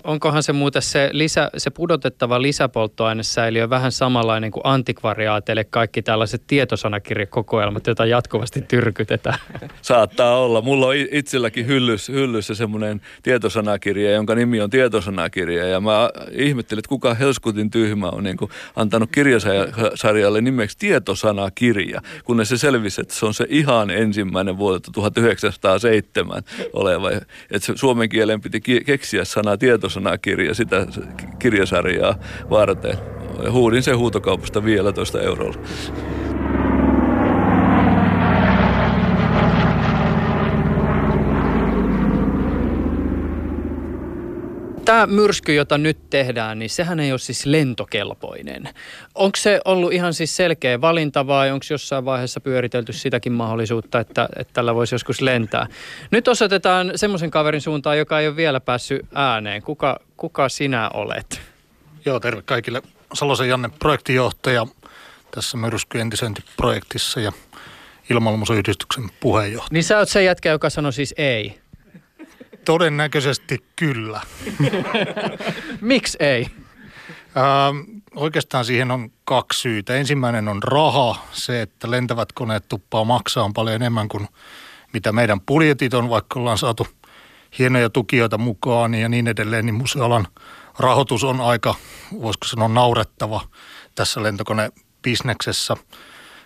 Onkohan 0.04 0.42
se 0.42 0.52
muuten 0.52 0.82
se, 0.82 1.10
lisä, 1.12 1.50
se 1.56 1.70
pudotettava 1.70 2.42
lisäpolttoainesäiliö 2.42 3.70
vähän 3.70 3.92
samanlainen 3.92 4.50
kuin 4.50 4.60
antikvariaateille 4.64 5.64
kaikki 5.64 6.02
tällaiset 6.02 6.42
tietosanakirjakokoelmat, 6.46 7.86
joita 7.86 8.06
jatkuvasti 8.06 8.62
tyrkytetään? 8.62 9.38
Saattaa 9.82 10.38
olla. 10.38 10.62
Mulla 10.62 10.86
on 10.86 10.94
itselläkin 10.96 11.66
hyllys, 11.66 12.08
hyllyssä 12.08 12.54
semmoinen 12.54 13.00
tietosanakirja, 13.22 14.10
jonka 14.10 14.34
nimi 14.34 14.60
on 14.60 14.70
tietosanakirja. 14.70 15.66
Ja 15.66 15.80
mä 15.80 16.10
ihmettelin, 16.30 16.78
että 16.78 16.88
kuka 16.88 17.14
Helskutin 17.14 17.70
tyhmä 17.70 18.08
on 18.08 18.24
niin 18.24 18.36
antanut 18.76 19.10
kirjasarjalle 19.12 20.40
nimeksi 20.40 20.78
tietosanakirja, 20.78 22.00
kunnes 22.24 22.48
se 22.48 22.58
selvisi, 22.58 23.00
että 23.00 23.14
se 23.14 23.26
on 23.26 23.34
se 23.34 23.46
ihan 23.48 23.90
ensimmäinen 23.90 24.05
vuodelta 24.59 24.90
1907 24.92 26.42
oleva. 26.72 27.11
Että 27.50 27.72
suomen 27.74 28.09
kielen 28.09 28.40
piti 28.40 28.61
keksiä 28.86 29.24
sana 29.24 29.57
tietosanakirja 29.57 30.54
sitä 30.54 30.86
kirjasarjaa 31.38 32.18
varten. 32.50 32.98
Huudin 33.50 33.82
sen 33.82 33.98
huutokaupasta 33.98 34.64
vielä 34.64 34.92
toista 34.92 35.20
eurolla. 35.20 35.59
Tämä 44.87 45.07
myrsky, 45.07 45.55
jota 45.55 45.78
nyt 45.78 46.11
tehdään, 46.11 46.59
niin 46.59 46.70
sehän 46.70 47.01
ei 47.01 47.12
ole 47.12 47.18
siis 47.18 47.47
lentokelpoinen. 47.47 48.68
Onko 49.14 49.37
se 49.37 49.61
ollut 49.64 49.93
ihan 49.93 50.14
siis 50.14 50.37
selkeä 50.37 50.80
valinta 50.80 51.26
vai 51.26 51.51
onko 51.51 51.66
jossain 51.70 52.05
vaiheessa 52.05 52.41
pyöritelty 52.41 52.93
sitäkin 52.93 53.32
mahdollisuutta, 53.32 54.01
että, 54.01 54.28
että 54.37 54.53
tällä 54.53 54.74
voisi 54.74 54.95
joskus 54.95 55.20
lentää? 55.20 55.66
Nyt 56.11 56.28
osoitetaan 56.28 56.93
semmoisen 56.95 57.30
kaverin 57.30 57.61
suuntaan, 57.61 57.99
joka 57.99 58.20
ei 58.20 58.28
ole 58.28 58.37
vielä 58.37 58.61
päässyt 58.61 59.07
ääneen. 59.14 59.62
Kuka, 59.62 60.01
kuka 60.16 60.49
sinä 60.49 60.91
olet? 60.95 61.41
Joo, 62.05 62.20
terve 62.20 62.43
kaikille. 62.43 62.82
Salosen 63.14 63.49
Janne, 63.49 63.70
projektijohtaja 63.78 64.66
tässä 65.30 65.57
myrskyentisointiprojektissa 65.57 67.20
ja 67.20 67.32
ilmailumusoyhdistyksen 68.11 69.11
puheenjohtaja. 69.20 69.68
Niin 69.72 69.84
sä 69.84 69.99
oot 69.99 70.09
se 70.09 70.22
jätkä, 70.22 70.49
joka 70.49 70.70
sanoi 70.70 70.93
siis 70.93 71.14
ei. 71.16 71.59
Todennäköisesti 72.66 73.64
kyllä. 73.76 74.20
Miksi 75.80 76.18
ei? 76.20 76.46
Ähm, 77.36 78.00
oikeastaan 78.14 78.64
siihen 78.64 78.90
on 78.90 79.10
kaksi 79.24 79.60
syytä. 79.60 79.94
Ensimmäinen 79.94 80.48
on 80.48 80.62
raha, 80.62 81.16
se, 81.32 81.62
että 81.62 81.90
lentävät 81.90 82.32
koneet 82.32 82.68
tuppaa 82.68 83.04
maksaa 83.04 83.50
paljon 83.54 83.76
enemmän 83.76 84.08
kuin 84.08 84.28
mitä 84.92 85.12
meidän 85.12 85.40
budjetit 85.40 85.94
on, 85.94 86.10
vaikka 86.10 86.40
ollaan 86.40 86.58
saatu 86.58 86.86
hienoja 87.58 87.90
tukijoita 87.90 88.38
mukaan 88.38 88.94
ja 88.94 89.08
niin 89.08 89.28
edelleen, 89.28 89.66
niin 89.66 89.74
musealan 89.74 90.26
rahoitus 90.78 91.24
on 91.24 91.40
aika, 91.40 91.74
voisiko 92.22 92.46
sanoa, 92.46 92.68
naurettava 92.68 93.40
tässä 93.94 94.22
lentokonebisneksessä. 94.22 95.76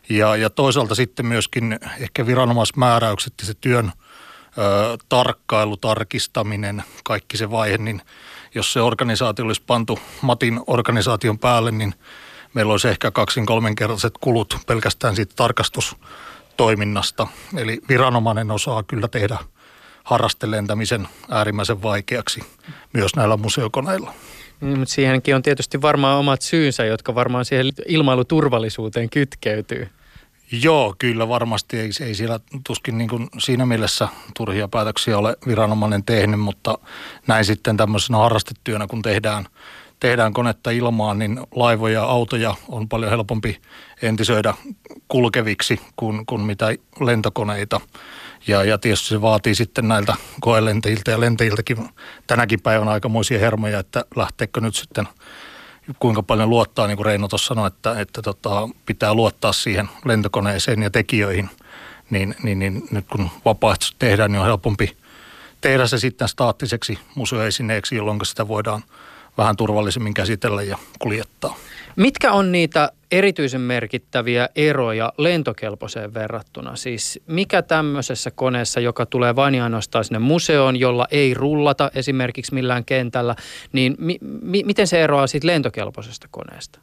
Ja, 0.09 0.37
ja 0.37 0.51
toisaalta 0.51 0.95
sitten 0.95 1.27
myöskin 1.27 1.79
ehkä 2.01 2.27
viranomaismääräykset 2.27 3.35
ja 3.41 3.47
se 3.47 3.55
työn– 3.61 3.93
tarkkailu, 5.09 5.77
tarkistaminen, 5.77 6.83
kaikki 7.05 7.37
se 7.37 7.51
vaihe, 7.51 7.79
niin 7.79 8.03
jos 8.55 8.73
se 8.73 8.81
organisaatio 8.81 9.45
olisi 9.45 9.63
pantu 9.67 9.99
Matin 10.23 10.61
organisaation 10.67 11.39
päälle, 11.39 11.71
niin 11.71 11.95
meillä 12.55 12.71
olisi 12.71 12.89
ehkä 12.89 13.11
kaksin 13.11 13.47
kolmenkertaiset 13.47 14.15
kulut 14.21 14.59
pelkästään 14.67 15.17
siitä 15.17 15.33
tarkastus 15.37 15.97
toiminnasta. 16.57 17.27
Eli 17.57 17.81
viranomainen 17.89 18.51
osaa 18.51 18.83
kyllä 18.83 19.09
tehdä 19.09 19.39
harrastelentämisen 20.05 21.09
äärimmäisen 21.31 21.83
vaikeaksi 21.83 22.41
myös 22.93 23.17
näillä 23.17 23.37
museokoneilla. 23.37 24.15
Niin, 24.61 24.79
mutta 24.79 24.95
siihenkin 24.95 25.35
on 25.35 25.43
tietysti 25.43 25.83
varmaan 25.83 26.19
omat 26.19 26.43
syynsä, 26.43 26.85
jotka 26.85 27.15
varmaan 27.15 27.45
siihen 27.45 27.67
ilmailuturvallisuuteen 27.89 29.11
kytkeytyy. 29.11 29.89
Joo, 30.53 30.95
kyllä 30.99 31.29
varmasti. 31.29 31.79
Ei, 31.79 31.91
ei 32.01 32.15
siellä 32.15 32.41
tuskin 32.67 32.99
niin 32.99 33.09
kuin 33.09 33.29
siinä 33.39 33.67
mielessä 33.67 34.09
turhia 34.37 34.69
päätöksiä 34.69 35.19
ole 35.19 35.37
viranomainen 35.47 36.05
tehnyt, 36.05 36.41
mutta 36.41 36.79
näin 37.27 37.45
sitten 37.45 37.77
tämmöisenä 37.77 38.19
harrastetyönä, 38.19 38.87
kun 38.87 39.03
tehdään, 39.03 39.47
tehdään 40.01 40.33
konetta 40.33 40.71
ilmaan, 40.71 41.19
niin 41.19 41.41
laivoja 41.55 41.95
ja 41.95 42.05
autoja 42.05 42.55
on 42.69 42.89
paljon 42.89 43.11
helpompi 43.11 43.61
entisöidä 44.03 44.55
kulkeviksi 45.09 45.81
kuin, 45.97 46.27
kuin 46.27 46.41
mitä 46.41 46.67
lentokoneita. 47.01 47.81
Ja, 48.47 48.65
ja 48.65 48.79
tietysti 48.79 49.09
se 49.09 49.23
vaatii 49.23 49.55
sitten 49.55 49.89
näiltä 49.89 50.15
koelentäjiltä 50.41 51.11
ja 51.11 51.21
lentäjiltäkin 51.21 51.89
tänäkin 52.27 52.61
päivänä 52.61 52.91
aikamoisia 52.91 53.39
hermoja, 53.39 53.79
että 53.79 54.05
lähteekö 54.17 54.61
nyt 54.61 54.75
sitten 54.75 55.09
kuinka 55.99 56.23
paljon 56.23 56.51
luottaa, 56.51 56.87
niin 56.87 56.97
kuin 56.97 57.07
Reino 57.07 57.29
tuossa 57.29 57.47
sanoi, 57.47 57.67
että, 57.67 58.01
että 58.01 58.23
tota, 58.23 58.69
pitää 58.87 59.15
luottaa 59.15 59.53
siihen 59.53 59.89
lentokoneeseen 60.05 60.83
ja 60.83 60.91
tekijöihin, 60.91 61.51
niin, 62.11 62.35
niin, 62.43 62.59
niin 62.59 62.83
nyt 62.91 63.07
kun 63.09 63.31
vapaaehtoisesti 63.45 63.97
tehdään, 63.99 64.33
niin 64.33 64.41
on 64.41 64.47
helpompi 64.47 64.97
tehdä 65.61 65.87
se 65.87 65.99
sitten 65.99 66.29
staattiseksi 66.29 66.99
museoesineeksi, 67.15 67.97
jolloin 67.97 68.21
sitä 68.23 68.49
voidaan 68.49 68.83
vähän 69.39 69.57
turvallisemmin 69.57 70.15
käsitellä 70.15 70.63
ja 70.63 70.79
kuljettaa. 70.99 71.57
Mitkä 71.97 72.33
on 72.33 72.53
niitä 72.53 72.93
erityisen 73.11 73.61
merkittäviä 73.61 74.49
eroja 74.57 75.13
lentokelpoiseen 75.19 76.15
verrattuna? 76.15 76.77
Siis 76.77 77.21
mikä 77.27 77.63
tämmöisessä 77.63 78.31
koneessa, 78.31 78.81
joka 78.81 79.07
tulee 79.07 79.37
vain 79.37 79.55
ja 79.55 79.65
ainoastaan 79.65 80.05
sinne 80.05 80.19
museoon, 80.19 80.77
jolla 80.77 81.07
ei 81.11 81.35
rullata 81.35 81.91
esimerkiksi 81.95 82.55
millään 82.55 82.85
kentällä, 82.85 83.37
niin 83.73 83.97
mi- 83.99 84.19
mi- 84.43 84.63
miten 84.65 84.87
se 84.87 85.03
eroaa 85.03 85.27
siitä 85.27 85.47
lentokelpoisesta 85.47 86.29
koneesta? 86.31 86.81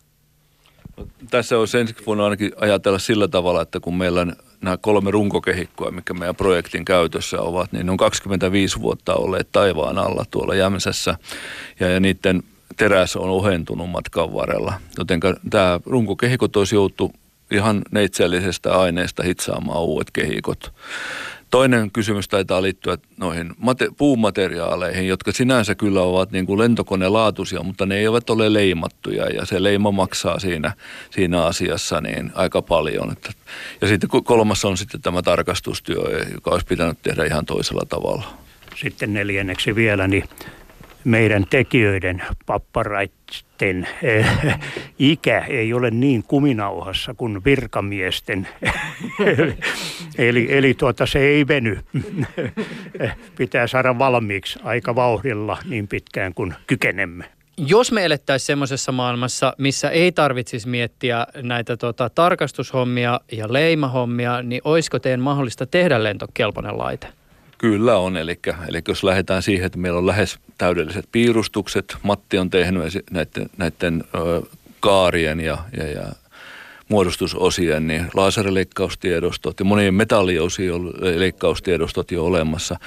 No, 0.98 1.08
tässä 1.30 1.58
olisi 1.58 1.78
ensiksi 1.78 2.06
voinut 2.06 2.24
ainakin 2.24 2.52
ajatella 2.58 3.00
sillä 3.00 3.28
tavalla, 3.28 3.62
että 3.62 3.80
kun 3.80 3.98
meillä 3.98 4.22
on 4.22 4.36
nämä 4.62 4.78
kolme 4.78 5.12
runkokehikkoa, 5.12 5.92
mikä 5.92 6.14
meidän 6.14 6.36
projektin 6.36 6.86
käytössä 6.86 7.42
ovat, 7.42 7.72
niin 7.72 7.86
ne 7.86 7.92
on 7.92 7.98
25 7.98 8.82
vuotta 8.82 9.16
olleet 9.16 9.48
taivaan 9.52 9.98
alla 9.98 10.26
tuolla 10.32 10.56
Jämsässä. 10.56 11.16
Ja, 11.80 11.90
ja 11.90 12.00
niiden 12.00 12.44
teräs 12.78 13.16
on 13.16 13.30
ohentunut 13.30 13.90
matkan 13.90 14.34
varrella. 14.34 14.74
Joten 14.98 15.20
tämä 15.50 15.80
runkokehikot 15.86 16.56
olisi 16.56 16.76
joutu 16.76 17.14
ihan 17.52 17.82
neitseellisestä 17.92 18.80
aineesta 18.80 19.24
hitsaamaan 19.24 19.82
uudet 19.82 20.12
kehikot. 20.12 20.74
Toinen 21.52 21.92
kysymys 21.92 22.28
taitaa 22.28 22.62
liittyä 22.62 22.98
noihin 23.18 23.50
mate- 23.58 23.92
puumateriaaleihin, 23.98 25.08
jotka 25.08 25.32
sinänsä 25.32 25.76
kyllä 25.76 26.02
ovat 26.02 26.32
niin 26.32 26.46
kuin 26.46 26.60
lentokonelaatuisia, 26.60 27.64
mutta 27.64 27.86
ne 27.86 27.98
eivät 27.98 28.30
ole 28.30 28.54
leimattuja 28.54 29.26
ja 29.26 29.46
se 29.46 29.64
leima 29.64 29.92
maksaa 29.92 30.40
siinä, 30.40 30.74
siinä 31.10 31.44
asiassa 31.44 32.02
niin 32.02 32.32
aika 32.36 32.62
paljon. 32.62 33.16
Ja 33.82 33.88
sitten 33.88 34.10
kolmas 34.24 34.66
on 34.66 34.78
sitten 34.78 35.02
tämä 35.02 35.22
tarkastustyö, 35.22 36.26
joka 36.34 36.52
olisi 36.52 36.66
pitänyt 36.66 36.98
tehdä 37.04 37.26
ihan 37.26 37.46
toisella 37.46 37.84
tavalla. 37.90 38.24
Sitten 38.76 39.14
neljänneksi 39.14 39.76
vielä, 39.76 40.08
niin 40.08 40.24
meidän 41.08 41.46
tekijöiden 41.50 42.24
papparaitten 42.46 43.88
eh, 44.04 44.28
ikä 45.00 45.40
ei 45.40 45.74
ole 45.74 45.92
niin 45.92 46.24
kuminauhassa 46.24 47.14
kuin 47.14 47.44
virkamiesten. 47.46 48.48
eli 50.18 50.48
eli 50.50 50.74
tuota, 50.74 51.06
se 51.06 51.20
ei 51.20 51.48
veny. 51.48 51.80
Pitää 53.38 53.68
saada 53.68 54.00
valmiiksi 54.00 54.60
aika 54.64 54.96
vauhdilla 54.96 55.58
niin 55.66 55.88
pitkään 55.88 56.34
kuin 56.34 56.54
kykenemme. 56.68 57.26
Jos 57.58 57.92
me 57.92 58.06
elettäisiin 58.06 58.46
semmoisessa 58.46 58.92
maailmassa, 58.92 59.54
missä 59.58 59.90
ei 59.90 60.12
tarvitsisi 60.12 60.68
miettiä 60.68 61.28
näitä 61.42 61.78
tota, 61.78 62.10
tarkastushommia 62.10 63.20
ja 63.32 63.54
leimahommia, 63.54 64.42
niin 64.42 64.62
olisiko 64.64 65.00
teidän 65.00 65.20
mahdollista 65.20 65.66
tehdä 65.66 66.04
lentokelpoinen 66.04 66.78
laite? 66.78 67.08
Kyllä 67.58 67.98
on, 67.98 68.18
eli, 68.18 68.40
eli 68.70 68.82
jos 68.88 69.04
lähdetään 69.04 69.44
siihen, 69.44 69.66
että 69.66 69.78
meillä 69.78 69.98
on 70.00 70.08
lähes 70.08 70.40
täydelliset 70.58 71.06
piirustukset, 71.12 71.98
Matti 72.04 72.38
on 72.38 72.50
tehnyt 72.50 72.84
näiden, 73.12 73.50
näiden 73.58 74.04
ö, 74.16 74.42
kaarien 74.80 75.40
ja, 75.40 75.58
ja, 75.78 75.88
ja 75.92 76.06
muodostusosien, 76.90 77.88
niin 77.88 78.08
laserleikkaustiedostot 78.14 79.60
ja 79.60 79.66
monien 79.66 79.94
metalliosien 79.94 80.86
leikkaustiedostot 81.02 82.12
jo 82.12 82.26
olemassa. 82.26 82.80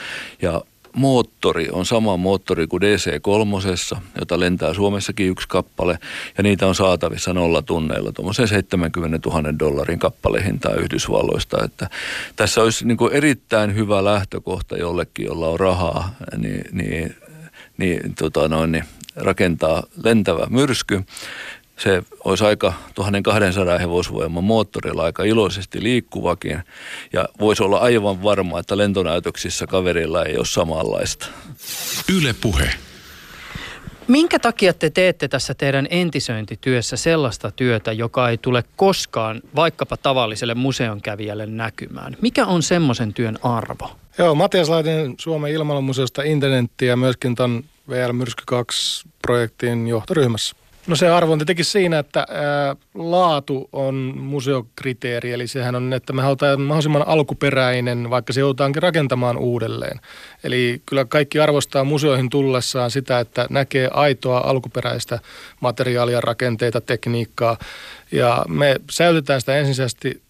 Ja 0.42 0.62
moottori 0.92 1.68
on 1.72 1.86
sama 1.86 2.16
moottori 2.16 2.66
kuin 2.66 2.82
DC-3, 2.82 3.98
jota 4.20 4.40
lentää 4.40 4.74
Suomessakin 4.74 5.28
yksi 5.28 5.48
kappale, 5.48 5.98
ja 6.36 6.42
niitä 6.42 6.66
on 6.66 6.74
saatavissa 6.74 7.34
nolla 7.34 7.62
tunneilla 7.62 8.12
tuommoisen 8.12 8.48
70 8.48 9.28
000 9.28 9.58
dollarin 9.58 9.98
kappalehintaa 9.98 10.74
Yhdysvalloista. 10.74 11.64
Että 11.64 11.90
tässä 12.36 12.62
olisi 12.62 12.86
niin 12.86 12.96
kuin 12.96 13.12
erittäin 13.12 13.74
hyvä 13.74 14.04
lähtökohta 14.04 14.76
jollekin, 14.76 15.26
jolla 15.26 15.48
on 15.48 15.60
rahaa, 15.60 16.14
niin, 16.36 16.64
niin, 16.72 17.16
niin, 17.78 18.14
tota 18.14 18.48
noin, 18.48 18.72
niin 18.72 18.84
rakentaa 19.16 19.82
lentävä 20.04 20.46
myrsky 20.50 21.04
se 21.82 22.02
olisi 22.24 22.44
aika 22.44 22.72
1200 22.94 23.78
hevosvoiman 23.78 24.44
moottorilla 24.44 25.04
aika 25.04 25.24
iloisesti 25.24 25.82
liikkuvakin 25.82 26.62
ja 27.12 27.28
voisi 27.40 27.62
olla 27.62 27.78
aivan 27.78 28.22
varma, 28.22 28.58
että 28.58 28.76
lentonäytöksissä 28.76 29.66
kaverilla 29.66 30.24
ei 30.24 30.36
ole 30.36 30.46
samanlaista. 30.46 31.26
Yle 32.16 32.34
puhe. 32.40 32.70
Minkä 34.08 34.38
takia 34.38 34.74
te 34.74 34.90
teette 34.90 35.28
tässä 35.28 35.54
teidän 35.54 35.86
entisöintityössä 35.90 36.96
sellaista 36.96 37.50
työtä, 37.50 37.92
joka 37.92 38.28
ei 38.28 38.38
tule 38.38 38.64
koskaan 38.76 39.42
vaikkapa 39.56 39.96
tavalliselle 39.96 40.54
museon 40.54 41.00
kävijälle 41.00 41.46
näkymään? 41.46 42.16
Mikä 42.20 42.46
on 42.46 42.62
semmoisen 42.62 43.14
työn 43.14 43.38
arvo? 43.42 43.90
Joo, 44.18 44.34
Matias 44.34 44.68
Laitinen 44.68 45.14
Suomen 45.18 45.52
ilmailumuseosta 45.52 46.22
internettiä 46.22 46.88
ja 46.88 46.96
myöskin 46.96 47.34
tuon 47.34 47.64
VR 47.88 48.12
Myrsky 48.12 48.42
2 48.46 49.08
projektin 49.22 49.88
johtoryhmässä. 49.88 50.59
No 50.86 50.96
se 50.96 51.08
arvo 51.08 51.32
on 51.32 51.38
tietenkin 51.38 51.64
siinä, 51.64 51.98
että 51.98 52.26
ää, 52.30 52.76
laatu 52.94 53.68
on 53.72 53.94
museokriteeri, 54.16 55.32
eli 55.32 55.46
sehän 55.46 55.74
on, 55.74 55.92
että 55.92 56.12
me 56.12 56.22
halutaan 56.22 56.60
mahdollisimman 56.60 57.08
alkuperäinen, 57.08 58.10
vaikka 58.10 58.32
se 58.32 58.40
joudutaankin 58.40 58.82
rakentamaan 58.82 59.36
uudelleen. 59.36 60.00
Eli 60.44 60.82
kyllä 60.86 61.04
kaikki 61.04 61.40
arvostaa 61.40 61.84
museoihin 61.84 62.30
tullessaan 62.30 62.90
sitä, 62.90 63.20
että 63.20 63.46
näkee 63.50 63.88
aitoa 63.92 64.38
alkuperäistä 64.38 65.18
materiaalia, 65.60 66.20
rakenteita, 66.20 66.80
tekniikkaa. 66.80 67.56
Ja 68.12 68.44
me 68.48 68.76
säilytetään 68.90 69.40
sitä 69.40 69.56
ensisijaisesti 69.56 70.22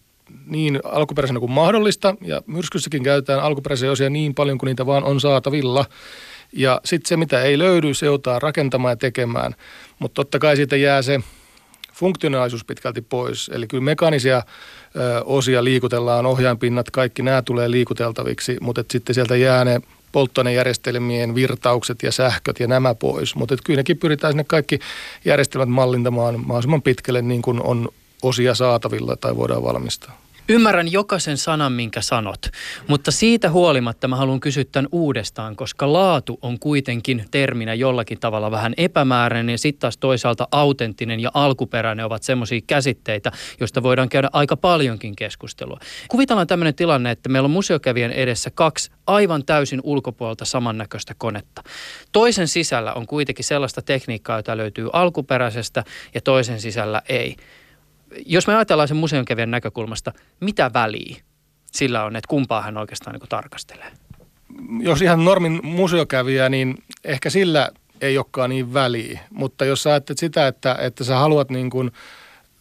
niin 0.45 0.79
alkuperäisenä 0.83 1.39
kuin 1.39 1.51
mahdollista, 1.51 2.15
ja 2.21 2.41
myrskyssäkin 2.47 3.03
käytetään 3.03 3.39
alkuperäisiä 3.39 3.91
osia 3.91 4.09
niin 4.09 4.35
paljon 4.35 4.57
kuin 4.57 4.67
niitä 4.67 4.85
vaan 4.85 5.03
on 5.03 5.21
saatavilla. 5.21 5.85
Ja 6.53 6.81
sitten 6.85 7.09
se, 7.09 7.17
mitä 7.17 7.41
ei 7.41 7.57
löydy, 7.57 7.93
se 7.93 8.05
joutaa 8.05 8.39
rakentamaan 8.39 8.91
ja 8.91 8.95
tekemään. 8.95 9.55
Mutta 9.99 10.15
totta 10.15 10.39
kai 10.39 10.55
siitä 10.55 10.75
jää 10.75 11.01
se 11.01 11.19
funktionaalisuus 11.93 12.65
pitkälti 12.65 13.01
pois. 13.01 13.51
Eli 13.53 13.67
kyllä 13.67 13.83
mekaanisia 13.83 14.37
ö, 14.37 15.23
osia 15.25 15.63
liikutellaan, 15.63 16.25
ohjainpinnat, 16.25 16.91
kaikki 16.91 17.21
nämä 17.21 17.41
tulee 17.41 17.71
liikuteltaviksi, 17.71 18.57
mutta 18.61 18.83
sitten 18.91 19.15
sieltä 19.15 19.35
jää 19.35 19.65
ne 19.65 19.81
polttoainejärjestelmien 20.11 21.35
virtaukset 21.35 22.03
ja 22.03 22.11
sähköt 22.11 22.59
ja 22.59 22.67
nämä 22.67 22.95
pois. 22.95 23.35
Mutta 23.35 23.55
kyllä 23.63 23.77
nekin 23.77 23.97
pyritään 23.97 24.33
sinne 24.33 24.43
kaikki 24.43 24.79
järjestelmät 25.25 25.69
mallintamaan 25.69 26.39
mahdollisimman 26.39 26.81
pitkälle 26.81 27.21
niin 27.21 27.41
kuin 27.41 27.63
on 27.63 27.89
osia 28.21 28.55
saatavilla 28.55 29.15
tai 29.15 29.35
voidaan 29.35 29.63
valmistaa. 29.63 30.20
Ymmärrän 30.51 30.91
jokaisen 30.91 31.37
sanan, 31.37 31.71
minkä 31.71 32.01
sanot, 32.01 32.45
mutta 32.87 33.11
siitä 33.11 33.49
huolimatta 33.49 34.07
mä 34.07 34.15
haluan 34.15 34.39
kysyä 34.39 34.63
tämän 34.71 34.89
uudestaan, 34.91 35.55
koska 35.55 35.93
laatu 35.93 36.39
on 36.41 36.59
kuitenkin 36.59 37.25
terminä 37.31 37.73
jollakin 37.73 38.19
tavalla 38.19 38.51
vähän 38.51 38.73
epämääräinen 38.77 39.53
ja 39.53 39.57
sitten 39.57 39.79
taas 39.79 39.97
toisaalta 39.97 40.47
autenttinen 40.51 41.19
ja 41.19 41.31
alkuperäinen 41.33 42.05
ovat 42.05 42.23
semmoisia 42.23 42.61
käsitteitä, 42.67 43.31
joista 43.59 43.83
voidaan 43.83 44.09
käydä 44.09 44.29
aika 44.33 44.57
paljonkin 44.57 45.15
keskustelua. 45.15 45.79
Kuvitellaan 46.07 46.47
tämmöinen 46.47 46.75
tilanne, 46.75 47.11
että 47.11 47.29
meillä 47.29 47.47
on 47.47 47.51
museokävijän 47.51 48.11
edessä 48.11 48.51
kaksi 48.55 48.91
aivan 49.07 49.45
täysin 49.45 49.81
ulkopuolelta 49.83 50.45
samannäköistä 50.45 51.13
konetta. 51.17 51.63
Toisen 52.11 52.47
sisällä 52.47 52.93
on 52.93 53.07
kuitenkin 53.07 53.45
sellaista 53.45 53.81
tekniikkaa, 53.81 54.37
jota 54.37 54.57
löytyy 54.57 54.89
alkuperäisestä 54.93 55.83
ja 56.15 56.21
toisen 56.21 56.61
sisällä 56.61 57.01
ei 57.09 57.35
jos 58.25 58.47
me 58.47 58.55
ajatellaan 58.55 58.87
sen 58.87 58.97
museonkävijän 58.97 59.51
näkökulmasta, 59.51 60.13
mitä 60.39 60.71
väliä 60.73 61.17
sillä 61.71 62.03
on, 62.03 62.15
että 62.15 62.27
kumpaa 62.27 62.61
hän 62.61 62.77
oikeastaan 62.77 63.15
niin 63.15 63.29
tarkastelee? 63.29 63.91
Jos 64.79 65.01
ihan 65.01 65.25
normin 65.25 65.59
museokävijä, 65.63 66.49
niin 66.49 66.77
ehkä 67.03 67.29
sillä 67.29 67.69
ei 68.01 68.17
olekaan 68.17 68.49
niin 68.49 68.73
väliä. 68.73 69.19
Mutta 69.29 69.65
jos 69.65 69.83
sä 69.83 69.89
ajattelet 69.89 70.17
sitä, 70.17 70.47
että, 70.47 70.75
että 70.81 71.03
sä 71.03 71.15
haluat 71.15 71.49
niin 71.49 71.69
kuin 71.69 71.91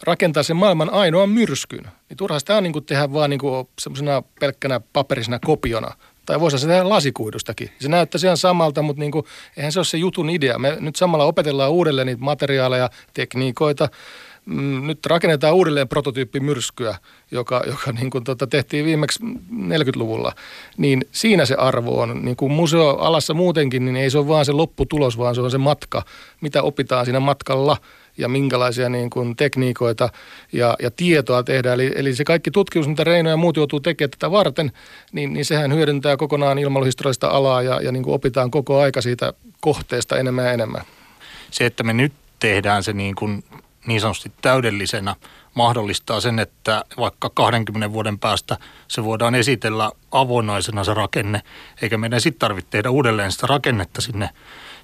rakentaa 0.03 0.43
sen 0.43 0.57
maailman 0.57 0.91
ainoan 0.91 1.29
myrskyn, 1.29 1.85
niin 2.09 2.17
turha 2.17 2.39
sitä 2.39 2.57
on 2.57 2.63
niin 2.63 2.73
kuin 2.73 2.85
tehdä 2.85 3.13
vaan 3.13 3.31
niin 3.31 3.41
kuin 3.41 3.69
semmoisena 3.79 4.23
pelkkänä 4.41 4.81
paperisena 4.93 5.39
kopiona. 5.39 5.95
Tai 6.27 6.41
voisi 6.41 6.59
se 6.59 6.67
tehdä 6.67 6.89
lasikuidustakin. 6.89 7.71
Se 7.81 7.89
näyttää 7.89 8.19
ihan 8.25 8.37
samalta, 8.37 8.83
mutta 8.83 9.01
niin 9.01 9.13
kuin, 9.13 9.27
eihän 9.57 9.73
se 9.73 9.79
ole 9.79 9.85
se 9.85 9.99
jutun 9.99 10.31
idea. 10.31 10.59
Me 10.59 10.77
nyt 10.81 10.97
samalla 10.97 11.25
opetellaan 11.25 11.71
uudelleen 11.71 12.07
niitä 12.07 12.23
materiaaleja, 12.23 12.91
tekniikoita, 13.15 13.89
Mm, 14.47 14.87
nyt 14.87 15.07
rakennetaan 15.07 15.55
uudelleen 15.55 15.89
prototyyppimyrskyä, 15.89 16.97
joka, 17.31 17.63
joka 17.67 17.93
niin 18.01 18.11
kuin 18.11 18.25
tota, 18.25 18.47
tehtiin 18.47 18.85
viimeksi 18.85 19.21
40-luvulla, 19.53 20.33
niin 20.77 21.05
siinä 21.13 21.45
se 21.45 21.55
arvo 21.55 22.01
on. 22.01 22.25
Niin 22.25 22.37
kuin 22.37 22.53
museoalassa 22.53 23.35
muutenkin, 23.35 23.85
niin 23.85 23.97
ei 23.97 24.11
se 24.11 24.19
ole 24.19 24.29
vaan 24.29 24.45
se 24.45 24.53
lopputulos, 24.53 25.19
vaan 25.19 25.35
se 25.35 25.41
on 25.41 25.51
se 25.51 25.59
matka, 25.59 26.03
mitä 26.41 26.63
opitaan 26.63 27.05
siinä 27.07 27.21
matkalla 27.21 27.77
ja 28.19 28.29
minkälaisia 28.29 28.89
niin 28.89 29.11
kuin 29.11 29.37
tekniikoita 29.37 30.09
ja, 30.53 30.77
ja 30.83 30.91
tietoa 30.91 31.43
tehdään. 31.43 31.75
Eli, 31.75 31.93
eli 31.95 32.15
se 32.15 32.25
kaikki 32.25 32.51
tutkimus, 32.51 32.89
mitä 32.89 33.05
Reino 33.05 33.31
ja 33.31 33.37
muut 33.37 33.57
joutuu 33.57 33.81
tekemään 33.81 34.11
tätä 34.11 34.31
varten, 34.31 34.73
niin, 35.13 35.33
niin 35.33 35.45
sehän 35.45 35.75
hyödyntää 35.75 36.17
kokonaan 36.17 36.59
ilmailuhistoriallista 36.59 37.29
alaa 37.29 37.63
ja, 37.63 37.81
ja 37.81 37.93
niin 37.93 38.03
kuin 38.03 38.15
opitaan 38.15 38.51
koko 38.51 38.81
aika 38.81 39.01
siitä 39.01 39.33
kohteesta 39.61 40.19
enemmän 40.19 40.45
ja 40.45 40.53
enemmän. 40.53 40.83
Se, 41.51 41.67
että 41.67 41.83
me 41.83 41.93
nyt 41.93 42.13
tehdään 42.39 42.83
se 42.83 42.93
niin 42.93 43.15
kuin 43.15 43.45
niin 43.87 44.01
sanotusti 44.01 44.33
täydellisenä 44.43 45.17
mahdollistaa 45.55 46.21
sen, 46.21 46.39
että 46.39 46.85
vaikka 46.99 47.31
20 47.31 47.93
vuoden 47.93 48.19
päästä 48.19 48.57
se 48.89 49.05
voidaan 49.05 49.35
esitellä 49.35 49.91
avoinnaisena 50.11 50.85
se 50.85 50.95
rakenne, 50.95 51.43
eikä 51.83 51.99
meidän 51.99 52.21
sitten 52.21 52.39
tarvitse 52.39 52.71
tehdä 52.71 52.91
uudelleen 52.91 53.33
sitä 53.33 53.47
rakennetta 53.47 54.01
sinne 54.01 54.31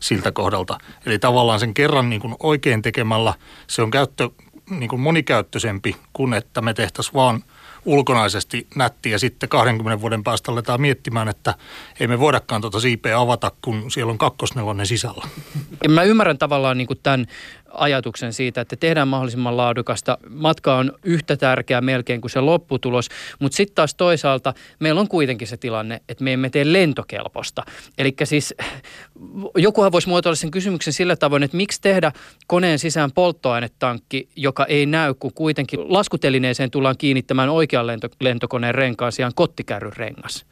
siltä 0.00 0.32
kohdalta. 0.32 0.78
Eli 1.06 1.18
tavallaan 1.18 1.60
sen 1.60 1.74
kerran 1.74 2.10
niin 2.10 2.20
kuin 2.20 2.34
oikein 2.40 2.82
tekemällä 2.82 3.34
se 3.66 3.82
on 3.82 3.90
käyttö, 3.90 4.30
niin 4.70 4.88
kuin 4.88 5.00
monikäyttöisempi 5.00 5.96
kuin 6.12 6.34
että 6.34 6.60
me 6.60 6.74
tehtäisiin 6.74 7.14
vaan– 7.14 7.44
ulkonaisesti 7.86 8.66
nätti 8.74 9.10
ja 9.10 9.18
sitten 9.18 9.48
20 9.48 10.00
vuoden 10.00 10.24
päästä 10.24 10.52
aletaan 10.52 10.80
miettimään, 10.80 11.28
että 11.28 11.54
ei 12.00 12.06
me 12.06 12.20
voidakaan 12.20 12.60
tuota 12.60 12.80
siipeä 12.80 13.20
avata, 13.20 13.52
kun 13.62 13.90
siellä 13.90 14.10
on 14.10 14.18
kakkosnelonen 14.18 14.86
sisällä. 14.86 15.28
Mä 15.88 16.02
ymmärrän 16.02 16.38
tavallaan 16.38 16.78
niin 16.78 16.86
kuin 16.86 17.00
tämän 17.02 17.26
ajatuksen 17.78 18.32
siitä, 18.32 18.60
että 18.60 18.76
tehdään 18.76 19.08
mahdollisimman 19.08 19.56
laadukasta. 19.56 20.18
Matka 20.30 20.76
on 20.76 20.92
yhtä 21.04 21.36
tärkeä 21.36 21.80
melkein 21.80 22.20
kuin 22.20 22.30
se 22.30 22.40
lopputulos, 22.40 23.08
mutta 23.38 23.56
sitten 23.56 23.74
taas 23.74 23.94
toisaalta 23.94 24.54
meillä 24.78 25.00
on 25.00 25.08
kuitenkin 25.08 25.48
se 25.48 25.56
tilanne, 25.56 26.00
että 26.08 26.24
me 26.24 26.32
emme 26.32 26.50
tee 26.50 26.72
lentokelpoista. 26.72 27.62
Eli 27.98 28.14
siis 28.24 28.54
jokuhan 29.56 29.92
voisi 29.92 30.08
muotoilla 30.08 30.36
sen 30.36 30.50
kysymyksen 30.50 30.92
sillä 30.92 31.16
tavoin, 31.16 31.42
että 31.42 31.56
miksi 31.56 31.80
tehdä 31.80 32.12
koneen 32.46 32.78
sisään 32.78 33.12
polttoainetankki, 33.12 34.28
joka 34.36 34.64
ei 34.64 34.86
näy, 34.86 35.14
kun 35.14 35.32
kuitenkin 35.32 35.92
laskutelineeseen 35.92 36.70
tullaan 36.70 36.98
kiinnittämään 36.98 37.48
oikean 37.48 37.86
lento, 37.86 38.08
lentokoneen 38.20 38.74
renkaan 38.74 39.12
sijaan 39.12 39.32
kottikärryn 39.34 39.96
rengas 39.96 40.46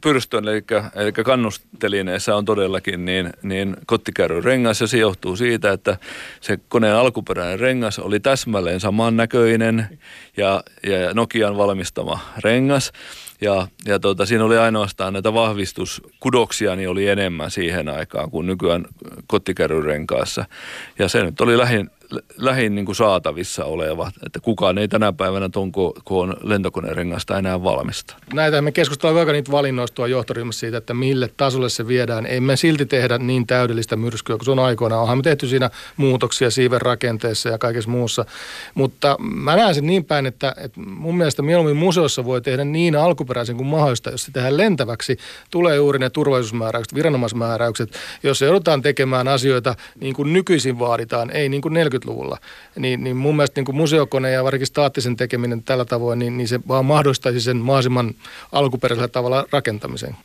pyrstön, 0.00 0.48
eli, 0.48 0.62
eli 0.94 1.12
kannustelineessä 1.12 2.36
on 2.36 2.44
todellakin 2.44 3.04
niin, 3.04 3.30
niin 3.42 3.76
kottikärryn 3.86 4.44
rengas 4.44 4.80
ja 4.80 4.86
se 4.86 4.98
johtuu 4.98 5.36
siitä, 5.36 5.72
että 5.72 5.96
se 6.40 6.49
koneen 6.68 6.94
alkuperäinen 6.94 7.60
rengas 7.60 7.98
oli 7.98 8.20
täsmälleen 8.20 8.80
samannäköinen 8.80 9.98
ja, 10.36 10.62
ja 10.82 11.14
Nokian 11.14 11.56
valmistama 11.56 12.20
rengas. 12.38 12.92
Ja, 13.40 13.68
ja 13.86 13.98
tota, 13.98 14.26
siinä 14.26 14.44
oli 14.44 14.58
ainoastaan 14.58 15.12
näitä 15.12 15.34
vahvistuskudoksia, 15.34 16.76
niin 16.76 16.88
oli 16.88 17.08
enemmän 17.08 17.50
siihen 17.50 17.88
aikaan 17.88 18.30
kuin 18.30 18.46
nykyään 18.46 18.86
kottikärryrenkaassa. 19.26 20.44
Ja 20.98 21.08
se 21.08 21.24
nyt 21.24 21.40
oli 21.40 21.58
lähin, 21.58 21.90
lähin 22.36 22.74
niin 22.74 22.86
kuin 22.86 22.96
saatavissa 22.96 23.64
oleva, 23.64 24.10
että 24.26 24.40
kukaan 24.40 24.78
ei 24.78 24.88
tänä 24.88 25.12
päivänä 25.12 25.48
tuon 25.48 25.72
koon 26.04 26.36
lentokonerengasta 26.42 27.38
enää 27.38 27.62
valmista. 27.62 28.16
Näitä 28.32 28.62
me 28.62 28.72
keskustellaan 28.72 29.16
vaikka 29.16 29.32
niitä 29.32 29.50
valinnoista 29.50 30.06
johtoryhmässä 30.06 30.60
siitä, 30.60 30.78
että 30.78 30.94
mille 30.94 31.30
tasolle 31.36 31.68
se 31.68 31.88
viedään. 31.88 32.26
Ei 32.26 32.40
me 32.40 32.56
silti 32.56 32.86
tehdä 32.86 33.18
niin 33.18 33.46
täydellistä 33.46 33.96
myrskyä 33.96 34.36
kuin 34.36 34.44
se 34.44 34.50
on 34.50 34.58
aikoinaan. 34.58 35.02
Onhan 35.02 35.18
me 35.18 35.22
tehty 35.22 35.48
siinä 35.48 35.70
muutoksia 35.96 36.50
siiven 36.50 36.80
rakenteessa 36.80 37.48
ja 37.48 37.58
kaikessa 37.58 37.90
muussa. 37.90 38.24
Mutta 38.74 39.16
mä 39.20 39.56
näen 39.56 39.74
sen 39.74 39.86
niin 39.86 40.04
päin, 40.04 40.26
että, 40.26 40.54
että 40.56 40.80
mun 40.80 41.16
mielestä 41.16 41.42
mieluummin 41.42 41.76
museossa 41.76 42.24
voi 42.24 42.40
tehdä 42.40 42.64
niin 42.64 42.96
alkuperäisen 42.96 43.56
kuin 43.56 43.66
mahdollista. 43.66 44.10
Jos 44.10 44.24
se 44.24 44.32
tehdään 44.32 44.56
lentäväksi, 44.56 45.16
tulee 45.50 45.76
juuri 45.76 45.98
ne 45.98 46.10
turvallisuusmääräykset, 46.10 46.94
viranomaismääräykset. 46.94 47.92
Jos 48.22 48.40
joudutaan 48.40 48.82
tekemään 48.82 49.28
asioita 49.28 49.74
niin 50.00 50.14
kuin 50.14 50.32
nykyisin 50.32 50.78
vaaditaan, 50.78 51.30
ei 51.30 51.48
niin 51.48 51.62
kuin 51.62 51.74
40 51.74 51.99
90-luvulla, 52.04 52.38
niin, 52.76 53.04
niin 53.04 53.16
mun 53.16 53.36
mielestä 53.36 53.58
niin 53.58 53.64
kuin 53.64 53.76
museokone 53.76 54.30
ja 54.30 54.44
varsinkin 54.44 54.66
staattisen 54.66 55.16
tekeminen 55.16 55.62
tällä 55.62 55.84
tavoin, 55.84 56.18
niin, 56.18 56.36
niin 56.36 56.48
se 56.48 56.60
vaan 56.68 56.84
mahdollistaisi 56.84 57.40
sen 57.40 57.56
mahdollisimman 57.56 58.14
alkuperäisellä 58.52 59.08
tavalla 59.08 59.46
rakentamisen. 59.52 60.16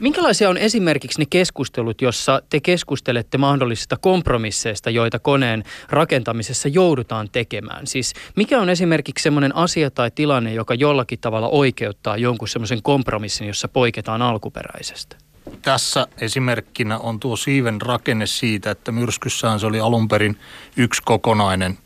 Minkälaisia 0.00 0.50
on 0.50 0.58
esimerkiksi 0.58 1.18
ne 1.18 1.26
keskustelut, 1.30 2.02
jossa 2.02 2.42
te 2.50 2.60
keskustelette 2.60 3.38
mahdollisista 3.38 3.96
kompromisseista, 3.96 4.90
joita 4.90 5.18
koneen 5.18 5.64
rakentamisessa 5.88 6.68
joudutaan 6.68 7.28
tekemään? 7.32 7.86
Siis 7.86 8.12
mikä 8.36 8.60
on 8.60 8.68
esimerkiksi 8.68 9.22
semmoinen 9.22 9.56
asia 9.56 9.90
tai 9.90 10.10
tilanne, 10.10 10.54
joka 10.54 10.74
jollakin 10.74 11.18
tavalla 11.18 11.48
oikeuttaa 11.48 12.16
jonkun 12.16 12.48
semmoisen 12.48 12.82
kompromissin, 12.82 13.46
jossa 13.46 13.68
poiketaan 13.68 14.22
alkuperäisestä? 14.22 15.23
Tässä 15.64 16.06
esimerkkinä 16.20 16.98
on 16.98 17.20
tuo 17.20 17.36
siiven 17.36 17.80
rakenne 17.80 18.26
siitä, 18.26 18.70
että 18.70 18.92
myrskyssään 18.92 19.60
se 19.60 19.66
oli 19.66 19.80
alun 19.80 20.08
perin 20.08 20.36
yksi 20.76 21.02
kokonainen 21.04 21.78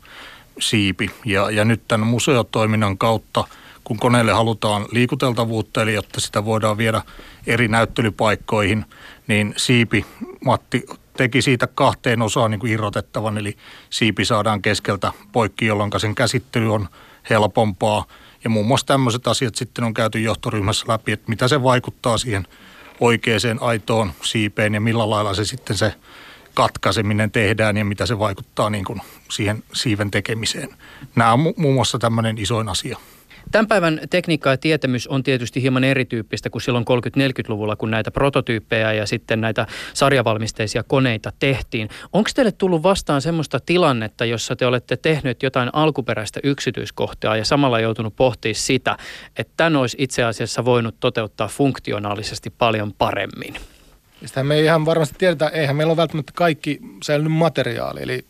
siipi. 0.59 1.11
Ja, 1.25 1.51
ja 1.51 1.65
nyt 1.65 1.81
tämän 1.87 2.07
museotoiminnan 2.07 2.97
kautta, 2.97 3.43
kun 3.83 3.97
koneelle 3.97 4.31
halutaan 4.31 4.85
liikuteltavuutta, 4.91 5.81
eli 5.81 5.93
jotta 5.93 6.21
sitä 6.21 6.45
voidaan 6.45 6.77
viedä 6.77 7.01
eri 7.47 7.67
näyttelypaikkoihin, 7.67 8.85
niin 9.27 9.53
siipi 9.57 10.05
Matti 10.45 10.85
teki 11.17 11.41
siitä 11.41 11.67
kahteen 11.67 12.21
osaan 12.21 12.51
niin 12.51 12.59
kuin 12.59 12.71
irrotettavan, 12.71 13.37
eli 13.37 13.57
siipi 13.89 14.25
saadaan 14.25 14.61
keskeltä 14.61 15.11
poikki, 15.31 15.65
jolloin 15.65 15.91
sen 15.97 16.15
käsittely 16.15 16.73
on 16.73 16.89
helpompaa. 17.29 18.05
Ja 18.43 18.49
muun 18.49 18.67
muassa 18.67 18.85
tämmöiset 18.85 19.27
asiat 19.27 19.55
sitten 19.55 19.83
on 19.83 19.93
käyty 19.93 20.19
johtoryhmässä 20.19 20.85
läpi, 20.87 21.11
että 21.11 21.29
mitä 21.29 21.47
se 21.47 21.63
vaikuttaa 21.63 22.17
siihen– 22.17 22.47
oikeaan 22.99 23.59
aitoon 23.61 24.11
siipeen 24.21 24.73
ja 24.73 24.81
millä 24.81 25.09
lailla 25.09 25.33
se 25.33 25.45
sitten 25.45 25.77
se 25.77 25.93
katkaiseminen 26.53 27.31
tehdään 27.31 27.77
ja 27.77 27.85
mitä 27.85 28.05
se 28.05 28.19
vaikuttaa 28.19 28.69
niin 28.69 28.85
kuin 28.85 29.01
siihen 29.31 29.63
siiven 29.73 30.11
tekemiseen. 30.11 30.69
Nämä 31.15 31.33
on 31.33 31.53
muun 31.57 31.73
muassa 31.73 31.99
tämmöinen 31.99 32.37
isoin 32.37 32.69
asia. 32.69 32.97
Tämän 33.51 33.67
päivän 33.67 34.01
tekniikka 34.09 34.49
ja 34.49 34.57
tietämys 34.57 35.07
on 35.07 35.23
tietysti 35.23 35.61
hieman 35.61 35.83
erityyppistä 35.83 36.49
kuin 36.49 36.61
silloin 36.61 36.85
30-40-luvulla, 36.89 37.75
kun 37.75 37.91
näitä 37.91 38.11
prototyyppejä 38.11 38.93
ja 38.93 39.05
sitten 39.05 39.41
näitä 39.41 39.67
sarjavalmisteisia 39.93 40.83
koneita 40.83 41.31
tehtiin. 41.39 41.89
Onko 42.13 42.29
teille 42.35 42.51
tullut 42.51 42.83
vastaan 42.83 43.21
semmoista 43.21 43.59
tilannetta, 43.59 44.25
jossa 44.25 44.55
te 44.55 44.65
olette 44.65 44.97
tehneet 44.97 45.43
jotain 45.43 45.69
alkuperäistä 45.73 46.39
yksityiskohtaa 46.43 47.37
ja 47.37 47.45
samalla 47.45 47.79
joutunut 47.79 48.15
pohtimaan 48.15 48.55
sitä, 48.55 48.97
että 49.37 49.53
tämän 49.57 49.75
olisi 49.75 49.97
itse 49.99 50.23
asiassa 50.23 50.65
voinut 50.65 50.95
toteuttaa 50.99 51.47
funktionaalisesti 51.47 52.49
paljon 52.49 52.93
paremmin? 52.93 53.55
Sitä 54.25 54.43
me 54.43 54.55
ei 54.55 54.63
ihan 54.63 54.85
varmasti 54.85 55.15
tiedetä, 55.17 55.47
eihän 55.47 55.75
meillä 55.75 55.91
ole 55.91 55.97
välttämättä 55.97 56.31
kaikki 56.35 56.79
säilynyt 57.03 57.33
materiaali. 57.33 58.03
Eli 58.03 58.25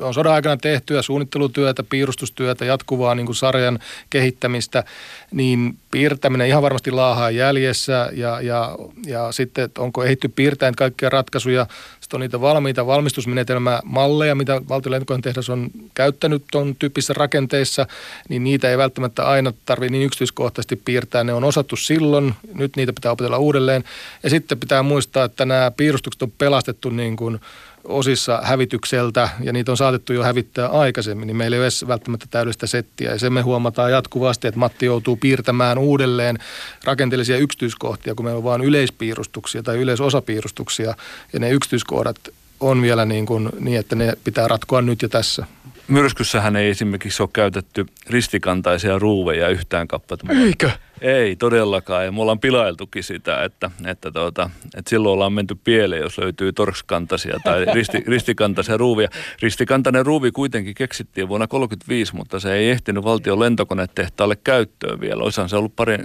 on 0.00 0.14
sodan 0.14 0.32
aikana 0.32 0.56
tehtyä 0.56 1.02
suunnittelutyötä, 1.02 1.82
piirustustyötä, 1.82 2.64
jatkuvaa 2.64 3.14
niin 3.14 3.26
kuin 3.26 3.36
sarjan 3.36 3.78
kehittämistä, 4.10 4.84
niin 5.30 5.76
piirtäminen 5.90 6.48
ihan 6.48 6.62
varmasti 6.62 6.90
laahaa 6.90 7.30
jäljessä 7.30 8.10
ja, 8.12 8.40
ja, 8.40 8.76
ja 9.06 9.32
sitten, 9.32 9.64
että 9.64 9.80
onko 9.80 10.04
ehitty 10.04 10.28
piirtäen 10.28 10.74
kaikkia 10.74 11.08
ratkaisuja, 11.08 11.66
sitten 12.00 12.16
on 12.16 12.20
niitä 12.20 12.40
valmiita 12.40 12.86
valmistusmenetelmämalleja, 12.86 14.34
mitä 14.34 14.60
valtion 14.68 15.22
tehdas 15.22 15.50
on 15.50 15.70
käyttänyt 15.94 16.44
tuon 16.52 16.76
tyyppisissä 16.78 17.14
rakenteissa, 17.14 17.86
niin 18.28 18.44
niitä 18.44 18.70
ei 18.70 18.78
välttämättä 18.78 19.24
aina 19.24 19.52
tarvitse 19.66 19.92
niin 19.92 20.06
yksityiskohtaisesti 20.06 20.76
piirtää. 20.76 21.24
Ne 21.24 21.32
on 21.32 21.44
osattu 21.44 21.76
silloin, 21.76 22.34
nyt 22.54 22.76
niitä 22.76 22.92
pitää 22.92 23.12
opetella 23.12 23.38
uudelleen. 23.38 23.84
Ja 24.22 24.30
sitten 24.30 24.60
pitää 24.60 24.82
muistaa, 24.82 25.24
että 25.24 25.44
nämä 25.44 25.70
piirustukset 25.70 26.22
on 26.22 26.32
pelastettu 26.38 26.90
niin 26.90 27.16
kuin 27.16 27.40
osissa 27.84 28.40
hävitykseltä 28.44 29.28
ja 29.40 29.52
niitä 29.52 29.70
on 29.70 29.76
saatettu 29.76 30.12
jo 30.12 30.22
hävittää 30.22 30.68
aikaisemmin, 30.68 31.26
niin 31.26 31.36
meillä 31.36 31.54
ei 31.54 31.58
ole 31.58 31.64
edes 31.64 31.86
välttämättä 31.88 32.26
täydellistä 32.30 32.66
settiä. 32.66 33.10
Ja 33.10 33.18
se 33.18 33.30
me 33.30 33.42
huomataan 33.42 33.92
jatkuvasti, 33.92 34.48
että 34.48 34.60
Matti 34.60 34.86
joutuu 34.86 35.16
piirtämään 35.16 35.78
uudelleen 35.78 36.38
rakenteellisia 36.84 37.36
yksityiskohtia, 37.36 38.14
kun 38.14 38.24
meillä 38.24 38.38
on 38.38 38.44
vain 38.44 38.62
yleispiirustuksia 38.62 39.62
tai 39.62 39.76
yleisosapiirustuksia 39.76 40.94
ja 41.32 41.40
ne 41.40 41.50
yksityiskohdat 41.50 42.16
on 42.60 42.82
vielä 42.82 43.04
niin, 43.04 43.26
kuin, 43.26 43.48
niin 43.60 43.78
että 43.78 43.96
ne 43.96 44.12
pitää 44.24 44.48
ratkoa 44.48 44.82
nyt 44.82 45.02
ja 45.02 45.08
tässä. 45.08 45.46
Myrskyssähän 45.90 46.56
ei 46.56 46.70
esimerkiksi 46.70 47.22
ole 47.22 47.30
käytetty 47.32 47.86
ristikantaisia 48.06 48.98
ruuveja 48.98 49.48
yhtään 49.48 49.88
kappaletta. 49.88 50.32
Eikö? 50.32 50.70
Ei 51.00 51.36
todellakaan, 51.36 52.04
ja 52.04 52.12
me 52.12 52.20
ollaan 52.20 52.40
pilailtukin 52.40 53.04
sitä, 53.04 53.44
että, 53.44 53.70
että, 53.86 54.10
tuota, 54.10 54.50
että 54.76 54.90
silloin 54.90 55.12
ollaan 55.12 55.32
menty 55.32 55.54
pieleen, 55.64 56.02
jos 56.02 56.18
löytyy 56.18 56.52
torskantaisia 56.52 57.38
tai 57.44 57.64
risti, 57.74 58.04
ristikantaisia 58.06 58.76
ruuvia. 58.76 59.08
Ristikantainen 59.42 60.06
ruuvi 60.06 60.30
kuitenkin 60.30 60.74
keksittiin 60.74 61.28
vuonna 61.28 61.46
1935, 61.46 62.16
mutta 62.16 62.40
se 62.40 62.54
ei 62.54 62.70
ehtinyt 62.70 63.04
valtion 63.04 63.40
lentokonetehtaalle 63.40 64.36
käyttöön 64.36 65.00
vielä. 65.00 65.22
Oishan 65.22 65.48
se 65.48 65.56
ollut 65.56 65.76
pari, 65.76 65.98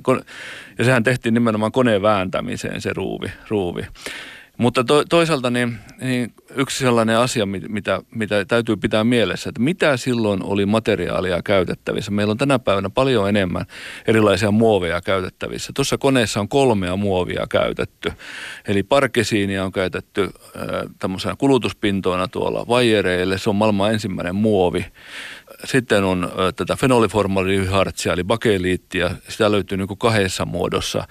ja 0.78 0.86
sehän 0.86 1.04
tehtiin 1.04 1.34
nimenomaan 1.34 1.72
koneen 1.72 2.02
vääntämiseen 2.02 2.82
se 2.82 2.94
ruuvi. 2.94 3.32
ruuvi. 3.48 3.88
Mutta 4.58 4.84
to, 4.84 5.04
toisaalta 5.10 5.50
niin, 5.50 5.78
niin 6.02 6.34
yksi 6.56 6.80
sellainen 6.80 7.18
asia, 7.18 7.46
mitä, 7.46 8.02
mitä 8.16 8.46
täytyy 8.46 8.78
pitää 8.78 9.04
mielessä, 9.04 9.50
että 9.50 9.62
mitä 9.62 9.98
silloin 9.98 10.44
oli 10.44 10.66
materiaalia 10.66 11.42
käytettävissä. 11.42 12.12
Meillä 12.12 12.32
on 12.32 12.38
tänä 12.38 12.60
päivänä 12.60 12.90
paljon 12.90 13.30
enemmän 13.30 13.66
erilaisia 14.08 14.52
muoveja 14.52 15.02
käytettävissä. 15.02 15.72
Tuossa 15.76 15.98
koneessa 15.98 16.40
on 16.40 16.50
kolmea 16.50 16.96
muovia 16.96 17.46
käytetty. 17.50 18.12
Eli 18.68 18.84
parkesiinia 18.84 19.66
on 19.66 19.72
käytetty 19.72 20.24
äh, 20.24 20.32
tämmöisenä 21.00 21.36
kulutuspintoina 21.38 22.28
tuolla 22.28 22.66
vaijereille. 22.68 23.38
Se 23.38 23.50
on 23.50 23.56
maailman 23.56 23.94
ensimmäinen 23.94 24.36
muovi. 24.36 24.86
Sitten 25.66 26.04
on 26.04 26.32
tätä 26.56 26.76
fenoliformalihartsia 26.76 28.14
eli 28.14 28.24
bakeliittia. 28.24 29.12
Sitä 29.30 29.52
löytyy 29.52 29.78
niin 29.78 29.88
kuin 29.88 29.98
kahdessa 29.98 30.46
muodossa 30.46 31.08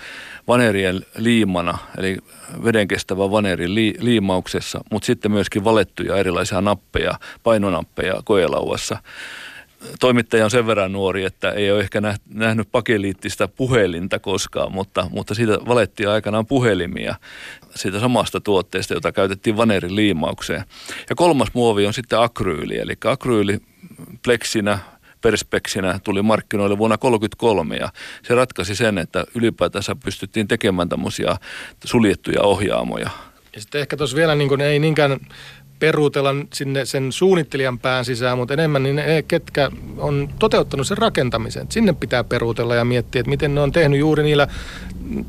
vanerien 0.49 1.07
liimana, 1.17 1.79
eli 1.99 2.17
vedenkestävä 2.65 3.31
vanerin 3.31 3.75
li, 3.75 3.95
liimauksessa, 3.99 4.81
mutta 4.91 5.07
sitten 5.07 5.31
myöskin 5.31 5.65
valettuja 5.65 6.17
erilaisia 6.17 6.61
nappeja, 6.61 7.19
painonappeja 7.43 8.15
koelauassa. 8.25 8.99
Toimittaja 10.01 10.45
on 10.45 10.51
sen 10.51 10.67
verran 10.67 10.93
nuori, 10.93 11.25
että 11.25 11.51
ei 11.51 11.73
ole 11.73 11.81
ehkä 11.81 12.03
nähnyt 12.29 12.69
pakeliittista 12.73 13.49
puhelinta 13.49 14.19
koskaan, 14.19 14.73
mutta, 14.73 15.07
mutta 15.11 15.35
siitä 15.35 15.59
valettiin 15.69 16.09
aikanaan 16.09 16.47
puhelimia 16.47 17.15
siitä 17.75 18.01
samasta 18.01 18.41
tuotteesta, 18.41 18.95
jota 18.95 19.13
käytettiin 19.13 19.57
vanerin 19.57 19.97
liimaukseen. 19.97 20.65
Ja 21.11 21.15
kolmas 21.17 21.49
muovi 21.55 21.87
on 21.87 21.95
sitten 21.95 22.19
akryyli, 22.19 22.79
eli 22.79 22.95
akryyli 23.05 23.59
pleksinä, 24.25 24.79
perspeksinä 25.21 25.99
tuli 26.05 26.23
markkinoille 26.23 26.79
vuonna 26.79 26.99
1933 26.99 27.77
ja 27.77 27.89
se 28.23 28.35
ratkaisi 28.35 28.75
sen, 28.77 28.99
että 28.99 29.25
ylipäätänsä 29.35 29.97
pystyttiin 30.05 30.49
tekemään 30.49 30.89
tämmöisiä 30.89 31.37
suljettuja 31.85 32.43
ohjaamoja. 32.43 33.11
Ja 33.55 33.61
sitten 33.61 33.81
ehkä 33.81 33.97
tuossa 33.97 34.17
vielä 34.17 34.35
niin 34.35 34.61
ei 34.61 34.79
niinkään 34.79 35.21
peruutella 35.79 36.35
sinne 36.53 36.85
sen 36.85 37.13
suunnittelijan 37.13 37.79
pään 37.79 38.05
sisään, 38.05 38.39
mutta 38.39 38.55
enemmän 38.55 38.83
niin 38.83 38.97
ne, 38.97 39.25
ketkä 39.29 39.71
on 39.97 40.29
toteuttanut 40.39 40.87
sen 40.87 40.99
rakentamisen. 40.99 41.67
Sinne 41.71 41.93
pitää 41.93 42.25
peruutella 42.25 42.75
ja 42.75 42.85
miettiä, 42.85 43.21
että 43.21 43.31
miten 43.31 43.55
ne 43.55 43.61
on 43.61 43.73
tehnyt 43.73 43.99
juuri 43.99 44.23
niillä 44.23 44.49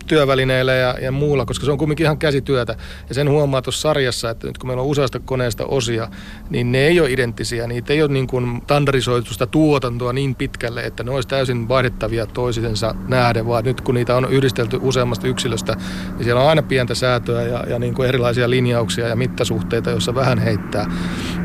työvälineillä 0.08 0.74
ja, 0.74 0.96
ja 1.02 1.12
muulla, 1.12 1.46
koska 1.46 1.66
se 1.66 1.72
on 1.72 1.78
kumminkin 1.78 2.04
ihan 2.04 2.18
käsityötä. 2.18 2.76
Ja 3.10 3.16
sen 3.16 3.30
huomaa 3.30 3.62
tuossa 3.62 3.82
sarjassa, 3.82 4.30
että 4.30 4.48
nyt 4.48 4.58
kun 4.58 4.70
meillä 4.70 4.82
on 4.82 4.88
useasta 4.88 5.20
koneesta 5.20 5.66
osia, 5.66 6.08
niin 6.50 6.72
ne 6.72 6.78
ei 6.78 7.00
ole 7.00 7.12
identtisiä. 7.12 7.68
Niitä 7.68 7.94
ei 7.94 8.02
ole 8.02 8.12
niin 8.12 8.28
kuin 8.28 8.62
standardisoitusta 8.64 9.48
tuotantoa 9.48 10.14
niin 10.14 10.36
pitkälle, 10.36 10.82
että 10.82 11.04
ne 11.04 11.12
olisi 11.12 11.28
täysin 11.28 11.68
vaihdettavia 11.68 12.26
toisisensa 12.26 12.96
nähden, 13.08 13.48
vaan 13.48 13.64
nyt 13.64 13.82
kun 13.82 13.96
niitä 13.96 14.16
on 14.16 14.32
yhdistelty 14.32 14.80
useammasta 14.82 15.28
yksilöstä, 15.28 15.76
niin 16.16 16.24
siellä 16.24 16.42
on 16.42 16.50
aina 16.50 16.62
pientä 16.62 16.96
säätöä 16.96 17.42
ja, 17.42 17.64
ja 17.70 17.80
niin 17.80 17.94
kuin 17.94 18.10
erilaisia 18.10 18.50
linjauksia 18.50 19.08
ja 19.08 19.16
mittasuhteita, 19.16 19.90
joissa 19.90 20.16
vähän 20.16 20.40
heittää. 20.40 20.92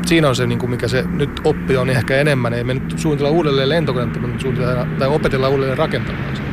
Siinä 0.05 0.29
on 0.29 0.35
se, 0.35 0.47
niin 0.47 0.59
kuin 0.59 0.69
mikä 0.69 0.87
se 0.87 1.03
nyt 1.03 1.41
oppi 1.43 1.77
on 1.77 1.89
ehkä 1.89 2.17
enemmän. 2.17 2.53
Ei 2.53 2.63
me 2.63 2.73
nyt 2.73 2.99
suunnitella 2.99 3.31
uudelleen 3.31 3.69
lentokonetta, 3.69 4.19
mutta 4.19 4.41
suunnitella 4.41 4.87
tai 4.99 5.07
opetella 5.07 5.49
uudelleen 5.49 5.77
rakentamaan 5.77 6.35
sitä. 6.35 6.50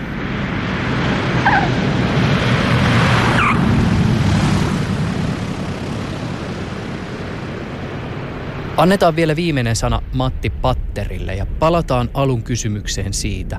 Annetaan 8.78 9.16
vielä 9.16 9.36
viimeinen 9.36 9.76
sana 9.76 10.02
Matti 10.14 10.50
Patterille 10.50 11.34
ja 11.34 11.46
palataan 11.46 12.10
alun 12.14 12.42
kysymykseen 12.42 13.14
siitä, 13.14 13.58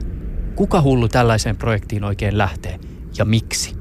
kuka 0.56 0.82
hullu 0.82 1.08
tällaiseen 1.08 1.58
projektiin 1.58 2.04
oikein 2.04 2.38
lähtee 2.38 2.80
ja 3.18 3.26
miksi? 3.26 3.76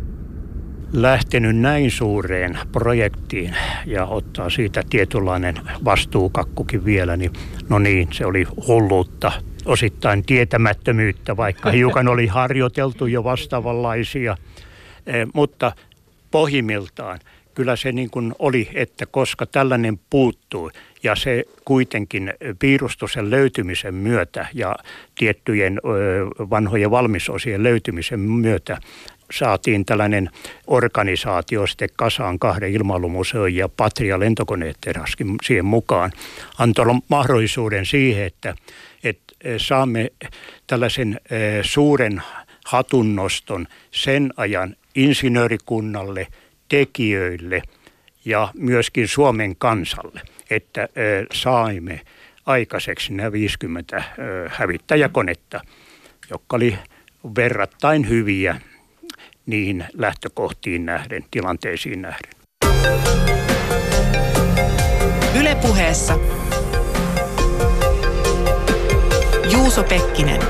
Lähtenyt 0.93 1.57
näin 1.57 1.91
suureen 1.91 2.59
projektiin 2.73 3.55
ja 3.87 4.07
ottaa 4.07 4.51
siitä 4.51 4.83
tietynlainen 4.91 5.55
vastuukakkukin 5.85 6.85
vielä, 6.85 7.17
niin 7.17 7.33
no 7.69 7.79
niin, 7.79 8.09
se 8.13 8.27
oli 8.27 8.47
hulluutta, 8.67 9.33
osittain 9.69 10.25
tietämättömyyttä, 10.25 11.37
vaikka 11.37 11.71
hiukan 11.79 12.09
oli 12.09 12.27
harjoiteltu 12.27 13.07
jo 13.07 13.25
vastaavanlaisia, 13.25 14.37
eh, 15.07 15.27
mutta 15.35 15.73
pohjimmiltaan 16.31 17.19
kyllä 17.55 17.77
se 17.77 17.93
niin 17.93 18.11
kuin 18.11 18.35
oli, 18.39 18.69
että 18.75 19.07
koska 19.07 19.47
tällainen 19.47 20.01
puuttuu 20.11 20.71
ja 21.03 21.17
se 21.17 21.45
kuitenkin 21.65 22.33
piirustuksen 22.59 23.31
löytymisen 23.31 23.95
myötä 23.95 24.47
ja 24.55 24.77
tiettyjen 25.15 25.81
vanhojen 26.51 26.91
valmisosien 26.91 27.63
löytymisen 27.63 28.21
myötä 28.21 28.79
saatiin 29.33 29.85
tällainen 29.85 30.31
organisaatio 30.67 31.67
sitten 31.67 31.89
kasaan 31.97 32.39
kahden 32.39 32.71
ilmailumuseon 32.71 33.55
ja 33.55 33.69
Patria 33.69 34.21
lentokoneetteraskin 34.21 35.35
siihen 35.43 35.65
mukaan. 35.65 36.13
Antoi 36.59 36.87
mahdollisuuden 37.09 37.87
siihen, 37.87 38.25
että, 38.25 38.55
että 39.05 39.35
saamme 39.59 40.13
tällaisen 40.67 41.21
suuren 41.63 42.23
hatunnoston 42.65 43.67
sen 43.91 44.33
ajan 44.37 44.77
insinöörikunnalle, 44.95 46.27
tekijöille 46.69 47.63
ja 48.25 48.53
myöskin 48.55 49.09
Suomen 49.09 49.57
kansalle– 49.57 50.21
että 50.51 50.89
saimme 51.33 52.01
aikaiseksi 52.47 53.13
nämä 53.13 53.33
50 53.33 54.03
hävittäjäkonetta, 54.49 55.61
jotka 56.31 56.57
oli 56.57 56.79
verrattain 57.37 58.09
hyviä 58.09 58.61
niihin 59.47 59.85
lähtökohtiin 59.93 60.87
nähden, 60.87 61.25
tilanteisiin 61.31 62.03
nähden. 62.03 62.33
Ylepuheessa 65.41 66.19
Juuso 69.53 69.85
Pekkinen. 69.85 70.41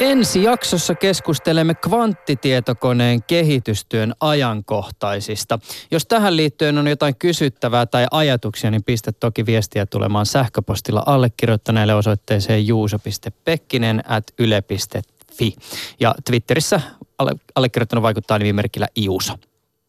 Ensi 0.00 0.42
jaksossa 0.42 0.94
keskustelemme 0.94 1.74
kvanttitietokoneen 1.74 3.22
kehitystyön 3.22 4.14
ajankohtaisista. 4.20 5.58
Jos 5.90 6.06
tähän 6.06 6.36
liittyen 6.36 6.78
on 6.78 6.88
jotain 6.88 7.16
kysyttävää 7.16 7.86
tai 7.86 8.06
ajatuksia, 8.10 8.70
niin 8.70 8.84
pistä 8.84 9.12
toki 9.12 9.46
viestiä 9.46 9.86
tulemaan 9.86 10.26
sähköpostilla 10.26 11.02
allekirjoittaneelle 11.06 11.94
osoitteeseen 11.94 12.66
juuso.pekkinen 12.66 14.02
at 14.08 14.24
yle.fi. 14.38 15.54
Ja 16.00 16.14
Twitterissä 16.24 16.80
allekirjoittanut 17.54 18.02
vaikuttaa 18.02 18.38
nimimerkillä 18.38 18.86
Iuso. 18.96 19.34